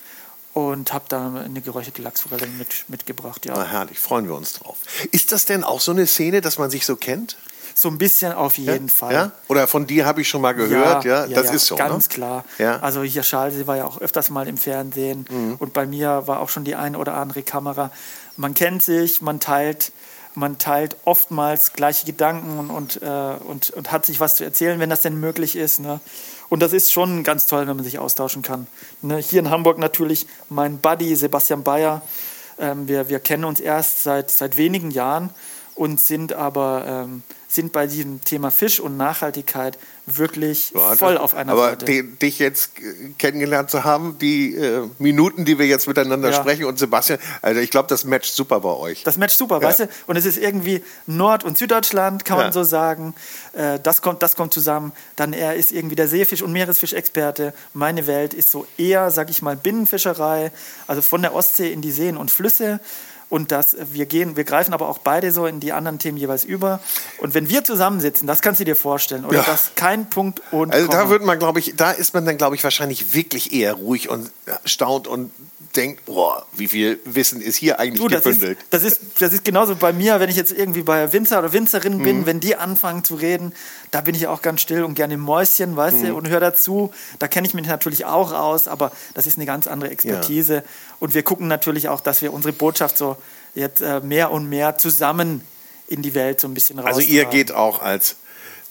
und 0.53 0.91
habe 0.91 1.05
da 1.07 1.43
eine 1.45 1.61
geräucherte 1.61 2.01
Lachsforelle 2.01 2.47
mit, 2.47 2.85
mitgebracht. 2.87 3.45
Ja. 3.45 3.53
Na 3.55 3.63
herrlich, 3.63 3.99
freuen 3.99 4.27
wir 4.27 4.35
uns 4.35 4.53
drauf. 4.53 4.77
Ist 5.11 5.31
das 5.31 5.45
denn 5.45 5.63
auch 5.63 5.79
so 5.79 5.91
eine 5.91 6.07
Szene, 6.07 6.41
dass 6.41 6.57
man 6.57 6.69
sich 6.69 6.85
so 6.85 6.95
kennt? 6.95 7.37
So 7.75 7.89
ein 7.89 7.99
bisschen 7.99 8.33
auf 8.33 8.57
jeden 8.57 8.87
ja? 8.87 8.93
Fall. 8.93 9.13
Ja? 9.13 9.31
Oder 9.49 9.67
von 9.67 9.85
dir 9.85 10.07
habe 10.07 10.21
ich 10.21 10.27
schon 10.27 10.41
mal 10.41 10.53
gehört, 10.53 11.05
ja, 11.05 11.25
ja? 11.25 11.41
das 11.41 11.53
ist 11.53 11.67
so. 11.67 11.75
Ganz 11.75 12.09
ne? 12.09 12.13
klar. 12.15 12.45
Ja. 12.57 12.79
Also 12.79 13.03
hier 13.03 13.21
Schalsee 13.21 13.67
war 13.67 13.77
ja 13.77 13.85
auch 13.85 14.01
öfters 14.01 14.31
mal 14.31 14.47
im 14.47 14.57
Fernsehen 14.57 15.27
mhm. 15.29 15.57
und 15.59 15.73
bei 15.73 15.85
mir 15.85 16.23
war 16.25 16.39
auch 16.39 16.49
schon 16.49 16.63
die 16.63 16.73
eine 16.73 16.97
oder 16.97 17.13
andere 17.13 17.43
Kamera. 17.43 17.91
Man 18.35 18.55
kennt 18.55 18.81
sich, 18.81 19.21
man 19.21 19.39
teilt 19.39 19.91
man 20.37 20.59
teilt 20.59 20.97
oftmals 21.03 21.73
gleiche 21.73 22.05
Gedanken 22.05 22.59
und, 22.59 22.69
und, 22.69 23.01
äh, 23.01 23.35
und, 23.43 23.71
und 23.71 23.91
hat 23.91 24.05
sich 24.05 24.19
was 24.19 24.35
zu 24.35 24.43
erzählen, 24.43 24.79
wenn 24.79 24.89
das 24.89 25.01
denn 25.01 25.19
möglich 25.19 25.55
ist. 25.55 25.79
Ne? 25.79 25.99
Und 26.47 26.61
das 26.61 26.73
ist 26.73 26.91
schon 26.91 27.23
ganz 27.23 27.47
toll, 27.47 27.67
wenn 27.67 27.75
man 27.75 27.83
sich 27.83 27.97
austauschen 27.97 28.43
kann. 28.43 28.67
Ne? 29.01 29.17
Hier 29.17 29.39
in 29.39 29.49
Hamburg 29.49 29.79
natürlich 29.79 30.27
mein 30.49 30.77
Buddy 30.77 31.15
Sebastian 31.15 31.63
Bayer. 31.63 32.03
Ähm, 32.59 32.87
wir, 32.87 33.09
wir 33.09 33.19
kennen 33.19 33.45
uns 33.45 33.59
erst 33.59 34.03
seit, 34.03 34.29
seit 34.29 34.57
wenigen 34.57 34.91
Jahren 34.91 35.31
und 35.77 36.01
sind 36.01 36.33
aber 36.33 36.85
ähm, 37.05 37.23
sind 37.49 37.71
bei 37.71 37.87
diesem 37.87 38.23
Thema 38.23 38.51
Fisch 38.51 38.79
und 38.79 38.97
Nachhaltigkeit 38.97 39.77
wirklich 40.05 40.71
ja, 40.71 40.95
voll 40.95 41.17
auf 41.17 41.33
einer 41.33 41.53
aber 41.53 41.69
Seite. 41.69 41.85
Aber 41.85 42.03
dich 42.03 42.39
jetzt 42.39 42.71
kennengelernt 43.17 43.69
zu 43.69 43.83
haben, 43.83 44.17
die 44.19 44.55
äh, 44.55 44.87
Minuten, 44.99 45.45
die 45.45 45.57
wir 45.57 45.65
jetzt 45.65 45.87
miteinander 45.87 46.29
ja. 46.29 46.35
sprechen 46.35 46.65
und 46.65 46.77
Sebastian, 46.77 47.19
also 47.41 47.61
ich 47.61 47.71
glaube, 47.71 47.87
das 47.87 48.03
matcht 48.03 48.33
super 48.33 48.59
bei 48.59 48.69
euch. 48.69 49.03
Das 49.03 49.17
matcht 49.17 49.37
super, 49.37 49.61
ja. 49.61 49.67
weißt 49.67 49.81
du? 49.81 49.89
Und 50.07 50.17
es 50.17 50.25
ist 50.25 50.37
irgendwie 50.37 50.83
Nord- 51.05 51.43
und 51.43 51.57
Süddeutschland, 51.57 52.25
kann 52.25 52.37
man 52.37 52.51
so 52.51 52.63
sagen. 52.63 53.15
Äh, 53.53 53.79
das, 53.81 54.01
kommt, 54.01 54.21
das 54.23 54.35
kommt 54.35 54.53
zusammen. 54.53 54.91
Dann 55.15 55.33
er 55.33 55.55
ist 55.55 55.71
irgendwie 55.71 55.95
der 55.95 56.07
Seefisch- 56.07 56.41
und 56.41 56.51
Meeresfischexperte. 56.51 57.53
Meine 57.73 58.07
Welt 58.07 58.33
ist 58.33 58.51
so 58.51 58.67
eher, 58.77 59.09
sag 59.11 59.29
ich 59.29 59.41
mal, 59.41 59.55
Binnenfischerei, 59.55 60.51
also 60.85 61.01
von 61.01 61.21
der 61.21 61.33
Ostsee 61.33 61.71
in 61.71 61.81
die 61.81 61.91
Seen 61.91 62.17
und 62.17 62.29
Flüsse 62.29 62.79
und 63.29 63.51
dass 63.51 63.75
wir 63.91 64.05
gehen, 64.05 64.37
wir 64.37 64.43
greifen 64.43 64.73
aber 64.73 64.87
auch 64.87 64.99
beide 64.99 65.31
so 65.31 65.45
in 65.45 65.59
die 65.59 65.73
anderen 65.73 65.99
Themen 65.99 66.17
jeweils 66.17 66.45
über. 66.45 66.79
Und 67.19 67.33
wenn 67.33 67.49
wir 67.49 67.63
zusammensitzen, 67.63 68.27
das 68.27 68.41
kannst 68.41 68.59
du 68.59 68.65
dir 68.65 68.75
vorstellen, 68.75 69.25
oder 69.25 69.39
ja. 69.39 69.43
das 69.43 69.71
kein 69.75 70.09
Punkt 70.09 70.41
und 70.51 70.73
also 70.73 70.87
da 70.87 71.09
wird 71.09 71.23
man, 71.23 71.39
glaube 71.39 71.59
ich, 71.59 71.73
da 71.75 71.91
ist 71.91 72.13
man 72.13 72.25
dann, 72.25 72.37
glaube 72.37 72.55
ich, 72.55 72.63
wahrscheinlich 72.63 73.13
wirklich 73.13 73.53
eher 73.53 73.73
ruhig 73.73 74.09
und 74.09 74.31
staunt 74.65 75.07
und 75.07 75.31
denkt, 75.75 76.05
boah, 76.05 76.45
wie 76.53 76.67
viel 76.67 76.99
Wissen 77.05 77.41
ist 77.41 77.55
hier 77.57 77.79
eigentlich 77.79 78.01
du, 78.01 78.07
das 78.07 78.23
gebündelt. 78.23 78.59
Ist, 78.59 78.73
das, 78.73 78.83
ist, 78.83 79.01
das 79.19 79.33
ist 79.33 79.45
genauso 79.45 79.75
bei 79.75 79.93
mir, 79.93 80.19
wenn 80.19 80.29
ich 80.29 80.35
jetzt 80.35 80.51
irgendwie 80.51 80.81
bei 80.81 81.11
Winzer 81.13 81.39
oder 81.39 81.53
Winzerin 81.53 82.01
bin, 82.01 82.19
mhm. 82.19 82.25
wenn 82.25 82.39
die 82.39 82.55
anfangen 82.55 83.03
zu 83.03 83.15
reden, 83.15 83.53
da 83.91 84.01
bin 84.01 84.15
ich 84.15 84.27
auch 84.27 84.41
ganz 84.41 84.61
still 84.61 84.83
und 84.83 84.95
gerne 84.95 85.17
Mäuschen, 85.17 85.75
weißt 85.75 85.99
mhm. 85.99 86.07
du, 86.07 86.15
und 86.15 86.29
höre 86.29 86.39
dazu. 86.39 86.91
Da 87.19 87.27
kenne 87.27 87.47
ich 87.47 87.53
mich 87.53 87.67
natürlich 87.67 88.05
auch 88.05 88.31
aus, 88.31 88.67
aber 88.67 88.91
das 89.13 89.27
ist 89.27 89.37
eine 89.37 89.45
ganz 89.45 89.67
andere 89.67 89.91
Expertise. 89.91 90.55
Ja. 90.55 90.63
Und 90.99 91.13
wir 91.13 91.23
gucken 91.23 91.47
natürlich 91.47 91.89
auch, 91.89 92.01
dass 92.01 92.21
wir 92.21 92.33
unsere 92.33 92.53
Botschaft 92.53 92.97
so 92.97 93.17
jetzt 93.55 93.81
äh, 93.81 93.99
mehr 94.01 94.31
und 94.31 94.49
mehr 94.49 94.77
zusammen 94.77 95.41
in 95.87 96.01
die 96.01 96.13
Welt 96.13 96.41
so 96.41 96.47
ein 96.47 96.53
bisschen 96.53 96.79
raus. 96.79 96.87
Also 96.87 97.01
ihr 97.01 97.25
geht 97.25 97.51
auch 97.51 97.81
als 97.81 98.17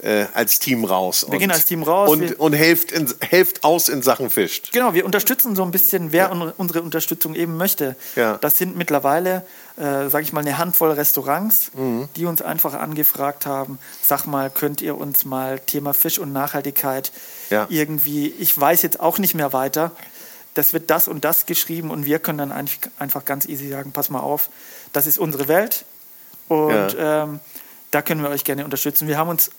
äh, 0.03 0.27
als 0.35 0.59
Team 0.59 0.85
raus. 0.85 1.25
Wir 1.27 1.35
und, 1.35 1.39
gehen 1.39 1.51
als 1.51 1.65
Team 1.65 1.83
raus. 1.83 2.11
Und, 2.11 2.39
und 2.39 2.53
helft, 2.53 2.93
in, 2.93 3.13
helft 3.21 3.65
aus 3.65 3.89
in 3.89 4.03
Sachen 4.03 4.31
Fisch. 4.31 4.63
Genau, 4.73 4.95
wir 4.95 5.05
unterstützen 5.05 5.57
so 5.57 5.63
ein 5.63 5.71
bisschen, 5.71 6.13
wer 6.13 6.31
ja. 6.31 6.53
unsere 6.57 6.83
Unterstützung 6.83 7.35
eben 7.35 7.57
möchte. 7.57 7.97
Ja. 8.15 8.39
Das 8.39 8.59
sind 8.59 8.77
mittlerweile, 8.77 9.47
äh, 9.77 10.09
sage 10.09 10.23
ich 10.23 10.33
mal, 10.33 10.41
eine 10.41 10.59
Handvoll 10.59 10.91
Restaurants, 10.93 11.71
mhm. 11.75 12.09
die 12.17 12.27
uns 12.27 12.43
einfach 12.43 12.75
angefragt 12.75 13.47
haben, 13.47 13.79
sag 14.03 14.27
mal, 14.27 14.51
könnt 14.51 14.83
ihr 14.83 14.99
uns 14.99 15.25
mal 15.25 15.59
Thema 15.61 15.95
Fisch 15.95 16.19
und 16.19 16.33
Nachhaltigkeit 16.33 17.11
ja. 17.51 17.67
irgendwie, 17.71 18.29
ich 18.39 18.59
weiß 18.59 18.83
jetzt 18.83 19.01
auch 19.01 19.19
nicht 19.19 19.35
mehr 19.35 19.53
weiter, 19.53 19.93
das 20.55 20.73
wird 20.73 20.91
das 20.91 21.07
und 21.07 21.25
das 21.25 21.47
geschrieben 21.47 21.91
und 21.91 22.07
wir 22.07 22.19
können 22.19 22.39
dann 22.39 22.53
einfach 22.99 23.25
ganz 23.25 23.47
easy 23.47 23.69
sagen, 23.69 23.93
pass 23.93 24.09
mal 24.09 24.21
auf, 24.21 24.49
das 24.93 25.07
ist 25.07 25.19
unsere 25.19 25.49
Welt 25.49 25.85
und 26.49 26.97
ähm, 26.99 27.41
da 27.91 28.03
können 28.03 28.23
wir 28.23 28.31
euch 28.31 28.45
gerne 28.45 28.65
unterstützen. 28.65 29.07
Wir 29.07 29.19
haben 29.19 29.29
uns 29.29 29.51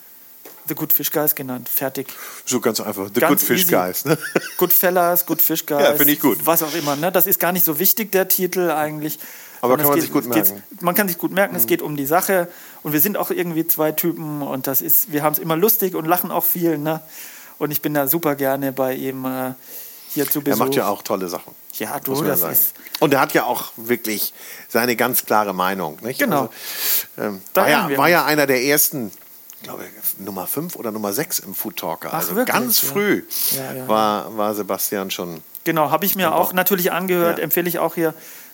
The 0.67 0.75
Good 0.75 0.93
Fish 0.93 1.11
Guys 1.11 1.35
genannt. 1.35 1.69
Fertig. 1.69 2.07
So 2.45 2.59
ganz 2.59 2.79
einfach. 2.79 3.09
The 3.13 3.19
ganz 3.19 3.41
Good 3.41 3.47
Fish 3.47 3.61
easy. 3.63 3.71
Guys. 3.71 4.05
Ne? 4.05 4.17
Good 4.57 4.73
Fellas, 4.73 5.25
Good 5.25 5.41
Fish 5.41 5.65
Guys. 5.65 5.81
Ja, 5.81 5.95
finde 5.95 6.13
ich 6.13 6.19
gut. 6.19 6.39
Was 6.45 6.63
auch 6.63 6.73
immer. 6.73 6.95
Ne? 6.95 7.11
Das 7.11 7.27
ist 7.27 7.39
gar 7.39 7.51
nicht 7.51 7.65
so 7.65 7.79
wichtig, 7.79 8.11
der 8.11 8.27
Titel 8.27 8.71
eigentlich. 8.71 9.19
Aber 9.61 9.75
kann 9.77 9.87
man 9.87 9.95
geht, 9.95 10.03
sich 10.03 10.11
gut 10.11 10.27
merken. 10.27 10.63
Man 10.81 10.93
kann 10.93 11.07
sich 11.07 11.17
gut 11.17 11.31
merken, 11.31 11.53
mhm. 11.53 11.59
es 11.59 11.65
geht 11.65 11.81
um 11.81 11.97
die 11.97 12.05
Sache. 12.05 12.47
Und 12.83 12.93
wir 12.93 12.99
sind 12.99 13.17
auch 13.17 13.31
irgendwie 13.31 13.67
zwei 13.67 13.91
Typen 13.91 14.41
und 14.41 14.67
das 14.67 14.81
ist, 14.81 15.11
wir 15.11 15.23
haben 15.23 15.33
es 15.33 15.39
immer 15.39 15.55
lustig 15.55 15.95
und 15.95 16.05
lachen 16.05 16.31
auch 16.31 16.43
viel. 16.43 16.77
Ne? 16.77 17.01
Und 17.57 17.71
ich 17.71 17.81
bin 17.81 17.93
da 17.93 18.07
super 18.07 18.35
gerne 18.35 18.71
bei 18.71 18.93
ihm. 18.93 19.25
Äh, 19.25 19.53
hier 20.17 20.29
zu 20.29 20.39
Er 20.39 20.43
Besuch. 20.43 20.59
macht 20.59 20.75
ja 20.75 20.87
auch 20.87 21.01
tolle 21.01 21.27
Sachen. 21.27 21.53
Ja, 21.73 21.99
du, 21.99 22.21
das 22.23 22.39
sagen. 22.39 22.53
ist. 22.53 22.73
Und 22.99 23.13
er 23.13 23.19
hat 23.19 23.33
ja 23.33 23.43
auch 23.43 23.71
wirklich 23.75 24.33
seine 24.67 24.95
ganz 24.95 25.25
klare 25.25 25.53
Meinung. 25.53 25.99
Nicht? 26.01 26.19
Genau. 26.19 26.49
Also, 27.15 27.29
ähm, 27.29 27.41
Da 27.53 27.61
war, 27.61 27.69
ja, 27.69 27.97
war 27.97 28.09
ja 28.09 28.25
einer 28.25 28.47
der 28.47 28.63
ersten, 28.63 29.11
glaube 29.63 29.83
Nummer 30.19 30.47
5 30.47 30.75
oder 30.75 30.91
Nummer 30.91 31.13
6 31.13 31.39
im 31.39 31.55
Food 31.55 31.77
Talker. 31.77 32.09
Ach, 32.11 32.19
also 32.19 32.35
wirklich? 32.35 32.55
ganz 32.55 32.79
früh 32.79 33.23
Ja, 33.51 33.73
ja, 33.73 33.87
war, 33.87 34.37
war 34.37 34.53
Sebastian 34.53 35.11
schon. 35.11 35.41
Genau, 35.63 35.91
habe 35.91 36.05
ich 36.05 36.15
mir 36.15 36.33
auch 36.33 36.53
natürlich 36.53 36.91
angehört, 36.91 37.39
empfehle 37.39 37.67
ich 37.67 37.79
auch 37.79 37.95
hier 37.95 38.13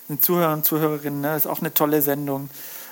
den 0.09 0.21
Zuhörern 0.21 0.59
und 0.59 0.65
Zuhörerinnen. 0.65 1.21
Ne? 1.21 1.35
Ist 1.35 1.47
auch 1.47 1.59
eine 1.59 1.73
tolle 1.73 2.01
Sendung, 2.01 2.49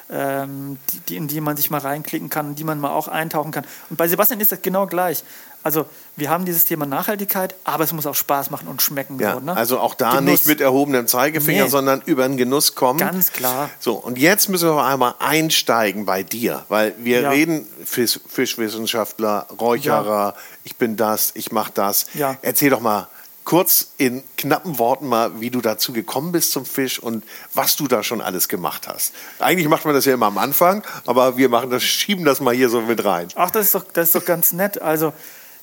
ähm, 0.09 0.77
die, 0.91 0.99
die, 0.99 1.15
in 1.15 1.27
die 1.27 1.41
man 1.41 1.57
sich 1.57 1.69
mal 1.71 1.79
reinklicken 1.79 2.29
kann, 2.29 2.49
in 2.49 2.55
die 2.55 2.63
man 2.63 2.79
mal 2.79 2.91
auch 2.91 3.07
eintauchen 3.07 3.51
kann. 3.51 3.65
Und 3.89 3.97
bei 3.97 4.07
Sebastian 4.07 4.39
ist 4.39 4.51
das 4.51 4.61
genau 4.61 4.87
gleich. 4.87 5.23
Also 5.63 5.85
wir 6.15 6.29
haben 6.29 6.45
dieses 6.45 6.65
Thema 6.65 6.85
Nachhaltigkeit, 6.85 7.55
aber 7.63 7.83
es 7.83 7.93
muss 7.93 8.05
auch 8.05 8.15
Spaß 8.15 8.49
machen 8.51 8.67
und 8.67 8.81
schmecken. 8.81 9.19
Ja, 9.19 9.33
so, 9.35 9.39
ne? 9.41 9.55
also 9.55 9.79
auch 9.79 9.93
da 9.93 10.11
Genuss. 10.15 10.23
nicht 10.31 10.47
mit 10.47 10.61
erhobenem 10.61 11.07
Zeigefinger, 11.07 11.65
Nee. 11.65 11.69
sondern 11.69 12.01
über 12.05 12.27
den 12.27 12.37
Genuss 12.37 12.73
kommen. 12.75 12.99
Ganz 12.99 13.31
klar. 13.31 13.69
So, 13.79 13.93
und 13.95 14.17
jetzt 14.17 14.49
müssen 14.49 14.69
wir 14.69 14.83
einmal 14.83 15.15
einsteigen 15.19 16.05
bei 16.05 16.23
dir, 16.23 16.65
weil 16.69 16.95
wir 16.99 17.21
Ja. 17.21 17.29
reden 17.29 17.67
Fisch, 17.85 18.19
Fischwissenschaftler, 18.27 19.47
Räucherer, 19.59 20.35
ich 20.63 20.75
bin 20.77 20.95
das, 20.97 21.31
ich 21.35 21.51
mach 21.51 21.69
das. 21.69 22.05
Ja. 22.13 22.37
Erzähl 22.41 22.69
doch 22.69 22.79
mal 22.81 23.07
kurz 23.43 23.87
in 23.97 24.23
knappen 24.37 24.77
Worten 24.77 25.07
mal, 25.07 25.41
wie 25.41 25.49
du 25.49 25.61
dazu 25.61 25.93
gekommen 25.93 26.31
bist 26.31 26.51
zum 26.51 26.63
Fisch 26.65 26.99
und 26.99 27.23
was 27.53 27.75
du 27.75 27.87
da 27.87 28.03
schon 28.03 28.21
alles 28.21 28.47
gemacht 28.47 28.87
hast. 28.87 29.13
Eigentlich 29.39 29.67
macht 29.67 29.83
man 29.85 29.93
das 29.95 30.05
ja 30.05 30.13
immer 30.13 30.27
am 30.27 30.37
Anfang, 30.37 30.83
aber 31.07 31.37
wir 31.37 31.49
machen 31.49 31.69
das, 31.71 31.83
schieben 31.83 32.23
das 32.23 32.39
mal 32.39 32.53
hier 32.53 32.69
so 32.69 32.81
mit 32.81 33.03
rein. 33.03 33.27
Ach, 33.35 33.49
das 33.49 33.65
ist 33.67 33.75
doch, 33.75 33.83
das 33.93 34.07
ist 34.09 34.15
doch 34.15 34.25
ganz 34.25 34.53
nett. 34.53 34.81
Also, 34.81 35.11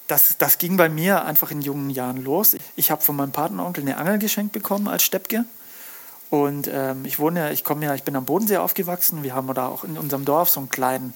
das, 0.09 0.37
das 0.39 0.59
ging 0.59 0.77
bei 0.77 0.89
mir 0.89 1.25
einfach 1.25 1.51
in 1.51 1.61
jungen 1.63 1.91
Jahren 1.91 2.17
los. 2.17 2.57
Ich 2.75 2.91
habe 2.91 3.03
von 3.03 3.15
meinem 3.15 3.31
Patenonkel 3.31 3.83
eine 3.83 3.97
Angel 3.99 4.19
geschenkt 4.19 4.53
bekommen 4.53 4.89
als 4.89 5.05
Steppke. 5.05 5.45
Und 6.31 6.69
ähm, 6.73 7.05
ich 7.05 7.19
wohne 7.19 7.41
ja, 7.41 7.51
ich 7.51 7.63
komme 7.63 7.85
ja, 7.87 7.95
ich 7.95 8.03
bin 8.03 8.17
am 8.17 8.25
Bodensee 8.25 8.57
aufgewachsen. 8.57 9.23
Wir 9.23 9.35
haben 9.35 9.53
da 9.55 9.69
auch 9.69 9.85
in 9.85 9.97
unserem 9.97 10.25
Dorf 10.25 10.51
so 10.51 10.61
einen 10.61 10.69
kleinen 10.69 11.15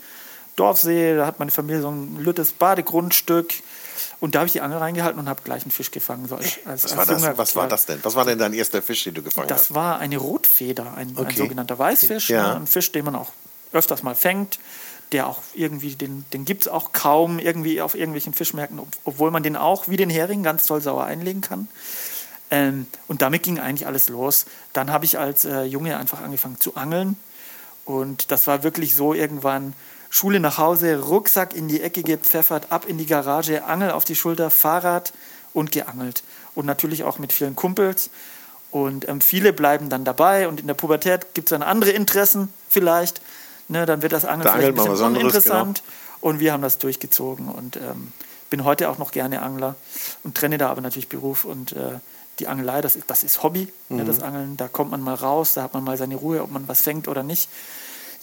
Dorfsee. 0.56 1.16
Da 1.16 1.26
hat 1.26 1.38
meine 1.38 1.50
Familie 1.50 1.82
so 1.82 1.90
ein 1.90 2.16
lüttes 2.18 2.52
Badegrundstück. 2.52 3.54
Und 4.20 4.34
da 4.34 4.40
habe 4.40 4.46
ich 4.46 4.52
die 4.52 4.60
Angel 4.60 4.78
reingehalten 4.78 5.18
und 5.18 5.28
habe 5.28 5.42
gleich 5.42 5.62
einen 5.62 5.70
Fisch 5.70 5.90
gefangen. 5.90 6.28
So 6.28 6.36
als, 6.36 6.58
als, 6.64 6.84
Was 6.84 6.92
als 6.92 6.96
war, 6.96 7.06
das, 7.30 7.38
was 7.38 7.56
war 7.56 7.68
das 7.68 7.86
denn? 7.86 7.98
Was 8.02 8.14
war 8.14 8.24
denn 8.24 8.38
dein 8.38 8.52
erster 8.54 8.80
Fisch, 8.80 9.04
den 9.04 9.14
du 9.14 9.22
gefangen 9.22 9.50
hast? 9.50 9.68
Das 9.68 9.74
war 9.74 9.98
eine 9.98 10.16
Rotfeder, 10.18 10.94
ein, 10.94 11.08
ein 11.08 11.16
Okay. 11.16 11.36
sogenannter 11.38 11.78
Weißfisch. 11.78 12.30
Ja. 12.30 12.48
Ne? 12.54 12.56
Ein 12.60 12.66
Fisch, 12.66 12.92
den 12.92 13.04
man 13.04 13.16
auch 13.16 13.32
öfters 13.72 14.02
mal 14.02 14.14
fängt. 14.14 14.58
Der 15.12 15.28
auch 15.28 15.40
irgendwie, 15.54 15.94
den, 15.94 16.24
den 16.32 16.44
gibt 16.44 16.62
es 16.62 16.68
auch 16.68 16.92
kaum 16.92 17.38
irgendwie 17.38 17.80
auf 17.80 17.94
irgendwelchen 17.94 18.32
Fischmärkten, 18.32 18.78
ob, 18.78 18.88
obwohl 19.04 19.30
man 19.30 19.42
den 19.42 19.56
auch 19.56 19.88
wie 19.88 19.96
den 19.96 20.10
Hering 20.10 20.42
ganz 20.42 20.66
toll 20.66 20.80
sauer 20.80 21.04
einlegen 21.04 21.42
kann. 21.42 21.68
Ähm, 22.50 22.86
und 23.08 23.22
damit 23.22 23.42
ging 23.42 23.58
eigentlich 23.58 23.86
alles 23.86 24.08
los. 24.08 24.46
Dann 24.72 24.90
habe 24.90 25.04
ich 25.04 25.18
als 25.18 25.44
äh, 25.44 25.62
Junge 25.62 25.96
einfach 25.96 26.20
angefangen 26.20 26.60
zu 26.60 26.76
angeln. 26.76 27.16
Und 27.84 28.30
das 28.30 28.46
war 28.46 28.62
wirklich 28.62 28.94
so 28.94 29.14
irgendwann 29.14 29.74
Schule 30.10 30.40
nach 30.40 30.58
Hause, 30.58 31.00
Rucksack 31.00 31.54
in 31.54 31.68
die 31.68 31.80
Ecke 31.80 32.02
gepfeffert, 32.02 32.70
ab 32.70 32.84
in 32.86 32.98
die 32.98 33.06
Garage, 33.06 33.64
Angel 33.64 33.90
auf 33.90 34.04
die 34.04 34.14
Schulter, 34.14 34.50
Fahrrad 34.50 35.12
und 35.54 35.72
geangelt. 35.72 36.22
Und 36.54 36.66
natürlich 36.66 37.04
auch 37.04 37.18
mit 37.18 37.32
vielen 37.32 37.56
Kumpels. 37.56 38.10
Und 38.70 39.08
ähm, 39.08 39.22
viele 39.22 39.54
bleiben 39.54 39.88
dann 39.88 40.04
dabei 40.04 40.48
und 40.48 40.60
in 40.60 40.66
der 40.66 40.74
Pubertät 40.74 41.34
gibt 41.34 41.48
es 41.48 41.50
dann 41.50 41.62
andere 41.62 41.90
Interessen 41.90 42.52
vielleicht. 42.68 43.22
Ne, 43.68 43.86
dann 43.86 44.02
wird 44.02 44.12
das 44.12 44.24
Angeln 44.24 44.42
Da 44.44 44.52
vielleicht 44.52 44.68
ein 44.68 44.74
bisschen 44.74 44.90
anderes, 44.90 45.08
genau. 45.08 45.20
uninteressant. 45.20 45.82
Und 46.20 46.40
wir 46.40 46.52
haben 46.52 46.62
das 46.62 46.78
durchgezogen 46.78 47.48
und 47.48 47.76
ähm, 47.76 48.12
bin 48.50 48.64
heute 48.64 48.88
auch 48.90 48.98
noch 48.98 49.12
gerne 49.12 49.42
Angler 49.42 49.74
und 50.24 50.36
trenne 50.36 50.58
da 50.58 50.68
aber 50.70 50.80
natürlich 50.80 51.08
Beruf 51.08 51.44
und 51.44 51.72
äh, 51.72 51.98
die 52.38 52.48
Angelei, 52.48 52.80
das 52.80 52.96
ist, 52.96 53.04
das 53.10 53.22
ist 53.24 53.42
Hobby, 53.42 53.72
ne, 53.88 54.02
Mhm. 54.02 54.06
das 54.06 54.20
Angeln. 54.22 54.56
Da 54.56 54.68
kommt 54.68 54.90
man 54.90 55.00
mal 55.00 55.14
raus, 55.14 55.54
da 55.54 55.62
hat 55.62 55.74
man 55.74 55.84
mal 55.84 55.96
seine 55.96 56.16
Ruhe, 56.16 56.42
ob 56.42 56.50
man 56.50 56.66
was 56.68 56.82
fängt 56.82 57.08
oder 57.08 57.22
nicht. 57.22 57.48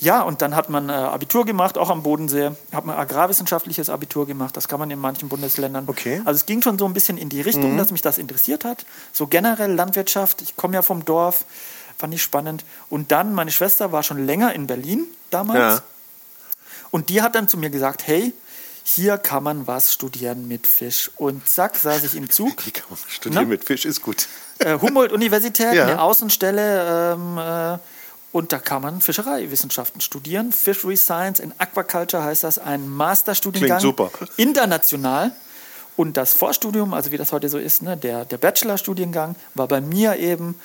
Ja, 0.02 0.22
und 0.22 0.42
dann 0.42 0.56
hat 0.56 0.70
man 0.70 0.88
äh, 0.88 0.94
Abitur 0.94 1.46
gemacht, 1.46 1.78
auch 1.78 1.90
am 1.90 2.04
Bodensee. 2.04 2.52
Hat 2.72 2.86
man 2.86 2.96
agrarwissenschaftliches 2.98 3.90
Abitur 3.90 4.26
gemacht. 4.26 4.56
Das 4.56 4.70
kann 4.70 4.80
man 4.80 4.90
in 4.92 4.98
manchen 5.00 5.28
Bundesländern. 5.28 5.84
Okay. 5.88 6.22
Also 6.24 6.38
es 6.38 6.46
ging 6.46 6.62
schon 6.62 6.80
so 6.80 6.86
ein 6.86 6.94
bisschen 6.94 7.18
in 7.18 7.28
die 7.28 7.38
Mhm. 7.40 7.44
Richtung, 7.44 7.78
dass 7.78 7.92
mich 7.92 8.02
das 8.02 8.18
interessiert 8.18 8.64
hat. 8.64 8.86
So 9.12 9.28
generell 9.28 9.74
Landwirtschaft. 9.74 10.42
Ich 10.42 10.56
komme 10.56 10.76
ja 10.76 10.84
vom 10.84 11.04
Dorf, 11.04 11.44
fand 12.00 12.14
ich 12.16 12.24
spannend. 12.24 12.66
Und 12.90 13.12
dann, 13.12 13.34
meine 13.34 13.52
Schwester 13.52 13.92
war 13.92 14.02
schon 14.02 14.26
länger 14.26 14.54
in 14.56 14.66
Berlin 14.66 15.06
damals. 15.30 15.60
Ja. 15.78 15.84
Und 16.90 17.10
die 17.10 17.22
hat 17.22 17.36
dann 17.36 17.48
zu 17.48 17.58
mir 17.58 17.70
gesagt, 17.70 18.08
hey, 18.08 18.34
hier 18.84 19.20
kann 19.20 19.44
man 19.44 19.68
was 19.68 19.94
studieren 19.94 20.48
mit 20.48 20.66
Fisch. 20.66 21.12
Und 21.18 21.48
zack, 21.48 21.76
saß 21.76 22.04
ich 22.06 22.16
im 22.16 22.30
Zug. 22.32 22.66
Wie 22.66 22.72
kann 22.72 22.86
man 22.90 22.98
studieren 23.08 23.44
Na? 23.44 23.50
mit 23.50 23.64
Fisch? 23.66 23.86
Ist 23.86 24.02
gut. 24.02 24.28
äh, 24.58 24.80
Humboldt-Universität, 24.80 25.74
Ja. 25.74 25.84
eine 25.86 26.02
Außenstelle. 26.02 27.14
Ähm, 27.14 27.38
äh, 27.38 27.78
und 28.32 28.52
da 28.54 28.60
kann 28.60 28.82
man 28.82 29.02
Fischereiwissenschaften 29.02 30.02
studieren. 30.02 30.52
Fishery 30.52 30.98
Science 30.98 31.40
and 31.42 31.54
Aquaculture 31.60 32.24
heißt 32.24 32.44
das, 32.44 32.58
ein 32.60 32.88
Masterstudiengang. 32.88 33.80
Klingt 33.80 33.98
super. 33.98 34.12
International. 34.38 35.32
Und 35.96 36.16
das 36.16 36.34
Vorstudium, 36.34 36.94
also 36.94 37.12
wie 37.12 37.18
das 37.18 37.32
heute 37.32 37.50
so 37.50 37.58
ist, 37.58 37.82
ne, 37.84 37.98
der, 37.98 38.26
der 38.26 38.38
Bachelorstudiengang, 38.38 39.36
war 39.54 39.68
bei 39.68 39.82
mir 39.82 40.16
eben 40.18 40.56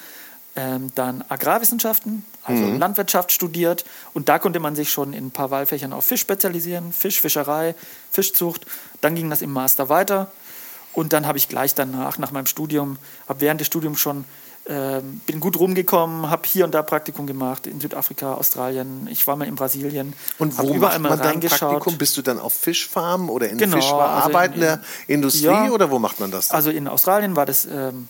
ähm, 0.56 0.90
dann 0.94 1.24
Agrarwissenschaften, 1.28 2.24
also 2.44 2.62
Mhm. 2.62 2.78
Landwirtschaft 2.78 3.32
studiert. 3.32 3.84
Und 4.12 4.28
da 4.28 4.38
konnte 4.38 4.60
man 4.60 4.76
sich 4.76 4.90
schon 4.92 5.12
in 5.12 5.26
ein 5.26 5.30
paar 5.30 5.50
Wahlfächern 5.50 5.92
auf 5.92 6.04
Fisch 6.04 6.20
spezialisieren, 6.20 6.92
Fisch, 6.92 7.20
Fischerei, 7.20 7.74
Fischzucht. 8.10 8.66
Dann 9.00 9.14
ging 9.14 9.28
das 9.30 9.42
im 9.42 9.50
Master 9.52 9.88
weiter. 9.88 10.30
Und 10.92 11.12
dann 11.12 11.26
habe 11.26 11.38
ich 11.38 11.48
gleich 11.48 11.74
danach, 11.74 12.18
nach 12.18 12.30
meinem 12.30 12.46
Studium, 12.46 12.98
habe 13.28 13.40
während 13.40 13.60
des 13.60 13.66
Studiums 13.66 13.98
schon, 13.98 14.24
ähm, 14.66 15.20
bin 15.26 15.40
gut 15.40 15.58
rumgekommen, 15.58 16.30
habe 16.30 16.42
hier 16.46 16.64
und 16.64 16.72
da 16.72 16.82
Praktikum 16.82 17.26
gemacht, 17.26 17.66
in 17.66 17.80
Südafrika, 17.80 18.34
Australien, 18.34 19.08
ich 19.10 19.26
war 19.26 19.34
mal 19.36 19.46
in 19.48 19.56
Brasilien, 19.56 20.14
Und 20.38 20.56
wo 20.56 20.72
überall 20.72 20.98
macht 20.98 21.02
mal 21.02 21.08
man 21.10 21.18
dann 21.18 21.26
reingeschaut. 21.28 21.58
Praktikum? 21.58 21.98
Bist 21.98 22.16
du 22.16 22.22
dann 22.22 22.38
auf 22.38 22.54
Fischfarmen 22.54 23.28
oder 23.28 23.48
in 23.48 23.58
Genau, 23.58 23.76
fischverarbeitender 23.76 24.70
also 24.70 24.84
in- 25.08 25.14
Industrie 25.16 25.46
ja. 25.48 25.70
oder 25.70 25.90
wo 25.90 25.98
macht 25.98 26.20
man 26.20 26.30
das? 26.30 26.48
dann? 26.48 26.56
Also 26.56 26.70
in 26.70 26.86
Australien 26.88 27.34
war 27.36 27.44
das 27.44 27.66
ähm, 27.70 28.08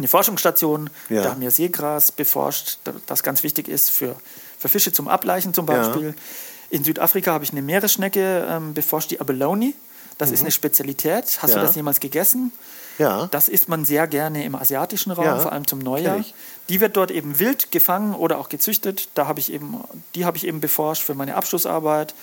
eine 0.00 0.08
Forschungsstation, 0.08 0.90
Ja. 1.08 1.22
da 1.22 1.30
haben 1.30 1.40
wir 1.40 1.50
Seegras 1.50 2.10
beforscht, 2.12 2.78
da- 2.84 2.92
das 3.06 3.22
ganz 3.22 3.42
wichtig 3.42 3.68
ist 3.68 3.90
für, 3.90 4.16
für 4.58 4.68
Fische 4.68 4.92
zum 4.92 5.08
Ableichen 5.08 5.54
zum 5.54 5.66
Ja. 5.66 5.74
Beispiel. 5.76 6.14
In 6.70 6.84
Südafrika 6.84 7.32
habe 7.32 7.44
ich 7.44 7.50
eine 7.52 7.62
Meeresschnecke 7.62 8.46
ähm, 8.48 8.74
beforscht, 8.74 9.10
die 9.10 9.20
Abalone. 9.20 9.74
Das 10.18 10.30
ist 10.30 10.40
eine 10.42 10.50
Spezialität. 10.50 11.24
Hast 11.40 11.44
Mhm. 11.44 11.48
Ja. 11.50 11.54
du 11.60 11.66
das 11.66 11.76
jemals 11.76 11.98
gegessen? 12.00 12.52
ja. 12.98 13.26
Das 13.30 13.48
isst 13.48 13.68
man 13.70 13.84
sehr 13.86 14.06
gerne 14.06 14.44
im 14.44 14.54
asiatischen 14.54 15.10
Raum, 15.12 15.24
Ja, 15.24 15.38
vor 15.38 15.52
allem 15.52 15.66
zum 15.66 15.78
Neujahr. 15.78 16.22
Die 16.68 16.80
wird 16.80 16.96
dort 16.96 17.10
eben 17.10 17.38
wild 17.38 17.72
gefangen 17.72 18.14
oder 18.14 18.38
auch 18.38 18.48
gezüchtet. 18.50 19.08
Da 19.14 19.26
habe 19.26 19.40
ich 19.40 19.50
eben, 19.52 19.82
die 20.14 20.24
habe 20.26 20.36
ich 20.36 20.46
eben 20.46 20.60
beforscht 20.60 21.02
für 21.02 21.14
meine 21.14 21.34
Abschlussarbeit. 21.36 22.14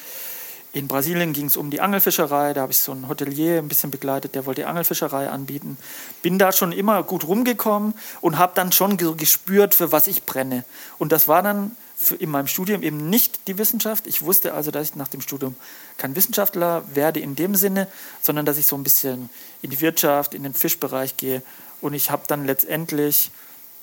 In 0.78 0.88
Brasilien 0.88 1.34
ging 1.34 1.48
es 1.48 1.58
um 1.58 1.72
die 1.72 1.82
Angelfischerei. 1.82 2.54
Da 2.54 2.62
habe 2.62 2.72
ich 2.72 2.78
so 2.78 2.92
einen 2.92 3.10
Hotelier 3.10 3.58
ein 3.58 3.68
bisschen 3.68 3.90
begleitet, 3.90 4.36
der 4.36 4.46
wollte 4.46 4.68
Angelfischerei 4.68 5.28
anbieten. 5.28 5.76
Bin 6.22 6.38
da 6.38 6.52
schon 6.52 6.72
immer 6.72 7.02
gut 7.02 7.28
rumgekommen 7.28 7.96
und 8.22 8.38
habe 8.38 8.52
dann 8.54 8.72
schon 8.72 9.00
so 9.00 9.16
gespürt, 9.16 9.74
für 9.74 9.92
was 9.92 10.06
ich 10.06 10.26
brenne. 10.26 10.66
Und 11.00 11.12
das 11.12 11.28
war 11.28 11.42
dann 11.42 11.76
in 12.20 12.30
meinem 12.30 12.46
Studium 12.46 12.84
eben 12.84 13.10
nicht 13.10 13.48
die 13.48 13.58
Wissenschaft. 13.58 14.06
Ich 14.06 14.22
wusste 14.22 14.54
also, 14.54 14.70
dass 14.70 14.90
ich 14.90 14.96
nach 14.96 15.08
dem 15.08 15.22
Studium 15.22 15.56
kein 15.98 16.16
Wissenschaftler 16.16 16.84
werde 16.94 17.22
in 17.22 17.36
dem 17.36 17.56
Sinne, 17.56 17.88
sondern 18.22 18.46
dass 18.46 18.60
ich 18.60 18.68
so 18.68 18.76
ein 18.76 18.84
bisschen 18.84 19.32
in 19.64 19.72
die 19.72 19.82
Wirtschaft, 19.82 20.36
in 20.36 20.44
den 20.44 20.54
Fischbereich 20.54 21.18
gehe. 21.18 21.42
Und 21.82 21.96
ich 21.96 22.12
habe 22.12 22.26
dann 22.28 22.46
letztendlich 22.46 23.32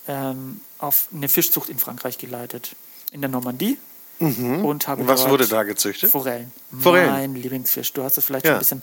ähm, 0.07 0.61
auf 0.79 1.09
eine 1.13 1.29
Fischzucht 1.29 1.71
in 1.71 1.81
Frankreich 1.81 2.19
geleitet, 2.19 2.77
in 3.11 3.21
der 3.21 3.31
Normandie. 3.31 3.79
Und 4.21 4.87
habe 4.89 5.07
was 5.07 5.29
wurde 5.29 5.47
da 5.47 5.63
gezüchtet? 5.65 6.11
Forellen. 6.11 6.53
Forellen. 6.81 7.11
Mein 7.11 7.35
Lieblingsfisch. 7.35 7.93
Du 7.93 8.03
hast 8.03 8.17
es 8.19 8.25
vielleicht 8.25 8.47
Ja. 8.47 8.53
schon 8.53 8.57
ein 8.57 8.61
bisschen. 8.61 8.83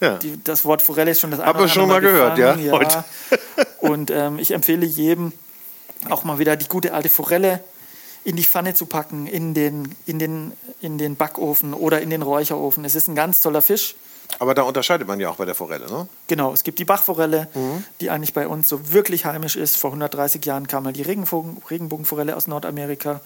Ja. 0.00 0.18
Die, 0.18 0.42
das 0.42 0.64
Wort 0.64 0.82
Forelle 0.82 1.12
ist 1.12 1.20
schon 1.20 1.30
das 1.30 1.40
Hab 1.40 1.56
eine 1.56 1.66
ich 1.66 1.72
schon 1.72 1.88
mal 1.88 2.00
gehört, 2.00 2.36
ja, 2.36 2.54
gefangen, 2.54 2.72
heute. 2.72 3.04
Und 3.80 4.10
ähm, 4.10 4.38
ich 4.38 4.50
empfehle 4.50 4.84
jedem, 4.84 5.32
auch 6.10 6.24
mal 6.24 6.38
wieder 6.38 6.56
die 6.56 6.66
gute 6.66 6.92
alte 6.92 7.08
Forelle 7.08 7.62
in 8.24 8.36
die 8.36 8.42
Pfanne 8.44 8.74
zu 8.74 8.86
packen, 8.86 9.26
in 9.26 9.54
den, 9.54 9.94
in 10.06 10.18
den, 10.18 10.52
in 10.80 10.98
den 10.98 11.14
Backofen 11.16 11.72
oder 11.74 12.00
in 12.00 12.10
den 12.10 12.22
Räucherofen. 12.22 12.84
Es 12.84 12.94
ist 12.94 13.06
ein 13.08 13.14
ganz 13.14 13.40
toller 13.40 13.62
Fisch. 13.62 13.94
Aber 14.38 14.54
da 14.54 14.62
unterscheidet 14.62 15.06
man 15.06 15.20
ja 15.20 15.28
auch 15.30 15.36
bei 15.36 15.44
der 15.44 15.54
Forelle, 15.54 15.86
ne? 15.86 16.08
Genau, 16.26 16.52
es 16.52 16.64
gibt 16.64 16.78
die 16.78 16.84
Bachforelle, 16.86 17.46
Mhm. 17.54 17.84
die 18.00 18.10
eigentlich 18.10 18.32
bei 18.34 18.48
uns 18.48 18.68
so 18.68 18.92
wirklich 18.92 19.26
heimisch 19.26 19.54
ist. 19.56 19.76
Vor 19.76 19.90
130 19.90 20.44
Jahren 20.44 20.66
kam 20.66 20.82
mal 20.84 20.92
die 20.94 21.02
Regenbogen, 21.02 21.62
Regenbogenforelle 21.70 22.34
aus 22.34 22.46
Nordamerika, 22.46 23.20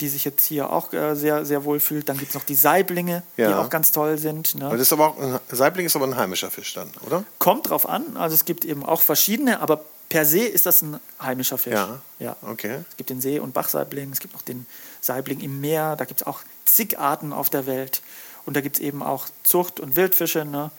die 0.00 0.08
sich 0.08 0.24
jetzt 0.24 0.44
hier 0.46 0.70
auch 0.72 0.92
äh, 0.92 1.14
sehr, 1.14 1.44
sehr 1.44 1.64
wohl 1.64 1.80
fühlt. 1.80 2.08
Dann 2.08 2.18
gibt 2.18 2.30
es 2.30 2.34
noch 2.34 2.44
die 2.44 2.54
Saiblinge, 2.54 3.22
die 3.36 3.42
Ja. 3.42 3.60
auch 3.60 3.70
ganz 3.70 3.92
toll 3.92 4.18
sind. 4.18 4.54
Ne? 4.54 4.68
Das 4.70 4.80
ist 4.80 4.92
aber 4.92 5.08
auch 5.08 5.18
ein, 5.18 5.38
Saibling 5.50 5.86
ist 5.86 5.96
aber 5.96 6.06
ein 6.06 6.16
heimischer 6.16 6.50
Fisch 6.50 6.74
dann, 6.74 6.90
oder? 7.06 7.24
Kommt 7.38 7.70
drauf 7.70 7.88
an, 7.88 8.16
also 8.16 8.34
es 8.34 8.44
gibt 8.44 8.64
eben 8.64 8.84
auch 8.84 9.00
verschiedene, 9.02 9.60
aber 9.60 9.84
per 10.08 10.24
se 10.24 10.40
ist 10.40 10.66
das 10.66 10.82
ein 10.82 10.98
heimischer 11.22 11.58
Fisch. 11.58 11.74
Ja. 11.74 12.00
ja. 12.18 12.36
Okay. 12.42 12.80
Es 12.90 12.96
gibt 12.96 13.10
den 13.10 13.20
See- 13.20 13.38
und 13.38 13.52
Bachsaibling, 13.54 14.10
es 14.12 14.20
gibt 14.20 14.34
noch 14.34 14.42
den 14.42 14.66
Saibling 15.00 15.40
im 15.40 15.60
Meer, 15.60 15.96
da 15.96 16.04
gibt 16.04 16.22
es 16.22 16.26
auch 16.26 16.40
zig 16.64 16.98
Arten 16.98 17.32
auf 17.32 17.50
der 17.50 17.66
Welt. 17.66 18.02
Und 18.46 18.56
da 18.56 18.60
gibt 18.62 18.76
es 18.76 18.82
eben 18.82 19.02
auch 19.02 19.26
Zucht- 19.44 19.80
und 19.80 19.96
Wildfische. 19.96 20.44
Ne? 20.44 20.70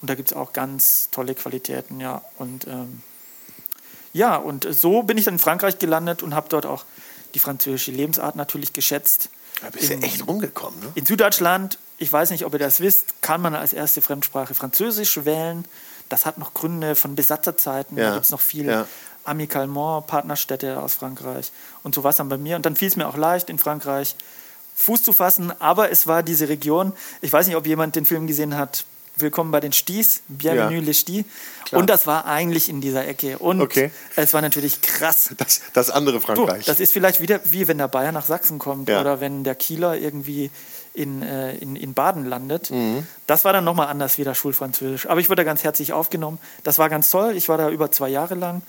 Und 0.00 0.08
da 0.10 0.14
gibt 0.14 0.30
es 0.32 0.36
auch 0.36 0.52
ganz 0.52 1.08
tolle 1.10 1.34
Qualitäten, 1.34 2.00
ja. 2.00 2.22
Und 2.38 2.66
ähm, 2.66 3.02
ja, 4.12 4.36
und 4.36 4.66
so 4.70 5.02
bin 5.02 5.18
ich 5.18 5.24
dann 5.26 5.34
in 5.34 5.38
Frankreich 5.38 5.78
gelandet 5.78 6.22
und 6.22 6.34
habe 6.34 6.48
dort 6.48 6.66
auch 6.66 6.84
die 7.34 7.38
französische 7.38 7.90
Lebensart 7.92 8.36
natürlich 8.36 8.72
geschätzt. 8.72 9.30
Da 9.62 9.70
bist 9.70 9.90
In- 9.90 10.02
echt 10.02 10.26
rumgekommen, 10.26 10.80
ne? 10.80 10.86
In 10.94 11.04
Süddeutschland, 11.06 11.78
ich 11.98 12.10
weiß 12.12 12.30
nicht, 12.30 12.44
ob 12.44 12.52
ihr 12.54 12.58
das 12.58 12.80
wisst, 12.80 13.20
kann 13.22 13.40
man 13.40 13.54
als 13.54 13.72
erste 13.72 14.00
Fremdsprache 14.00 14.54
Französisch 14.54 15.24
wählen. 15.24 15.64
Das 16.08 16.26
hat 16.26 16.38
noch 16.38 16.54
Gründe 16.54 16.94
von 16.94 17.14
Besatzerzeiten. 17.14 17.96
Ja, 17.96 18.08
Da 18.08 18.12
gibt 18.14 18.24
es 18.24 18.30
noch 18.30 18.40
viel 18.40 18.66
ja. 18.66 18.86
Amicalement, 19.24 20.06
Partnerstädte 20.06 20.80
aus 20.80 20.94
Frankreich. 20.94 21.52
Und 21.82 21.94
so 21.94 22.02
war 22.02 22.10
es 22.10 22.16
dann 22.16 22.28
bei 22.28 22.38
mir. 22.38 22.56
Und 22.56 22.66
dann 22.66 22.74
fiel 22.74 22.88
es 22.88 22.96
mir 22.96 23.06
auch 23.06 23.16
leicht, 23.16 23.50
in 23.50 23.58
Frankreich 23.58 24.16
Fuß 24.76 25.02
zu 25.02 25.12
fassen. 25.12 25.52
Aber 25.60 25.90
es 25.90 26.06
war 26.06 26.22
diese 26.22 26.48
Region, 26.48 26.94
ich 27.20 27.32
weiß 27.32 27.46
nicht, 27.46 27.56
ob 27.56 27.66
jemand 27.66 27.96
den 27.96 28.06
Film 28.06 28.26
gesehen 28.26 28.56
hat, 28.56 28.84
Willkommen 29.16 29.50
bei 29.50 29.60
den 29.60 29.72
Sties, 29.72 30.22
Bienvenue 30.28 30.78
Ja. 30.78 30.80
les 30.80 31.00
Sties. 31.00 31.24
Klar. 31.66 31.80
Und 31.80 31.90
das 31.90 32.06
war 32.06 32.24
eigentlich 32.24 32.68
in 32.70 32.80
dieser 32.80 33.06
Ecke. 33.06 33.38
Und 33.38 33.60
Okay. 33.60 33.90
es 34.16 34.32
war 34.32 34.40
natürlich 34.40 34.80
krass. 34.80 35.34
Das, 35.36 35.60
das 35.74 35.90
andere 35.90 36.16
Du, 36.20 36.24
Frankreich. 36.26 36.64
das 36.64 36.80
ist 36.80 36.92
vielleicht 36.92 37.20
wieder 37.20 37.40
wie 37.44 37.68
wenn 37.68 37.76
der 37.78 37.88
Bayer 37.88 38.12
nach 38.12 38.24
Sachsen 38.24 38.58
kommt 38.58 38.88
Ja. 38.88 39.00
oder 39.00 39.20
wenn 39.20 39.44
der 39.44 39.54
Kieler 39.56 39.96
irgendwie 39.96 40.50
in, 40.94 41.22
äh, 41.22 41.54
in, 41.56 41.76
in 41.76 41.92
Baden 41.92 42.24
landet. 42.24 42.70
Mhm. 42.70 43.06
Das 43.26 43.44
war 43.44 43.52
dann 43.52 43.64
nochmal 43.64 43.88
anders 43.88 44.16
wie 44.16 44.24
das 44.24 44.38
Schulfranzösisch. 44.38 45.06
Aber 45.06 45.20
ich 45.20 45.28
wurde 45.28 45.42
da 45.42 45.44
ganz 45.44 45.64
herzlich 45.64 45.92
aufgenommen. 45.92 46.38
Das 46.62 46.78
war 46.78 46.88
ganz 46.88 47.10
toll. 47.10 47.36
Ich 47.36 47.48
war 47.48 47.58
da 47.58 47.68
über 47.68 47.92
zwei 47.92 48.08
Jahre 48.08 48.34
lang 48.34 48.62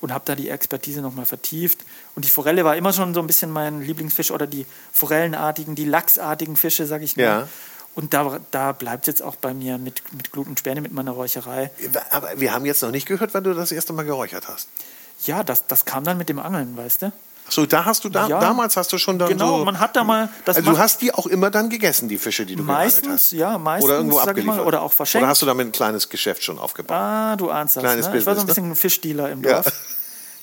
und 0.00 0.12
habe 0.12 0.24
da 0.26 0.34
die 0.34 0.50
Expertise 0.50 1.00
nochmal 1.00 1.24
vertieft. 1.26 1.78
Und 2.14 2.24
die 2.26 2.28
Forelle 2.30 2.64
war 2.64 2.76
immer 2.76 2.92
schon 2.92 3.14
so 3.14 3.20
ein 3.20 3.26
bisschen 3.26 3.50
mein 3.50 3.80
Lieblingsfisch 3.80 4.30
oder 4.30 4.46
die 4.46 4.66
forellenartigen, 4.92 5.74
die 5.74 5.86
lachsartigen 5.86 6.56
Fische, 6.56 6.86
sag 6.86 7.00
ich 7.02 7.16
mal. 7.16 7.22
Ja. 7.22 7.48
Und 7.94 8.12
da, 8.12 8.40
da 8.50 8.72
bleibt 8.72 9.04
es 9.04 9.06
jetzt 9.06 9.22
auch 9.22 9.36
bei 9.36 9.54
mir 9.54 9.78
mit, 9.78 10.02
mit 10.14 10.32
Glut 10.32 10.48
und 10.48 10.58
Späne, 10.58 10.80
mit 10.80 10.92
meiner 10.92 11.12
Räucherei. 11.12 11.70
Aber 12.10 12.28
wir 12.36 12.52
haben 12.52 12.66
jetzt 12.66 12.82
noch 12.82 12.90
nicht 12.90 13.06
gehört, 13.06 13.34
wann 13.34 13.44
du 13.44 13.54
das 13.54 13.70
erste 13.70 13.92
Mal 13.92 14.04
geräuchert 14.04 14.48
hast. 14.48 14.68
Ja, 15.24 15.44
das, 15.44 15.66
das 15.68 15.84
kam 15.84 16.02
dann 16.04 16.18
mit 16.18 16.28
dem 16.28 16.38
Angeln, 16.40 16.76
weißt 16.76 17.02
du? 17.02 17.12
Ach 17.46 17.52
so, 17.52 17.66
da 17.66 17.84
hast 17.84 18.02
du 18.04 18.08
da, 18.08 18.26
Ja. 18.26 18.40
damals 18.40 18.76
hast 18.76 18.90
du 18.92 18.98
schon 18.98 19.18
dann 19.18 19.28
Genau, 19.28 19.58
so. 19.58 19.64
man 19.66 19.78
hat 19.78 19.94
da 19.96 20.02
mal. 20.02 20.28
Das 20.46 20.56
also 20.56 20.72
du 20.72 20.78
hast 20.78 21.02
die 21.02 21.12
auch 21.14 21.26
immer 21.26 21.50
dann 21.50 21.68
gegessen, 21.70 22.08
die 22.08 22.16
Fische, 22.18 22.46
die 22.46 22.56
du 22.56 22.62
Meistens, 22.62 23.12
hast. 23.12 23.32
ja, 23.32 23.58
meistens, 23.58 23.84
Oder 23.84 23.96
irgendwo 23.98 24.18
abgeliefert. 24.18 24.56
mal, 24.56 24.66
oder 24.66 24.80
auch 24.82 24.92
verschenkt. 24.94 25.22
Oder 25.22 25.28
hast 25.30 25.42
du 25.42 25.46
damit 25.46 25.66
ein 25.68 25.72
kleines 25.72 26.08
Geschäft 26.08 26.42
schon 26.42 26.58
aufgebaut? 26.58 26.96
Ah, 26.96 27.36
du 27.36 27.50
ahnst 27.50 27.76
das. 27.76 27.82
Kleines 27.82 28.08
Ne? 28.08 28.16
Ich 28.18 28.24
war 28.26 28.34
so 28.34 28.40
ein 28.40 28.46
Business, 28.46 28.54
bisschen 28.56 28.70
ein 28.72 28.76
Fischdealer 28.76 29.30
im 29.30 29.44
Ja. 29.44 29.62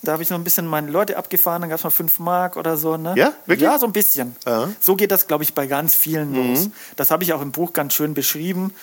Da 0.03 0.13
habe 0.13 0.23
ich 0.23 0.29
so 0.29 0.35
ein 0.35 0.43
bisschen 0.43 0.65
meine 0.65 0.89
Leute 0.89 1.15
abgefahren, 1.17 1.61
dann 1.61 1.69
gab 1.69 1.77
es 1.77 1.83
mal 1.83 1.91
5 1.91 2.19
Mark 2.19 2.57
oder 2.57 2.75
so. 2.75 2.97
Ne? 2.97 3.13
Ja? 3.15 3.33
Wirklich? 3.45 3.61
Ja, 3.69 3.77
so 3.77 3.85
ein 3.85 3.93
bisschen. 3.93 4.35
Mhm. 4.47 4.75
So 4.79 4.95
geht 4.95 5.11
das, 5.11 5.27
glaube 5.27 5.43
ich, 5.43 5.53
bei 5.53 5.67
ganz 5.67 5.93
vielen 5.93 6.33
los. 6.33 6.69
Das 6.95 7.11
habe 7.11 7.23
ich 7.23 7.33
auch 7.33 7.41
im 7.41 7.51
Buch 7.51 7.71
ganz 7.73 7.93
schön 7.93 8.13
beschrieben. 8.13 8.73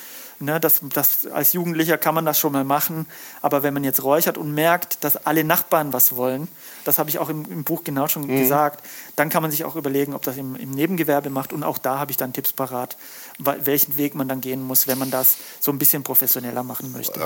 Ne, 0.41 0.61
das, 0.61 0.81
das, 0.95 1.27
als 1.27 1.53
Jugendlicher 1.53 1.99
kann 1.99 2.15
man 2.15 2.25
das 2.25 2.39
schon 2.39 2.53
mal 2.53 2.63
machen, 2.63 3.07
aber 3.43 3.65
wenn 3.65 3.75
man 3.75 3.83
jetzt 3.83 4.05
räuchert 4.05 4.39
und 4.39 4.55
merkt, 4.55 5.03
dass 5.03 5.27
alle 5.27 5.43
Nachbarn 5.43 5.93
was 5.93 6.15
wollen, 6.15 6.47
das 6.85 7.01
habe 7.01 7.11
ich 7.11 7.19
auch 7.19 7.29
im, 7.29 7.45
im 7.51 7.65
Buch 7.65 7.83
genau 7.83 8.07
schon 8.07 8.23
Mhm. 8.23 8.39
gesagt, 8.39 8.87
dann 9.17 9.31
kann 9.31 9.43
man 9.43 9.51
sich 9.51 9.65
auch 9.65 9.75
überlegen, 9.75 10.15
ob 10.15 10.23
das 10.23 10.37
im, 10.37 10.55
im 10.55 10.71
Nebengewerbe 10.71 11.29
macht 11.29 11.53
und 11.53 11.65
auch 11.65 11.77
da 11.79 11.99
habe 11.99 12.13
ich 12.13 12.17
dann 12.19 12.33
Tipps 12.33 12.53
parat, 12.53 12.97
welchen 13.39 13.97
Weg 13.97 14.15
man 14.15 14.29
dann 14.29 14.41
gehen 14.41 14.61
muss, 14.63 14.89
wenn 14.89 14.99
man 14.99 15.11
das 15.11 15.37
so 15.61 15.71
ein 15.71 15.79
bisschen 15.79 16.03
professioneller 16.03 16.63
machen 16.65 16.91
möchte. 16.93 17.19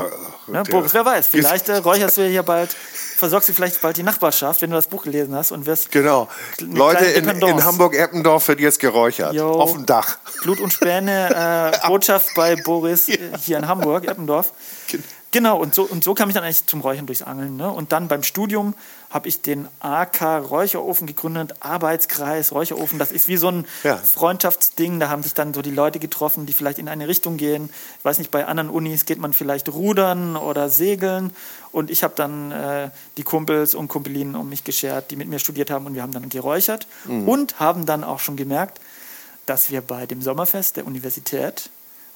ne, 0.47 0.61
okay. 0.61 0.71
Boris, 0.71 0.93
wer 0.93 1.05
weiß, 1.05 1.27
vielleicht 1.27 1.69
äh, 1.69 1.77
räucherst 1.77 2.19
du 2.19 2.23
ja 2.23 2.29
hier 2.29 2.43
bald, 2.43 2.75
versorgst 3.17 3.49
du 3.49 3.55
vielleicht 3.55 3.81
bald 3.81 3.97
die 3.97 4.03
Nachbarschaft, 4.03 4.61
wenn 4.61 4.71
du 4.71 4.77
das 4.77 4.87
Buch 4.87 5.05
gelesen 5.05 5.35
hast 5.35 5.53
und 5.53 5.65
wirst 5.65 5.91
Genau. 5.91 6.29
Leute 6.61 7.05
in, 7.07 7.29
in 7.29 7.65
Hamburg-Eppendorf 7.65 8.49
wird 8.49 8.61
jetzt 8.61 8.79
geräuchert. 8.79 9.35
Jo. 9.35 9.53
Auf 9.53 9.73
dem 9.73 9.87
Dach. 9.87 10.19
Blut 10.43 10.61
und 10.61 10.73
Späne, 10.73 11.73
äh, 11.83 11.87
Botschaft 11.89 12.29
bei 12.35 12.57
Boris 12.57 13.09
äh, 13.09 13.19
hier 13.41 13.57
in 13.59 13.67
Hamburg, 13.67 14.07
Eppendorf. 14.07 14.53
Genau, 14.89 15.03
und 15.41 15.75
so, 15.75 15.83
und 15.85 16.05
so 16.05 16.15
kam 16.15 16.29
ich 16.29 16.35
dann 16.35 16.45
eigentlich 16.45 16.67
zum 16.67 16.83
Räuchern 16.83 17.07
durchs 17.07 17.23
Angeln. 17.23 17.57
Ne? 17.57 17.71
Und 17.71 17.93
dann 17.93 18.07
beim 18.07 18.23
Studium 18.23 18.75
habe 19.11 19.29
ich 19.29 19.41
den 19.41 19.67
AK 19.81 20.21
Räucherofen 20.51 21.07
gegründet, 21.07 21.55
Arbeitskreis 21.61 22.53
Räucherofen. 22.53 22.99
Das 22.99 23.13
ist 23.13 23.29
wie 23.29 23.39
so 23.39 23.49
ein 23.49 23.67
Ja. 23.83 23.97
Freundschaftsding. 23.97 25.01
Da 25.01 25.09
haben 25.09 25.23
sich 25.23 25.33
dann 25.35 25.55
so 25.55 25.63
die 25.63 25.71
Leute 25.71 25.99
getroffen, 25.99 26.45
die 26.45 26.53
vielleicht 26.53 26.79
in 26.79 26.89
eine 26.89 27.09
Richtung 27.09 27.39
gehen. 27.39 27.71
Ich 27.99 28.05
weiß 28.05 28.19
nicht, 28.19 28.31
bei 28.31 28.45
anderen 28.47 28.69
Unis 28.69 29.07
geht 29.07 29.19
man 29.19 29.33
vielleicht 29.33 29.71
rudern 29.71 30.37
oder 30.37 30.69
segeln. 30.69 31.35
Und 31.73 31.91
ich 31.91 32.03
habe 32.05 32.13
dann 32.15 32.53
äh, 32.53 32.91
die 33.17 33.23
Kumpels 33.23 33.75
und 33.75 33.89
Kumpelinen 33.89 34.37
um 34.37 34.49
mich 34.51 34.65
geschert, 34.65 35.11
die 35.11 35.17
mit 35.17 35.29
mir 35.29 35.39
studiert 35.39 35.71
haben. 35.71 35.87
Und 35.87 35.95
wir 35.95 36.03
haben 36.03 36.13
dann 36.13 36.29
geräuchert 36.29 36.87
und 37.07 37.59
haben 37.59 37.87
dann 37.87 38.05
auch 38.05 38.19
schon 38.21 38.37
gemerkt, 38.37 38.81
dass 39.47 39.71
wir 39.71 39.81
bei 39.81 40.05
dem 40.07 40.21
Sommerfest 40.21 40.77
der 40.77 40.87
Universität 40.87 41.71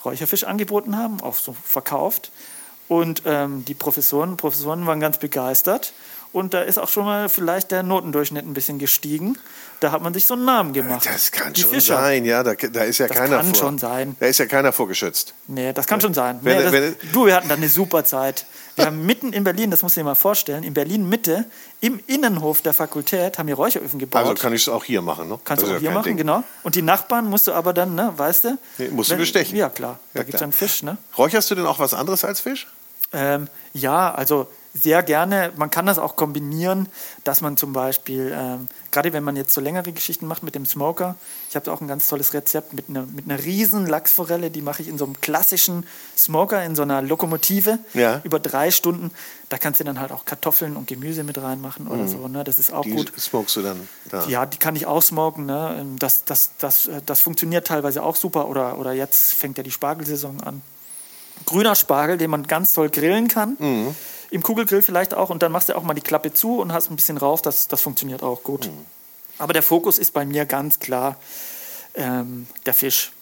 Räucherfisch 0.04 0.44
angeboten 0.44 0.96
haben, 0.96 1.20
auch 1.20 1.34
so 1.34 1.56
verkauft. 1.64 2.30
Und 2.88 3.22
ähm, 3.26 3.64
die 3.64 3.74
Professoren 3.74 4.30
und 4.30 4.36
Professoren 4.36 4.86
waren 4.86 5.00
ganz 5.00 5.18
begeistert. 5.18 5.92
Und 6.32 6.52
da 6.52 6.60
ist 6.60 6.76
auch 6.78 6.88
schon 6.88 7.04
mal 7.06 7.28
vielleicht 7.30 7.70
der 7.70 7.82
Notendurchschnitt 7.82 8.44
ein 8.46 8.52
bisschen 8.52 8.78
gestiegen. 8.78 9.38
Da 9.80 9.90
hat 9.90 10.02
man 10.02 10.12
sich 10.12 10.26
so 10.26 10.34
einen 10.34 10.44
Namen 10.44 10.72
gemacht. 10.74 11.06
Das 11.06 11.30
kann 11.32 11.52
die 11.54 11.62
schon 11.62 11.70
Fischer. 11.70 11.96
sein, 11.96 12.24
ja. 12.26 12.42
Da, 12.42 12.54
da 12.54 12.82
ist 12.82 12.98
ja 12.98 13.06
Das 13.08 13.16
keiner 13.16 13.36
kann 13.38 13.46
vor. 13.46 13.54
schon 13.54 13.78
sein. 13.78 14.16
Da 14.20 14.26
ist 14.26 14.38
ja 14.38 14.46
keiner 14.46 14.72
vorgeschützt. 14.72 15.32
Nee, 15.46 15.72
das 15.72 15.86
kann 15.86 16.00
schon 16.00 16.12
sein. 16.12 16.38
Wenn- 16.42 16.58
nee, 16.58 16.62
das, 16.64 16.72
wenn- 16.72 16.96
du, 17.12 17.26
wir 17.26 17.34
hatten 17.36 17.48
da 17.48 17.54
eine 17.54 17.68
super 17.70 18.04
Zeit. 18.04 18.44
Wir 18.74 18.84
haben 18.86 19.06
mitten 19.06 19.32
in 19.32 19.44
Berlin, 19.44 19.70
das 19.70 19.82
musst 19.82 19.96
du 19.96 20.00
dir 20.00 20.04
mal 20.04 20.14
vorstellen, 20.14 20.62
in 20.62 20.74
Berlin 20.74 21.08
Mitte, 21.08 21.46
im 21.80 22.00
Innenhof 22.06 22.60
der 22.60 22.74
Fakultät, 22.74 23.38
haben 23.38 23.46
wir 23.48 23.54
Räucheröfen 23.54 23.98
gebaut. 23.98 24.22
Also 24.22 24.34
kann 24.34 24.52
ich 24.52 24.62
es 24.62 24.68
auch 24.68 24.84
hier 24.84 25.00
machen, 25.00 25.28
ne? 25.28 25.38
Kannst 25.44 25.62
du 25.62 25.68
auch 25.68 25.72
ja 25.74 25.78
hier 25.78 25.90
machen, 25.92 26.04
Ding. 26.04 26.16
genau. 26.18 26.42
Und 26.64 26.74
die 26.74 26.82
Nachbarn 26.82 27.24
musst 27.30 27.46
du 27.46 27.52
aber 27.54 27.72
dann, 27.72 27.94
ne, 27.94 28.12
weißt 28.14 28.44
du? 28.44 28.58
Nee, 28.76 28.88
musst 28.88 29.08
du 29.08 29.12
Wenn- 29.14 29.20
bestechen. 29.20 29.56
Ja, 29.56 29.70
klar. 29.70 29.98
Da 30.12 30.20
Ja, 30.20 30.24
gibt 30.24 30.34
es 30.34 30.40
dann 30.40 30.52
Fisch, 30.52 30.82
ne? 30.82 30.98
Räucherst 31.16 31.50
du 31.50 31.54
denn 31.54 31.64
auch 31.64 31.78
was 31.78 31.94
anderes 31.94 32.24
als 32.24 32.40
Fisch? 32.40 32.66
Ähm, 33.16 33.48
ja, 33.72 34.14
also 34.14 34.46
sehr 34.78 35.02
gerne. 35.02 35.52
Man 35.56 35.70
kann 35.70 35.86
das 35.86 35.98
auch 35.98 36.16
kombinieren, 36.16 36.86
dass 37.24 37.40
man 37.40 37.56
zum 37.56 37.72
Beispiel, 37.72 38.30
ähm, 38.38 38.68
gerade 38.92 39.14
wenn 39.14 39.24
man 39.24 39.34
jetzt 39.34 39.54
so 39.54 39.62
längere 39.62 39.90
Geschichten 39.90 40.26
macht 40.26 40.42
mit 40.42 40.54
dem 40.54 40.66
Smoker, 40.66 41.14
ich 41.48 41.56
habe 41.56 41.64
da 41.64 41.72
auch 41.72 41.80
ein 41.80 41.88
ganz 41.88 42.08
tolles 42.08 42.34
Rezept 42.34 42.74
mit 42.74 42.90
einer, 42.90 43.06
mit 43.06 43.24
einer 43.24 43.42
riesen 43.42 43.86
Lachsforelle, 43.86 44.50
die 44.50 44.60
mache 44.60 44.82
ich 44.82 44.88
in 44.88 44.98
so 44.98 45.06
einem 45.06 45.18
klassischen 45.22 45.86
Smoker, 46.14 46.62
in 46.62 46.76
so 46.76 46.82
einer 46.82 47.00
Lokomotive, 47.00 47.78
Ja. 47.94 48.20
über 48.22 48.38
drei 48.38 48.70
Stunden. 48.70 49.12
Da 49.48 49.56
kannst 49.56 49.80
du 49.80 49.84
dann 49.84 49.98
halt 49.98 50.12
auch 50.12 50.26
Kartoffeln 50.26 50.76
und 50.76 50.86
Gemüse 50.88 51.24
mit 51.24 51.38
reinmachen 51.40 51.86
oder 51.88 52.06
so. 52.06 52.28
Ne? 52.28 52.44
Das 52.44 52.58
ist 52.58 52.70
auch 52.70 52.82
Die 52.82 52.90
gut. 52.90 53.10
smokest 53.18 53.56
du 53.56 53.62
dann 53.62 53.88
da. 54.10 54.26
Ja, 54.28 54.44
die 54.44 54.58
kann 54.58 54.76
ich 54.76 54.84
auch 54.84 55.00
smoken. 55.02 55.46
Ne? 55.46 55.76
Ähm, 55.80 55.98
Das, 55.98 56.24
das, 56.26 56.50
das, 56.58 56.86
äh, 56.86 57.00
das 57.06 57.20
funktioniert 57.20 57.66
teilweise 57.66 58.02
auch 58.02 58.16
super. 58.16 58.46
Oder, 58.48 58.76
oder 58.78 58.92
jetzt 58.92 59.32
fängt 59.32 59.56
ja 59.56 59.64
die 59.64 59.70
Spargelsaison 59.70 60.42
an. 60.42 60.60
Grüner 61.44 61.74
Spargel, 61.74 62.18
den 62.18 62.30
man 62.30 62.46
ganz 62.46 62.72
toll 62.72 62.90
grillen 62.90 63.28
kann. 63.28 63.56
Mhm. 63.58 63.94
Im 64.30 64.42
Kugelgrill 64.42 64.82
vielleicht 64.82 65.14
auch. 65.14 65.30
Und 65.30 65.42
dann 65.42 65.52
machst 65.52 65.68
du 65.68 65.76
auch 65.76 65.82
mal 65.82 65.94
die 65.94 66.00
Klappe 66.00 66.32
zu 66.32 66.60
und 66.60 66.72
hast 66.72 66.90
ein 66.90 66.96
bisschen 66.96 67.18
rauf. 67.18 67.42
Das, 67.42 67.68
das 67.68 67.80
funktioniert 67.80 68.22
auch 68.22 68.42
gut. 68.42 68.66
Mhm. 68.66 68.86
Aber 69.38 69.52
der 69.52 69.62
Fokus 69.62 69.98
ist 69.98 70.12
bei 70.12 70.24
mir 70.24 70.46
ganz 70.46 70.78
klar 70.78 71.16
ähm, 71.94 72.46
der 72.64 72.74
Fisch. 72.74 73.12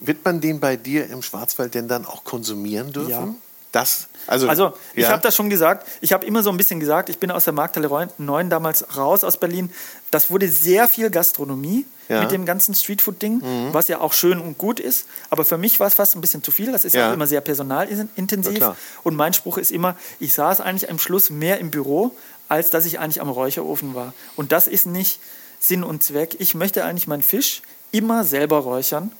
Wird 0.00 0.24
man 0.24 0.40
den 0.40 0.60
bei 0.60 0.76
dir 0.76 1.08
im 1.08 1.22
Schwarzwald 1.22 1.74
denn 1.74 1.88
dann 1.88 2.04
auch 2.04 2.24
konsumieren 2.24 2.92
dürfen? 2.92 3.10
Ja. 3.10 3.34
Das, 3.76 4.08
also, 4.26 4.48
Also, 4.48 4.72
ich 4.94 5.04
ja? 5.04 5.10
habe 5.10 5.22
das 5.22 5.36
schon 5.36 5.50
gesagt. 5.50 5.86
Ich 6.00 6.12
habe 6.12 6.26
immer 6.26 6.42
so 6.42 6.50
ein 6.50 6.56
bisschen 6.56 6.80
gesagt, 6.80 7.08
ich 7.10 7.18
bin 7.18 7.30
aus 7.30 7.44
der 7.44 7.52
Markthalle 7.52 8.08
9 8.18 8.50
damals 8.50 8.96
raus 8.96 9.22
aus 9.22 9.36
Berlin. 9.36 9.70
Das 10.10 10.30
wurde 10.30 10.48
sehr 10.48 10.88
viel 10.88 11.10
Gastronomie 11.10 11.84
Ja. 12.08 12.16
Mhm. 12.18 12.22
mit 12.22 12.30
dem 12.32 12.46
ganzen 12.46 12.74
Streetfood-Ding, 12.74 13.42
was 13.72 13.88
ja 13.88 14.00
auch 14.00 14.12
schön 14.12 14.40
und 14.40 14.56
gut 14.58 14.80
ist. 14.80 15.06
Aber 15.30 15.44
für 15.44 15.58
mich 15.58 15.78
war 15.80 15.88
es 15.88 15.94
fast 15.94 16.14
ein 16.16 16.20
bisschen 16.20 16.42
zu 16.42 16.50
viel. 16.52 16.72
Das 16.72 16.84
ist 16.84 16.94
Ja. 16.94 17.10
auch 17.10 17.14
immer 17.14 17.26
sehr 17.26 17.40
personalintensiv. 17.40 18.58
Ja, 18.58 18.76
und 19.02 19.14
mein 19.16 19.32
Spruch 19.34 19.58
ist 19.58 19.70
immer, 19.72 19.96
ich 20.20 20.32
saß 20.32 20.60
eigentlich 20.60 20.88
am 20.90 20.98
Schluss 20.98 21.30
mehr 21.30 21.58
im 21.58 21.70
Büro, 21.70 22.12
als 22.48 22.70
dass 22.70 22.86
ich 22.86 22.98
eigentlich 22.98 23.20
am 23.20 23.28
Räucherofen 23.28 23.94
war. 23.94 24.14
Und 24.36 24.52
das 24.52 24.68
ist 24.68 24.86
nicht 24.86 25.18
Sinn 25.60 25.82
und 25.84 26.02
Zweck. 26.02 26.36
Ich 26.38 26.54
möchte 26.54 26.84
eigentlich 26.84 27.06
meinen 27.08 27.22
Fisch 27.22 27.62
immer 27.92 28.24
selber 28.24 28.58
räuchern. 28.58 29.12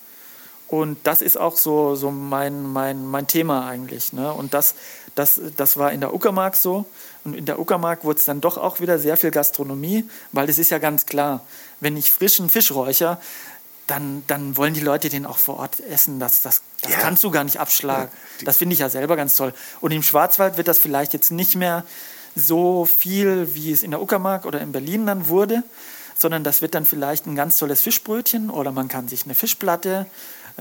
Und 0.69 0.99
das 1.05 1.23
ist 1.23 1.37
auch 1.39 1.57
so, 1.57 1.95
so 1.95 2.11
mein, 2.11 2.63
mein, 2.73 3.05
mein 3.07 3.27
Thema 3.27 3.67
eigentlich. 3.69 4.13
Ne? 4.13 4.33
Und 4.33 4.53
das, 4.53 4.75
das, 5.15 5.41
das 5.57 5.77
war 5.77 5.93
in 5.93 6.01
der 6.01 6.13
Uckermark 6.13 6.57
so. 6.57 6.87
Und 7.25 7.35
in 7.35 7.45
der 7.47 7.59
Uckermark 7.61 8.05
wurde 8.05 8.19
es 8.19 8.25
dann 8.25 8.41
doch 8.41 8.59
auch 8.59 8.81
wieder 8.81 8.99
sehr 8.99 9.17
viel 9.17 9.31
Gastronomie, 9.31 10.09
weil 10.33 10.49
es 10.49 10.59
ist 10.59 10.71
ja 10.71 10.79
ganz 10.79 11.07
klar, 11.07 11.43
wenn 11.81 11.97
ich 11.97 12.11
frischen 12.11 12.49
Fisch 12.49 12.73
räucher, 12.73 13.21
dann, 13.87 14.25
dann 14.27 14.57
wollen 14.57 14.75
die 14.75 14.81
Leute 14.81 15.09
den 15.09 15.27
auch 15.27 15.39
vor 15.39 15.59
Ort 15.61 15.79
essen. 15.81 16.19
Das, 16.19 16.43
das, 16.43 16.63
das 16.83 16.93
Ja. 16.93 16.99
kannst 16.99 17.23
du 17.23 17.31
gar 17.31 17.45
nicht 17.45 17.61
abschlagen. 17.61 18.11
Das 18.45 18.57
finde 18.57 18.73
ich 18.73 18.81
ja 18.81 18.89
selber 18.89 19.15
ganz 19.17 19.37
toll. 19.37 19.55
Und 19.81 19.93
im 19.93 20.03
Schwarzwald 20.03 20.57
wird 20.57 20.67
das 20.67 20.81
vielleicht 20.81 21.13
jetzt 21.13 21.31
nicht 21.31 21.55
mehr 21.55 21.85
so 22.35 22.85
viel, 22.85 23.55
wie 23.55 23.71
es 23.73 23.83
in 23.85 23.93
der 23.93 24.03
Uckermark 24.03 24.45
oder 24.45 24.61
in 24.61 24.73
Berlin 24.73 25.07
dann 25.07 25.29
wurde, 25.29 25.63
sondern 26.19 26.43
das 26.45 26.63
wird 26.63 26.75
dann 26.75 26.85
vielleicht 26.85 27.27
ein 27.27 27.37
ganz 27.37 27.59
tolles 27.59 27.81
Fischbrötchen 27.83 28.51
oder 28.51 28.73
man 28.73 28.89
kann 28.89 29.07
sich 29.09 29.25
eine 29.25 29.35
Fischplatte 29.35 30.07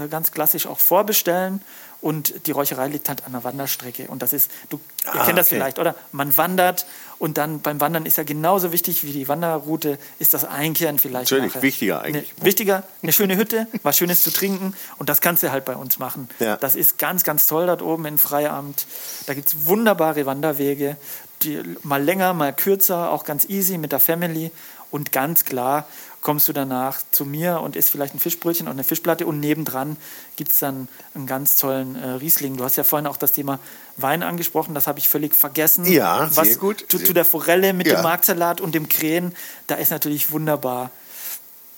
ganz 0.09 0.31
klassisch 0.31 0.67
auch 0.67 0.79
vorbestellen. 0.79 1.61
Und 2.01 2.45
die 2.45 2.51
Räucherei 2.51 2.87
liegt 2.87 3.09
halt 3.09 3.25
an 3.25 3.31
der 3.31 3.43
Wanderstrecke. 3.43 4.07
Und 4.09 4.21
das 4.21 4.31
ist, 4.31 4.51
du 4.69 4.79
ihr 5.05 5.21
Ah, 5.21 5.25
kennt 5.25 5.39
das 5.39 5.47
okay. 5.47 5.55
vielleicht, 5.55 5.79
oder? 5.79 5.95
Man 6.11 6.37
wandert 6.37 6.85
und 7.17 7.37
dann 7.39 7.61
beim 7.61 7.79
Wandern 7.81 8.05
ist 8.05 8.17
ja 8.17 8.23
genauso 8.23 8.71
wichtig 8.71 9.03
wie 9.03 9.11
die 9.11 9.27
Wanderroute, 9.27 9.97
ist 10.19 10.35
das 10.35 10.45
Einkehren 10.45 10.99
vielleicht. 10.99 11.31
Natürlich, 11.31 11.55
nachher. 11.55 11.61
wichtiger 11.63 12.01
eigentlich. 12.01 12.37
Ne, 12.37 12.45
wichtiger, 12.45 12.83
eine 13.01 13.11
schöne 13.11 13.37
Hütte, 13.37 13.65
was 13.81 13.97
Schönes 13.97 14.21
zu 14.21 14.31
trinken. 14.31 14.75
Und 14.99 15.09
das 15.09 15.19
kannst 15.21 15.41
du 15.41 15.51
halt 15.51 15.65
bei 15.65 15.75
uns 15.75 15.97
machen. 15.97 16.29
Ja. 16.39 16.57
Das 16.57 16.75
ist 16.75 16.99
ganz, 16.99 17.23
ganz 17.23 17.47
toll 17.47 17.65
dort 17.65 17.81
oben 17.81 18.05
in 18.05 18.17
Freiamt. 18.19 18.85
Da 19.25 19.33
gibt 19.33 19.47
es 19.47 19.65
wunderbare 19.65 20.27
Wanderwege. 20.27 20.97
die, 21.41 21.63
mal 21.81 22.03
länger, 22.03 22.33
mal 22.33 22.53
kürzer, 22.53 23.09
auch 23.09 23.23
ganz 23.23 23.45
easy 23.49 23.79
mit 23.79 23.91
der 23.91 23.99
Family. 23.99 24.51
Und 24.91 25.11
ganz 25.11 25.43
klar 25.43 25.87
kommst 26.25 26.47
du 26.47 26.53
danach 26.53 26.97
zu 27.11 27.23
mir 27.23 27.61
und 27.61 27.75
isst 27.75 27.91
vielleicht 27.91 28.15
ein 28.15 28.19
Fischbrötchen 28.19 28.65
und 28.67 28.73
eine 28.73 28.83
Fischplatte 28.83 29.27
und 29.27 29.39
nebendran 29.39 29.95
gibt 30.37 30.51
es 30.51 30.57
dann 30.59 30.87
einen 31.13 31.27
ganz 31.27 31.55
tollen 31.55 31.95
äh, 31.95 32.07
Riesling. 32.13 32.57
Du 32.57 32.63
hast 32.63 32.77
ja 32.77 32.83
vorhin 32.83 33.05
auch 33.05 33.17
das 33.17 33.31
Thema 33.31 33.59
Wein 33.97 34.23
angesprochen, 34.23 34.73
das 34.73 34.87
habe 34.87 34.97
ich 34.97 35.07
völlig 35.07 35.35
vergessen. 35.35 35.85
Ja, 35.85 36.27
sehr 36.31 36.35
Was 36.47 36.57
gut. 36.57 36.83
Zu, 36.89 36.97
zu 36.97 37.13
der 37.13 37.25
Forelle 37.25 37.73
mit 37.73 37.85
Ja. 37.85 37.93
dem 37.97 38.01
Marksalat 38.03 38.59
und 38.59 38.73
dem 38.73 38.89
Krähen, 38.89 39.35
da 39.67 39.75
ist 39.75 39.91
natürlich 39.91 40.31
wunderbar. 40.31 40.89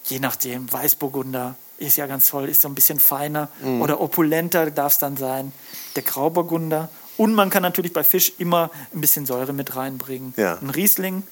Je 0.06 0.20
nachdem, 0.20 0.72
Weißburgunder 0.72 1.56
ist 1.78 1.98
ja 1.98 2.08
ganz 2.08 2.30
toll, 2.30 2.48
ist 2.48 2.62
so 2.62 2.70
ein 2.70 2.74
bisschen 2.76 3.02
feiner 3.02 3.50
Mhm. 3.62 3.82
oder 3.82 4.00
opulenter 4.00 4.72
darf 4.72 4.94
es 4.94 4.98
dann 5.00 5.18
sein. 5.18 5.52
Der 5.98 6.04
Grauburgunder. 6.04 6.88
Und 7.18 7.34
man 7.34 7.50
kann 7.50 7.64
natürlich 7.64 7.92
bei 7.92 8.06
Fisch 8.06 8.32
immer 8.38 8.72
ein 8.96 9.02
bisschen 9.02 9.26
Säure 9.26 9.52
mit 9.52 9.76
reinbringen. 9.76 10.34
Ja. 10.38 10.58
Ein 10.62 10.70
Riesling. 10.70 11.24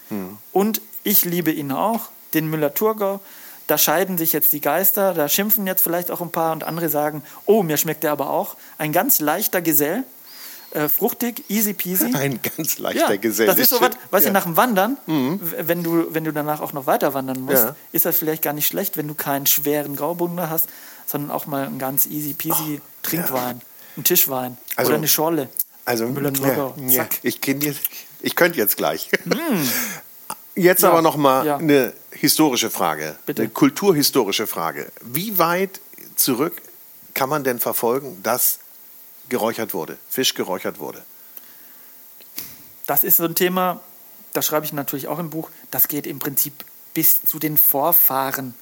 Und 0.51 0.81
ich 1.03 1.23
liebe 1.23 1.51
ihn 1.51 1.71
auch, 1.71 2.09
den 2.35 2.49
Müller-Thurgau. 2.49 3.19
Da 3.67 3.77
scheiden 3.79 4.17
sich 4.19 4.31
jetzt 4.33 4.53
die 4.53 4.61
Geister, 4.61 5.15
da 5.15 5.27
schimpfen 5.27 5.65
jetzt 5.65 5.81
vielleicht 5.81 6.11
auch 6.11 6.21
ein 6.21 6.29
paar 6.31 6.51
und 6.51 6.63
andere 6.63 6.87
sagen, 6.89 7.23
oh, 7.47 7.63
mir 7.63 7.77
schmeckt 7.77 8.03
der 8.03 8.11
aber 8.11 8.29
auch. 8.29 8.55
Ein 8.77 8.91
ganz 8.91 9.19
leichter 9.19 9.59
Gesell, 9.63 10.03
äh, 10.71 10.87
fruchtig, 10.87 11.43
easy 11.49 11.73
peasy. 11.73 12.11
Ein 12.13 12.39
ganz 12.57 12.77
leichter 12.77 13.09
Ja, 13.11 13.15
Gesell. 13.15 13.47
das 13.47 13.57
ist 13.57 13.69
so 13.69 13.81
was, 13.81 13.91
weißt 14.11 14.25
ja. 14.25 14.29
du, 14.29 14.33
nach 14.33 14.43
dem 14.43 14.55
Wandern, 14.57 14.97
w- 15.07 15.39
wenn 15.61 15.81
du, 15.81 16.13
wenn 16.13 16.23
du 16.25 16.31
danach 16.33 16.61
auch 16.61 16.73
noch 16.73 16.85
weiter 16.85 17.15
wandern 17.15 17.41
musst, 17.41 17.63
Ja. 17.63 17.75
ist 17.91 18.05
das 18.05 18.17
vielleicht 18.17 18.43
gar 18.43 18.53
nicht 18.53 18.67
schlecht, 18.67 18.97
wenn 18.97 19.07
du 19.07 19.15
keinen 19.15 19.47
schweren 19.47 19.95
Graubunder 19.95 20.49
hast, 20.51 20.67
sondern 21.07 21.31
auch 21.31 21.47
mal 21.47 21.65
einen 21.65 21.79
ganz 21.79 22.05
easy 22.05 22.33
peasy 22.33 22.81
Trinkwein, 23.01 23.61
einen 23.95 24.03
Tischwein 24.03 24.57
Also- 24.75 24.89
oder 24.89 24.97
eine 24.97 25.07
Schorle. 25.07 25.49
Also, 25.85 26.05
ich, 27.23 27.39
jetzt, 27.45 27.79
ich 28.21 28.35
könnte 28.35 28.57
jetzt 28.57 28.75
gleich. 28.77 29.09
Jetzt 30.55 30.81
Ja, 30.83 30.89
aber 30.89 31.01
noch 31.01 31.15
mal 31.17 31.49
eine 31.49 31.93
historische 32.15 32.71
Frage, 32.71 33.17
Bitte. 33.25 33.43
eine 33.43 33.51
kulturhistorische 33.51 34.47
Frage. 34.47 34.91
Wie 35.01 35.37
weit 35.37 35.79
zurück 36.15 36.61
kann 37.13 37.29
man 37.29 37.43
denn 37.43 37.59
verfolgen, 37.59 38.21
dass 38.23 38.59
geräuchert 39.29 39.73
wurde, 39.73 39.97
Fisch 40.09 40.33
geräuchert 40.33 40.79
wurde? 40.79 41.03
Das 42.85 43.03
ist 43.03 43.17
so 43.17 43.25
ein 43.25 43.35
Thema, 43.35 43.81
das 44.33 44.45
schreibe 44.45 44.65
ich 44.65 44.73
natürlich 44.73 45.07
auch 45.07 45.19
im 45.19 45.29
Buch, 45.29 45.49
das 45.71 45.87
geht 45.87 46.05
im 46.05 46.19
Prinzip 46.19 46.53
bis 46.93 47.21
zu 47.23 47.39
den 47.39 47.57
Vorfahren, 47.57 48.53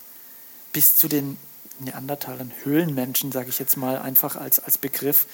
bis 0.71 0.95
zu 0.95 1.07
den 1.07 1.37
Neandertalern, 1.79 2.51
Höhlenmenschen, 2.63 3.31
sage 3.31 3.49
ich 3.49 3.59
jetzt 3.59 3.77
mal 3.77 3.97
einfach 3.97 4.35
als, 4.35 4.59
als 4.59 4.77
Begriff. 4.77 5.25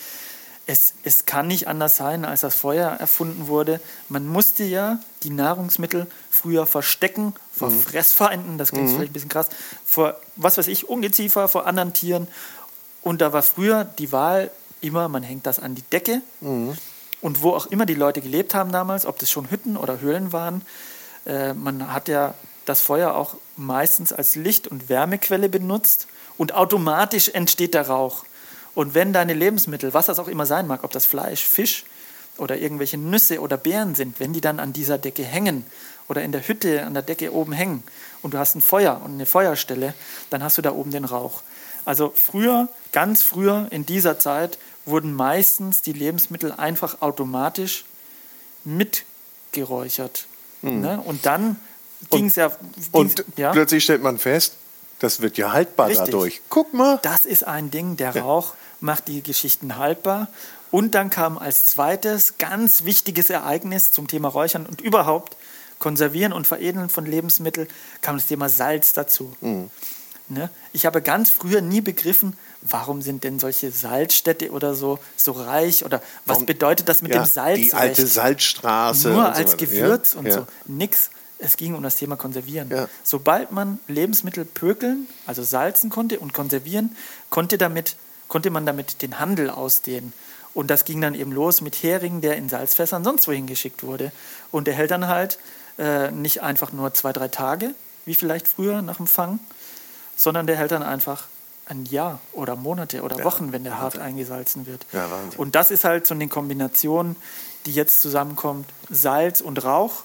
Es, 0.69 0.93
es 1.01 1.25
kann 1.25 1.47
nicht 1.47 1.67
anders 1.67 1.97
sein, 1.97 2.25
als 2.25 2.41
das 2.41 2.53
Feuer 2.53 2.91
erfunden 2.91 3.47
wurde. 3.47 3.81
Man 4.07 4.27
musste 4.27 4.63
ja 4.63 4.99
die 5.23 5.31
Nahrungsmittel 5.31 6.05
früher 6.29 6.67
verstecken 6.67 7.33
vor 7.51 7.71
Fressfeinden, 7.71 8.59
das 8.59 8.69
klingt 8.71 8.87
vielleicht 8.91 9.09
ein 9.09 9.13
bisschen 9.13 9.29
krass, 9.29 9.47
vor, 9.83 10.15
was 10.35 10.59
weiß 10.59 10.67
ich, 10.67 10.87
Ungeziefer, 10.87 11.47
vor 11.47 11.65
anderen 11.65 11.93
Tieren. 11.93 12.27
Und 13.01 13.19
da 13.21 13.33
war 13.33 13.41
früher 13.41 13.83
die 13.83 14.11
Wahl 14.11 14.51
immer, 14.79 15.09
man 15.09 15.23
hängt 15.23 15.47
das 15.47 15.57
an 15.57 15.73
die 15.73 15.81
Decke. 15.81 16.21
Und 17.19 17.41
wo 17.41 17.55
auch 17.55 17.65
immer 17.65 17.87
die 17.87 17.95
Leute 17.95 18.21
gelebt 18.21 18.53
haben 18.53 18.71
damals, 18.71 19.07
ob 19.07 19.17
das 19.17 19.31
schon 19.31 19.49
Hütten 19.49 19.75
oder 19.75 20.01
Höhlen 20.01 20.33
waren, 20.33 20.61
äh, 21.25 21.55
man 21.55 21.91
hat 21.91 22.09
ja 22.09 22.35
das 22.65 22.81
Feuer 22.81 23.15
auch 23.15 23.37
meistens 23.57 24.13
als 24.13 24.35
Licht- 24.35 24.67
und 24.67 24.87
Wärmequelle 24.87 25.49
benutzt 25.49 26.05
und 26.37 26.53
automatisch 26.53 27.29
entsteht 27.29 27.73
der 27.73 27.87
Rauch. 27.87 28.23
Und 28.75 28.93
wenn 28.93 29.13
deine 29.13 29.33
Lebensmittel, 29.33 29.93
was 29.93 30.05
das 30.05 30.19
auch 30.19 30.27
immer 30.27 30.45
sein 30.45 30.67
mag, 30.67 30.83
ob 30.83 30.91
das 30.91 31.05
Fleisch, 31.05 31.43
Fisch 31.43 31.85
oder 32.37 32.57
irgendwelche 32.57 32.97
Nüsse 32.97 33.41
oder 33.41 33.57
Beeren 33.57 33.95
sind, 33.95 34.19
wenn 34.19 34.33
die 34.33 34.41
dann 34.41 34.59
an 34.59 34.73
dieser 34.73 34.97
Decke 34.97 35.23
hängen 35.23 35.65
oder 36.07 36.23
in 36.23 36.31
der 36.31 36.47
Hütte 36.47 36.85
an 36.85 36.93
der 36.93 37.03
Decke 37.03 37.33
oben 37.33 37.51
hängen 37.51 37.83
und 38.21 38.33
du 38.33 38.37
hast 38.37 38.55
ein 38.55 38.61
Feuer 38.61 39.01
und 39.03 39.13
eine 39.13 39.25
Feuerstelle, 39.25 39.93
dann 40.29 40.43
hast 40.43 40.57
du 40.57 40.61
da 40.61 40.71
oben 40.71 40.91
den 40.91 41.05
Rauch. 41.05 41.41
Also 41.85 42.11
früher, 42.13 42.67
ganz 42.91 43.23
früher 43.23 43.67
in 43.71 43.85
dieser 43.85 44.19
Zeit 44.19 44.57
wurden 44.85 45.13
meistens 45.13 45.81
die 45.81 45.93
Lebensmittel 45.93 46.51
einfach 46.51 47.01
automatisch 47.01 47.85
mitgeräuchert. 48.63 50.27
Ne? 50.61 51.01
Und 51.05 51.25
dann 51.25 51.57
ging 52.09 52.25
es 52.25 52.35
ja, 52.35 52.47
ging's, 52.75 52.89
Und 52.91 53.25
ja 53.37 53.51
plötzlich 53.51 53.83
stellt 53.83 54.01
man 54.01 54.17
fest, 54.17 54.55
das 54.99 55.21
wird 55.21 55.37
ja 55.37 55.51
haltbar 55.51 55.87
Richtig. 55.87 56.05
dadurch. 56.05 56.41
Guck 56.49 56.73
mal. 56.73 56.99
das 57.01 57.25
ist 57.25 57.45
ein 57.47 57.71
Ding, 57.71 57.97
der 57.97 58.15
Rauch 58.17 58.53
macht 58.81 59.07
die 59.07 59.21
Geschichten 59.23 59.77
haltbar. 59.77 60.27
Und 60.71 60.93
dann 60.93 61.09
kam 61.09 61.37
als 61.37 61.63
zweites 61.65 62.37
ganz 62.37 62.83
wichtiges 62.83 63.29
Ereignis 63.29 63.91
zum 63.91 64.07
Thema 64.07 64.27
Räuchern 64.27 64.65
und 64.65 64.81
überhaupt 64.81 65.35
Konservieren 65.79 66.33
und 66.33 66.45
Veredeln 66.45 66.89
von 66.89 67.05
Lebensmitteln, 67.05 67.67
kam 68.01 68.17
das 68.17 68.27
Thema 68.27 68.49
Salz 68.49 68.91
dazu. 68.93 69.33
Mhm. 69.41 69.69
Ne? 70.27 70.49
Ich 70.73 70.85
habe 70.85 71.01
ganz 71.01 71.31
früher 71.31 71.61
nie 71.61 71.81
begriffen, 71.81 72.37
warum 72.61 73.01
sind 73.01 73.23
denn 73.23 73.39
solche 73.39 73.71
Salzstädte 73.71 74.51
oder 74.51 74.75
so 74.75 74.99
so 75.15 75.31
reich 75.31 75.85
oder 75.85 76.03
was 76.25 76.35
Warum- 76.35 76.45
bedeutet 76.45 76.87
das 76.87 77.01
mit 77.01 77.13
Ja, 77.15 77.23
dem 77.23 77.25
Salz? 77.25 77.59
die 77.59 77.73
alte 77.73 78.05
Salzstraße. 78.05 79.09
Nur 79.09 79.23
so 79.23 79.27
als 79.29 79.53
weiter. 79.53 79.57
Gewürz 79.57 80.13
ja? 80.13 80.19
und 80.19 80.25
ja. 80.27 80.33
so. 80.33 80.47
Nix. 80.67 81.09
Es 81.39 81.57
ging 81.57 81.73
um 81.73 81.83
das 81.83 81.95
Thema 81.95 82.17
Konservieren. 82.17 82.69
Ja. 82.69 82.87
Sobald 83.03 83.51
man 83.51 83.79
Lebensmittel 83.87 84.45
pökeln, 84.45 85.07
also 85.25 85.41
salzen 85.41 85.89
konnte 85.89 86.19
und 86.19 86.33
konservieren, 86.33 86.95
konnte, 87.29 87.57
damit, 87.57 87.95
konnte 88.27 88.49
man 88.49 88.65
damit 88.65 89.01
den 89.01 89.19
Handel 89.19 89.49
ausdehnen. 89.49 90.13
Und 90.53 90.69
das 90.69 90.85
ging 90.85 90.99
dann 90.99 91.15
eben 91.15 91.31
los 91.31 91.61
mit 91.61 91.81
Hering, 91.81 92.21
der 92.21 92.35
in 92.35 92.49
Salzfässern 92.49 93.03
sonst 93.03 93.27
wohin 93.27 93.47
geschickt 93.47 93.83
wurde. 93.83 94.11
Und 94.51 94.67
der 94.67 94.73
hält 94.73 94.91
dann 94.91 95.07
halt 95.07 95.39
äh, 95.77 96.11
nicht 96.11 96.41
einfach 96.41 96.73
nur 96.73 96.93
zwei, 96.93 97.13
drei 97.13 97.29
Tage, 97.29 97.73
wie 98.05 98.15
vielleicht 98.15 98.47
früher 98.47 98.81
nach 98.81 98.97
dem 98.97 99.07
Fang, 99.07 99.39
sondern 100.15 100.47
der 100.47 100.57
hält 100.57 100.71
dann 100.71 100.83
einfach 100.83 101.27
ein 101.69 101.85
Jahr 101.85 102.19
oder 102.33 102.55
Monate 102.55 103.03
oder 103.03 103.23
Wochen, 103.23 103.51
wenn 103.51 103.63
der 103.63 103.79
hart 103.79 103.97
eingesalzen 103.97 104.65
wird. 104.65 104.85
Ja, 104.91 105.09
Wahnsinn. 105.09 105.39
Und 105.39 105.55
das 105.55 105.71
ist 105.71 105.83
halt 105.83 106.07
so 106.07 106.15
eine 106.15 106.27
Kombination, 106.27 107.15
die 107.65 107.73
jetzt 107.73 108.01
zusammenkommt, 108.01 108.67
Salz 108.89 109.39
und 109.39 109.63
Rauch. 109.63 110.03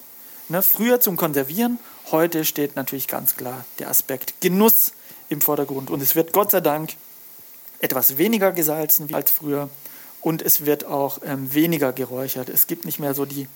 Ne, 0.49 0.63
früher 0.63 1.01
zum 1.01 1.17
Konservieren, 1.17 1.79
heute 2.11 2.45
steht 2.45 2.77
natürlich 2.77 3.09
ganz 3.09 3.37
klar 3.37 3.65
der 3.79 3.89
Aspekt 3.89 4.35
Genuss 4.41 4.93
im 5.31 5.41
Vordergrund. 5.41 5.91
Und 5.91 6.03
es 6.03 6.15
wird 6.15 6.33
Gott 6.33 6.51
sei 6.51 6.61
Dank 6.61 6.91
etwas 7.81 8.19
weniger 8.19 8.53
gesalzen 8.53 9.13
als 9.15 9.31
früher 9.31 9.71
und 10.21 10.43
es 10.43 10.67
wird 10.67 10.85
auch 10.85 11.19
ähm, 11.25 11.53
weniger 11.55 11.93
geräuchert. 11.93 12.49
Es 12.51 12.67
gibt 12.67 12.85
nicht 12.85 12.99
mehr 12.99 13.15
so 13.15 13.25
die 13.25 13.49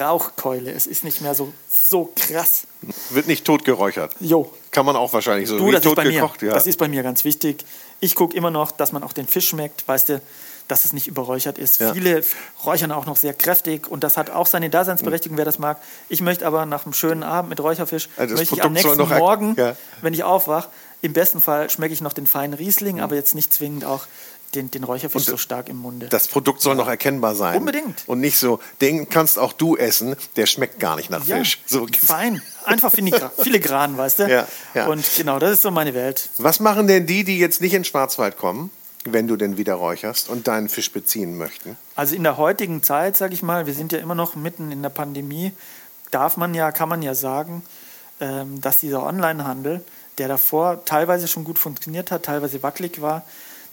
Rauchkeule. 0.00 0.70
Es 0.72 0.86
ist 0.86 1.04
nicht 1.04 1.20
mehr 1.20 1.34
so, 1.34 1.52
so 1.68 2.12
krass. 2.14 2.66
Wird 3.10 3.26
nicht 3.26 3.44
tot 3.44 3.64
geräuchert. 3.64 4.14
Jo, 4.20 4.50
Kann 4.70 4.86
man 4.86 4.96
auch 4.96 5.12
wahrscheinlich 5.12 5.48
so 5.48 5.58
Du, 5.58 5.66
wie 5.68 5.72
das 5.72 5.80
ist 5.80 5.84
tot 5.88 5.96
bei 5.96 6.04
mir. 6.04 6.12
gekocht. 6.20 6.42
Ja. 6.42 6.52
Das 6.52 6.66
ist 6.66 6.78
bei 6.78 6.88
mir 6.88 7.02
ganz 7.02 7.24
wichtig. 7.24 7.64
Ich 8.00 8.14
gucke 8.14 8.36
immer 8.36 8.50
noch, 8.50 8.70
dass 8.72 8.92
man 8.92 9.02
auch 9.02 9.12
den 9.12 9.26
Fisch 9.26 9.48
schmeckt, 9.48 9.86
weißt 9.88 10.10
du, 10.10 10.20
dass 10.68 10.84
es 10.84 10.92
nicht 10.92 11.06
überräuchert 11.08 11.58
ist. 11.58 11.80
Ja. 11.80 11.92
Viele 11.92 12.24
räuchern 12.64 12.90
auch 12.92 13.06
noch 13.06 13.16
sehr 13.16 13.34
kräftig 13.34 13.86
und 13.90 14.02
das 14.04 14.16
hat 14.16 14.30
auch 14.30 14.46
seine 14.46 14.70
Daseinsberechtigung, 14.70 15.36
wer 15.36 15.44
das 15.44 15.58
mag. 15.58 15.78
Ich 16.08 16.20
möchte 16.20 16.46
aber 16.46 16.64
nach 16.66 16.84
einem 16.86 16.94
schönen 16.94 17.22
Abend 17.22 17.50
mit 17.50 17.60
Räucherfisch, 17.60 18.08
Ja, 18.16 18.26
das 18.26 18.38
möchte 18.38 18.54
ich 18.54 18.62
am 18.62 18.74
Produkt 18.74 18.96
nächsten 18.98 19.18
Morgen, 19.18 19.54
ja. 19.58 19.76
wenn 20.00 20.14
ich 20.14 20.24
aufwache, 20.24 20.68
im 21.02 21.12
besten 21.12 21.40
Fall 21.42 21.68
schmecke 21.68 21.92
ich 21.92 22.00
noch 22.00 22.14
den 22.14 22.26
feinen 22.26 22.54
Riesling, 22.54 23.00
aber 23.00 23.14
jetzt 23.14 23.34
nicht 23.34 23.52
zwingend 23.52 23.84
auch 23.84 24.06
den, 24.54 24.70
den 24.70 24.84
Räucherfisch 24.84 25.24
so 25.24 25.36
stark 25.36 25.68
im 25.68 25.76
Munde. 25.76 26.06
das 26.08 26.28
Produkt 26.28 26.62
soll 26.62 26.76
noch 26.76 26.86
erkennbar 26.88 27.34
sein. 27.34 27.58
Unbedingt. 27.58 28.04
Und 28.06 28.20
nicht 28.20 28.38
so, 28.38 28.60
den 28.80 29.08
kannst 29.08 29.38
auch 29.38 29.52
du 29.52 29.76
essen, 29.76 30.14
der 30.36 30.46
schmeckt 30.46 30.78
gar 30.78 30.94
nicht 30.96 31.10
nach 31.10 31.26
ja, 31.26 31.38
Fisch. 31.38 31.60
So, 31.66 31.86
fein. 32.00 32.40
Einfach 32.64 32.94
filigra- 32.94 33.30
filigran, 33.36 33.98
weißt 33.98 34.20
du? 34.20 34.30
Ja, 34.30 34.46
ja. 34.74 34.86
Und 34.86 35.04
genau, 35.16 35.38
das 35.40 35.50
ist 35.50 35.62
so 35.62 35.70
meine 35.72 35.92
Welt. 35.92 36.28
was 36.38 36.60
machen 36.60 36.86
denn 36.86 37.04
die, 37.06 37.24
die 37.24 37.38
jetzt 37.38 37.60
nicht 37.60 37.74
in 37.74 37.84
Schwarzwald 37.84 38.38
kommen, 38.38 38.70
wenn 39.04 39.28
du 39.28 39.36
denn 39.36 39.56
wieder 39.56 39.74
räucherst 39.74 40.28
und 40.28 40.48
deinen 40.48 40.68
Fisch 40.68 40.90
beziehen 40.92 41.36
möchten? 41.36 41.76
Also 41.94 42.14
in 42.14 42.22
der 42.22 42.36
heutigen 42.36 42.82
Zeit, 42.82 43.16
sage 43.16 43.34
ich 43.34 43.42
mal, 43.42 43.66
wir 43.66 43.74
sind 43.74 43.92
ja 43.92 43.98
immer 43.98 44.14
noch 44.14 44.34
mitten 44.34 44.72
in 44.72 44.82
der 44.82 44.90
Pandemie, 44.90 45.52
darf 46.10 46.36
man 46.36 46.54
ja, 46.54 46.72
kann 46.72 46.88
man 46.88 47.02
ja 47.02 47.14
sagen, 47.14 47.62
ähm, 48.20 48.60
dass 48.60 48.78
dieser 48.78 49.04
Onlinehandel, 49.04 49.84
der 50.18 50.28
davor 50.28 50.84
teilweise 50.84 51.28
schon 51.28 51.44
gut 51.44 51.58
funktioniert 51.58 52.10
hat, 52.10 52.24
teilweise 52.24 52.62
wackelig 52.62 53.02
war, 53.02 53.22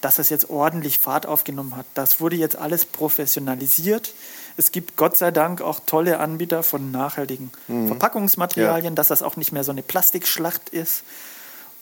dass 0.02 0.16
das 0.16 0.30
jetzt 0.30 0.50
ordentlich 0.50 0.98
Fahrt 1.00 1.28
aufgenommen 1.28 1.76
hat. 1.76 1.86
Das 1.94 2.20
wurde 2.20 2.36
jetzt 2.36 2.56
alles 2.56 2.86
professionalisiert. 2.86 4.14
Es 4.58 4.72
gibt 4.72 4.98
Gott 4.98 5.16
sei 5.16 5.30
Dank 5.32 5.62
auch 5.62 5.80
tolle 5.86 6.20
Anbieter 6.20 6.64
von 6.64 6.92
nachhaltigen 6.92 7.52
Verpackungsmaterialien, 7.88 8.96
dass 8.96 9.10
das 9.10 9.22
auch 9.22 9.36
nicht 9.36 9.52
mehr 9.52 9.64
so 9.64 9.72
eine 9.72 9.84
Plastikschlacht 9.84 10.70
ist. 10.70 11.04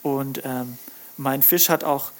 Und 0.02 0.42
ähm, 0.44 0.76
mein 1.16 1.42
Fisch 1.42 1.70
hat 1.70 1.82
auch 1.82 2.12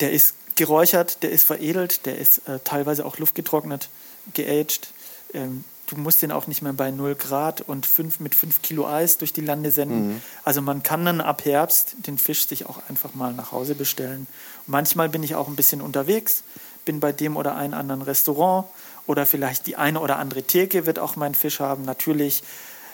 der 0.00 0.12
ist 0.12 0.34
geräuchert, 0.60 1.22
der 1.22 1.30
ist 1.30 1.44
veredelt, 1.44 2.04
der 2.04 2.18
ist 2.18 2.46
äh, 2.46 2.58
teilweise 2.62 3.06
auch 3.06 3.16
luftgetrocknet, 3.16 3.88
geaged. 4.34 4.92
Ähm, 5.32 5.64
du 5.86 5.96
musst 5.96 6.20
den 6.20 6.32
auch 6.32 6.46
nicht 6.48 6.60
mehr 6.60 6.74
bei 6.74 6.90
0 6.90 7.14
Grad 7.14 7.62
und 7.62 7.86
fünf, 7.86 8.20
mit 8.20 8.34
5 8.34 8.60
Kilo 8.60 8.86
Eis 8.86 9.16
durch 9.16 9.32
die 9.32 9.40
Lande 9.40 9.70
senden. 9.70 10.20
Also 10.44 10.60
man 10.60 10.82
kann 10.82 11.02
dann 11.06 11.22
ab 11.22 11.46
Herbst 11.46 11.94
den 12.06 12.18
Fisch 12.18 12.46
sich 12.46 12.66
auch 12.66 12.78
einfach 12.90 13.14
mal 13.14 13.32
nach 13.32 13.52
Hause 13.52 13.74
bestellen. 13.74 14.26
Manchmal 14.66 15.08
bin 15.08 15.22
ich 15.22 15.34
auch 15.34 15.48
ein 15.48 15.56
bisschen 15.56 15.80
unterwegs, 15.80 16.44
bin 16.84 17.00
bei 17.00 17.10
dem 17.10 17.38
oder 17.38 17.56
einem 17.56 17.72
anderen 17.72 18.02
Restaurant 18.02 18.66
oder 19.06 19.24
vielleicht 19.24 19.66
die 19.66 19.76
eine 19.76 19.98
oder 19.98 20.18
andere 20.18 20.42
Theke 20.42 20.84
wird 20.84 20.98
auch 20.98 21.16
meinen 21.16 21.34
Fisch 21.34 21.60
haben. 21.60 21.86
Natürlich 21.86 22.42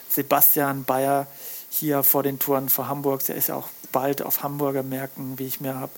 Sebastian 0.09 0.85
Bayer 0.85 1.27
hier 1.69 2.05
vor 2.05 2.23
den 2.23 2.39
Touren 2.39 2.69
vor 2.69 2.87
Hamburg, 2.87 3.27
der 3.27 3.35
ist 3.35 3.49
ja 3.49 3.57
auch 3.57 3.69
bald 3.91 4.23
auf 4.23 4.45
Hamburger 4.45 4.85
Märkten, 4.85 5.41
wie 5.41 5.47
ich 5.47 5.61
mir 5.61 5.75
habe 5.75 5.91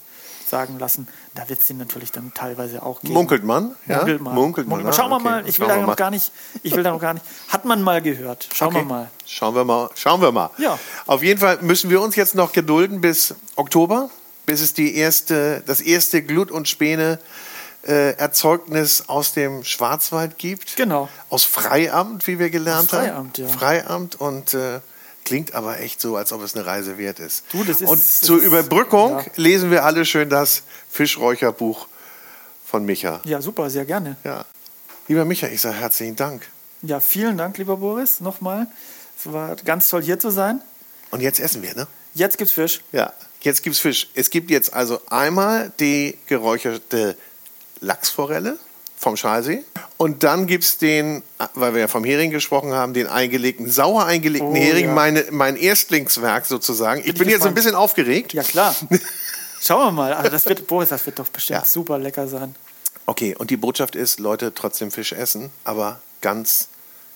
sagen 0.49 0.79
lassen. 0.79 1.07
Da 1.35 1.49
wird 1.49 1.61
es 1.61 1.67
den 1.67 1.79
natürlich 1.79 2.13
dann 2.13 2.33
teilweise 2.35 2.83
auch 2.83 3.01
geben. 3.01 3.15
Munkelt 3.15 3.45
man? 3.45 3.75
Ja? 3.87 3.99
Munkelt 3.99 4.21
man. 4.21 4.35
Munkelt 4.35 4.67
man. 4.69 4.79
Munkelt 4.79 4.85
man. 4.87 4.93
Schauen 4.95 5.11
wir 5.11 5.17
okay. 5.17 5.25
mal. 5.25 5.49
Ich 5.49 5.61
will 5.61 5.69
da 5.69 5.77
noch 5.77 5.97
gar 5.97 6.11
nicht. 6.11 6.33
Ich 6.63 6.75
will 6.75 6.83
da 6.83 6.91
noch 6.93 7.01
gar 7.01 7.15
nicht. 7.15 7.25
Hat 7.49 7.65
man 7.65 7.83
mal 7.83 8.03
gehört. 8.03 8.49
Schauen 8.53 8.69
Okay. 8.69 8.79
wir 8.79 8.85
mal. 8.85 9.11
Schauen 9.27 9.55
wir 9.55 9.65
mal. 9.65 9.91
Schauen 9.95 10.21
wir 10.21 10.33
mal. 10.33 10.51
Ja. 10.59 10.79
Auf 11.07 11.23
jeden 11.23 11.41
Fall 11.41 11.59
müssen 11.63 11.91
wir 11.91 12.01
uns 12.01 12.17
jetzt 12.17 12.35
noch 12.35 12.53
gedulden 12.53 13.01
bis 13.01 13.35
Oktober, 13.57 14.11
bis 14.47 14.61
es 14.61 14.75
die 14.75 14.97
erste, 14.97 15.63
das 15.67 15.81
erste 15.81 16.23
Glut- 16.23 16.51
und 16.51 16.69
Späne 16.69 17.19
äh, 17.87 18.13
Erzeugnis 18.17 19.05
aus 19.09 19.33
dem 19.33 19.65
Schwarzwald 19.65 20.39
gibt. 20.39 20.77
Genau. 20.77 21.09
Aus 21.31 21.45
Freiamt, 21.45 22.27
wie 22.27 22.39
wir 22.39 22.51
gelernt 22.51 22.93
Aus 22.93 22.99
haben. 22.99 23.07
Freiamt, 23.07 23.39
ja. 23.39 23.49
Freiamt 23.49 24.21
und 24.21 24.55
äh, 24.55 24.81
klingt 25.29 25.55
aber 25.55 25.81
echt 25.81 26.01
so, 26.01 26.16
als 26.16 26.33
ob 26.33 26.43
es 26.43 26.55
eine 26.55 26.66
Reise 26.66 26.99
wert 26.99 27.20
ist. 27.20 27.45
Du, 27.53 27.62
ist- 27.62 27.83
und 27.83 28.03
zur 28.03 28.39
ist- 28.39 28.45
Überbrückung 28.45 29.18
ja. 29.18 29.24
lesen 29.37 29.70
wir 29.70 29.85
alle 29.85 30.05
schön 30.05 30.29
das 30.29 30.62
Fischräucherbuch 30.91 31.87
von 32.66 32.85
Micha. 32.85 33.20
Ja, 33.24 33.41
super, 33.41 33.70
sehr 33.70 33.85
gerne. 33.85 34.16
Ja. 34.24 34.45
Lieber 35.07 35.24
Micha, 35.24 35.47
ich 35.49 35.61
sage 35.61 35.76
herzlichen 35.76 36.16
Dank. 36.16 36.47
Ja, 36.83 37.01
vielen 37.01 37.37
Dank, 37.39 37.57
lieber 37.59 37.76
Boris, 37.79 38.20
nochmal. 38.20 38.66
Es 39.18 39.33
war 39.33 39.57
ganz 39.57 39.89
toll, 39.89 40.03
hier 40.03 40.18
zu 40.18 40.31
sein. 40.31 40.61
Und 41.11 41.20
jetzt 41.20 41.41
essen 41.41 41.62
wir, 41.62 41.74
ne? 41.74 41.87
Jetzt 42.14 42.37
gibt's 42.39 42.53
Fisch. 42.53 42.83
Ja, 42.93 43.12
jetzt 43.41 43.62
gibt's 43.62 43.79
Fisch. 43.79 44.09
Es 44.14 44.31
gibt 44.31 44.51
jetzt 44.51 44.72
also 44.74 45.01
einmal 45.09 45.72
die 45.81 46.18
geräucherte 46.26 47.16
Lachsforelle 47.81 48.59
vom 48.99 49.17
Schalsee 49.17 49.63
und 49.97 50.25
dann 50.25 50.47
gibt's 50.47 50.79
den, 50.79 51.23
weil 51.55 51.73
wir 51.75 51.81
ja 51.83 51.89
vom 51.89 52.05
Hering 52.05 52.31
gesprochen 52.31 52.73
haben, 52.73 52.95
den 52.95 53.07
eingelegten, 53.07 53.71
sauer 53.71 54.05
eingelegten 54.07 54.51
Oh, 54.51 54.55
Hering, 54.57 54.87
ja. 54.87 54.93
meine, 54.93 55.25
mein 55.31 55.57
Erstlingswerk 55.57 56.47
sozusagen. 56.47 57.01
Ich 57.03 57.09
ich 57.09 57.15
bin 57.15 57.29
jetzt 57.29 57.43
so 57.43 57.49
ein 57.49 57.55
gespannt. 57.55 57.55
bisschen 57.57 57.75
aufgeregt. 57.75 58.33
Ja, 58.33 58.43
klar. 58.43 58.75
Schauen 59.61 59.87
wir 59.87 59.91
mal. 59.93 60.13
Also 60.15 60.31
das 60.31 60.47
wird, 60.47 60.67
Boris, 60.67 60.89
das 60.89 61.05
wird 61.07 61.19
doch 61.19 61.29
bestimmt 61.29 61.61
Ja. 61.61 61.65
super 61.65 61.99
lecker 61.99 62.27
sein. 62.29 62.55
Okay, 63.07 63.35
und 63.37 63.51
die 63.51 63.57
Botschaft 63.57 63.95
ist, 63.97 64.21
Leute, 64.21 64.53
trotzdem 64.55 64.91
Fisch 64.91 65.13
essen, 65.13 65.51
aber 65.65 66.01
ganz, 66.21 66.69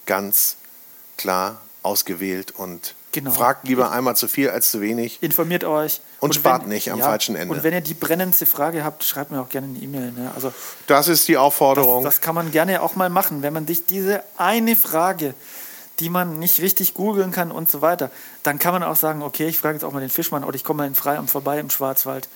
ganz 0.07 0.57
klar 1.17 1.61
ausgewählt 1.83 2.53
und 2.57 2.95
Genau. 3.13 3.31
fragt 3.31 3.69
lieber 3.69 3.93
einmal 3.93 4.17
zu 4.17 4.27
viel 4.27 4.49
als 4.51 4.71
zu 4.71 4.81
wenig. 4.81 5.23
Informiert 5.23 5.65
euch. 5.65 6.01
Und 6.21 6.35
spart 6.35 6.67
nicht 6.67 6.91
am 6.91 6.99
falschen 6.99 7.37
Ende. 7.37 7.55
Und 7.55 7.63
wenn 7.63 7.75
ihr 7.75 7.81
die 7.83 7.95
brennendste 7.95 8.47
Frage 8.47 8.85
habt, 8.85 9.05
schreibt 9.05 9.31
mir 9.31 9.41
auch 9.41 9.49
gerne 9.51 9.67
eine 9.69 9.79
E-Mail. 9.79 10.13
Ne? 10.13 10.33
Also 10.35 10.53
Das 10.87 11.09
ist 11.09 11.29
die 11.29 11.37
Aufforderung. 11.37 12.03
das 12.05 12.21
kann 12.23 12.35
man 12.35 12.51
gerne 12.51 12.81
auch 12.83 12.97
mal 12.97 13.11
machen, 13.11 13.43
wenn 13.43 13.53
man 13.53 13.67
sich 13.67 13.85
diese 13.87 14.23
eine 14.39 14.77
Frage, 14.77 15.35
die 16.01 16.09
man 16.09 16.39
nicht 16.39 16.61
richtig 16.61 16.95
googeln 16.95 17.33
kann 17.33 17.51
und 17.51 17.71
so 17.71 17.83
weiter, 17.83 18.11
dann 18.43 18.59
kann 18.59 18.73
man 18.73 18.83
auch 18.83 18.97
sagen, 18.97 19.23
okay, 19.23 19.47
ich 19.47 19.59
frage 19.59 19.75
jetzt 19.75 19.85
auch 19.85 19.93
mal 19.93 20.01
den 20.01 20.09
Fischmann 20.11 20.43
oder 20.43 20.57
ich 20.57 20.65
komme 20.65 20.79
mal 20.79 20.87
in 20.87 20.95
Freiamt 20.95 21.31
vorbei 21.31 21.59
im 21.61 21.69
Schwarzwald. 21.71 22.29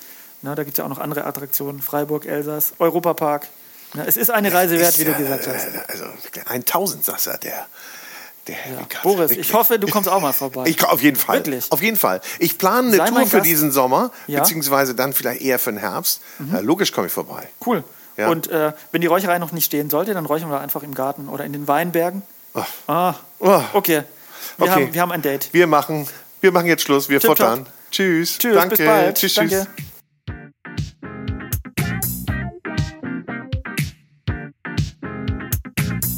Na, 0.42 0.54
da 0.54 0.62
gibt 0.64 0.76
es 0.76 0.78
ja 0.78 0.84
auch 0.84 0.90
noch 0.90 0.98
andere 0.98 1.24
Attraktionen, 1.24 1.80
Freiburg, 1.80 2.26
Elsass, 2.26 2.74
Europapark. 2.78 3.48
Na, 3.94 4.04
es 4.04 4.18
ist 4.18 4.30
eine 4.30 4.52
Reise 4.52 4.78
wert, 4.78 4.98
wie 4.98 5.04
du 5.04 5.14
gesagt 5.14 5.46
hast. 5.48 5.64
Äh, 5.68 5.80
Also 5.88 6.04
ein 6.44 6.64
Tausendsasser, 6.66 7.38
der, 7.38 7.66
der 8.48 8.54
Heavy 8.54 8.84
Cut. 8.88 9.02
Boris, 9.02 9.18
Wirklich. 9.30 9.48
ich 9.48 9.54
hoffe, 9.54 9.78
du 9.78 9.86
kommst 9.88 10.08
auch 10.08 10.20
mal 10.20 10.32
vorbei. 10.32 10.64
Ich 10.66 10.82
auf 10.84 11.02
jeden 11.02 11.16
Fall. 11.16 11.36
Wirklich? 11.38 11.70
Auf 11.70 11.82
jeden 11.82 11.96
Fall. 11.96 12.20
Ich 12.38 12.58
plane 12.58 12.88
eine 12.88 12.96
Sei 12.96 13.06
Tour 13.08 13.26
für 13.26 13.40
diesen 13.40 13.72
Sommer, 13.72 14.10
Ja. 14.26 14.38
Mhm. 14.38 14.42
beziehungsweise 14.42 14.94
dann 14.94 15.12
vielleicht 15.12 15.40
eher 15.42 15.58
für 15.58 15.70
den 15.72 15.78
Herbst. 15.80 16.20
Äh, 16.54 16.60
logisch 16.60 16.92
komme 16.92 17.06
ich 17.08 17.12
vorbei. 17.12 17.48
Cool. 17.64 17.82
Ja. 18.16 18.28
Und 18.28 18.48
äh, 18.48 18.72
wenn 18.92 19.00
die 19.02 19.06
Räucherei 19.08 19.38
noch 19.38 19.52
nicht 19.52 19.64
stehen 19.66 19.90
sollte, 19.90 20.14
dann 20.14 20.24
räuchern 20.26 20.50
wir 20.50 20.60
einfach 20.60 20.82
im 20.82 20.94
Garten 20.94 21.28
oder 21.28 21.44
in 21.44 21.52
den 21.52 21.68
Weinbergen. 21.68 22.22
Ah, 22.86 23.14
Oh. 23.38 23.60
okay. 23.74 24.02
Wir, 24.56 24.66
Okay. 24.66 24.70
Haben, 24.70 24.94
wir 24.94 25.00
haben 25.02 25.12
ein 25.12 25.20
Date. 25.22 25.48
Wir 25.52 25.66
machen, 25.66 26.08
wir 26.40 26.50
machen 26.52 26.66
jetzt 26.66 26.82
Schluss. 26.82 27.08
Wir 27.10 27.20
Tipptopp. 27.20 27.36
futtern. 27.38 27.66
Tschüss. 27.90 28.38
Tschüss, 28.38 28.54
Danke. 28.54 28.76
bis 28.76 28.86
bald. 28.86 29.16
Tschüss, 29.18 29.34
Danke. 29.34 29.66
tschüss. 29.76 29.85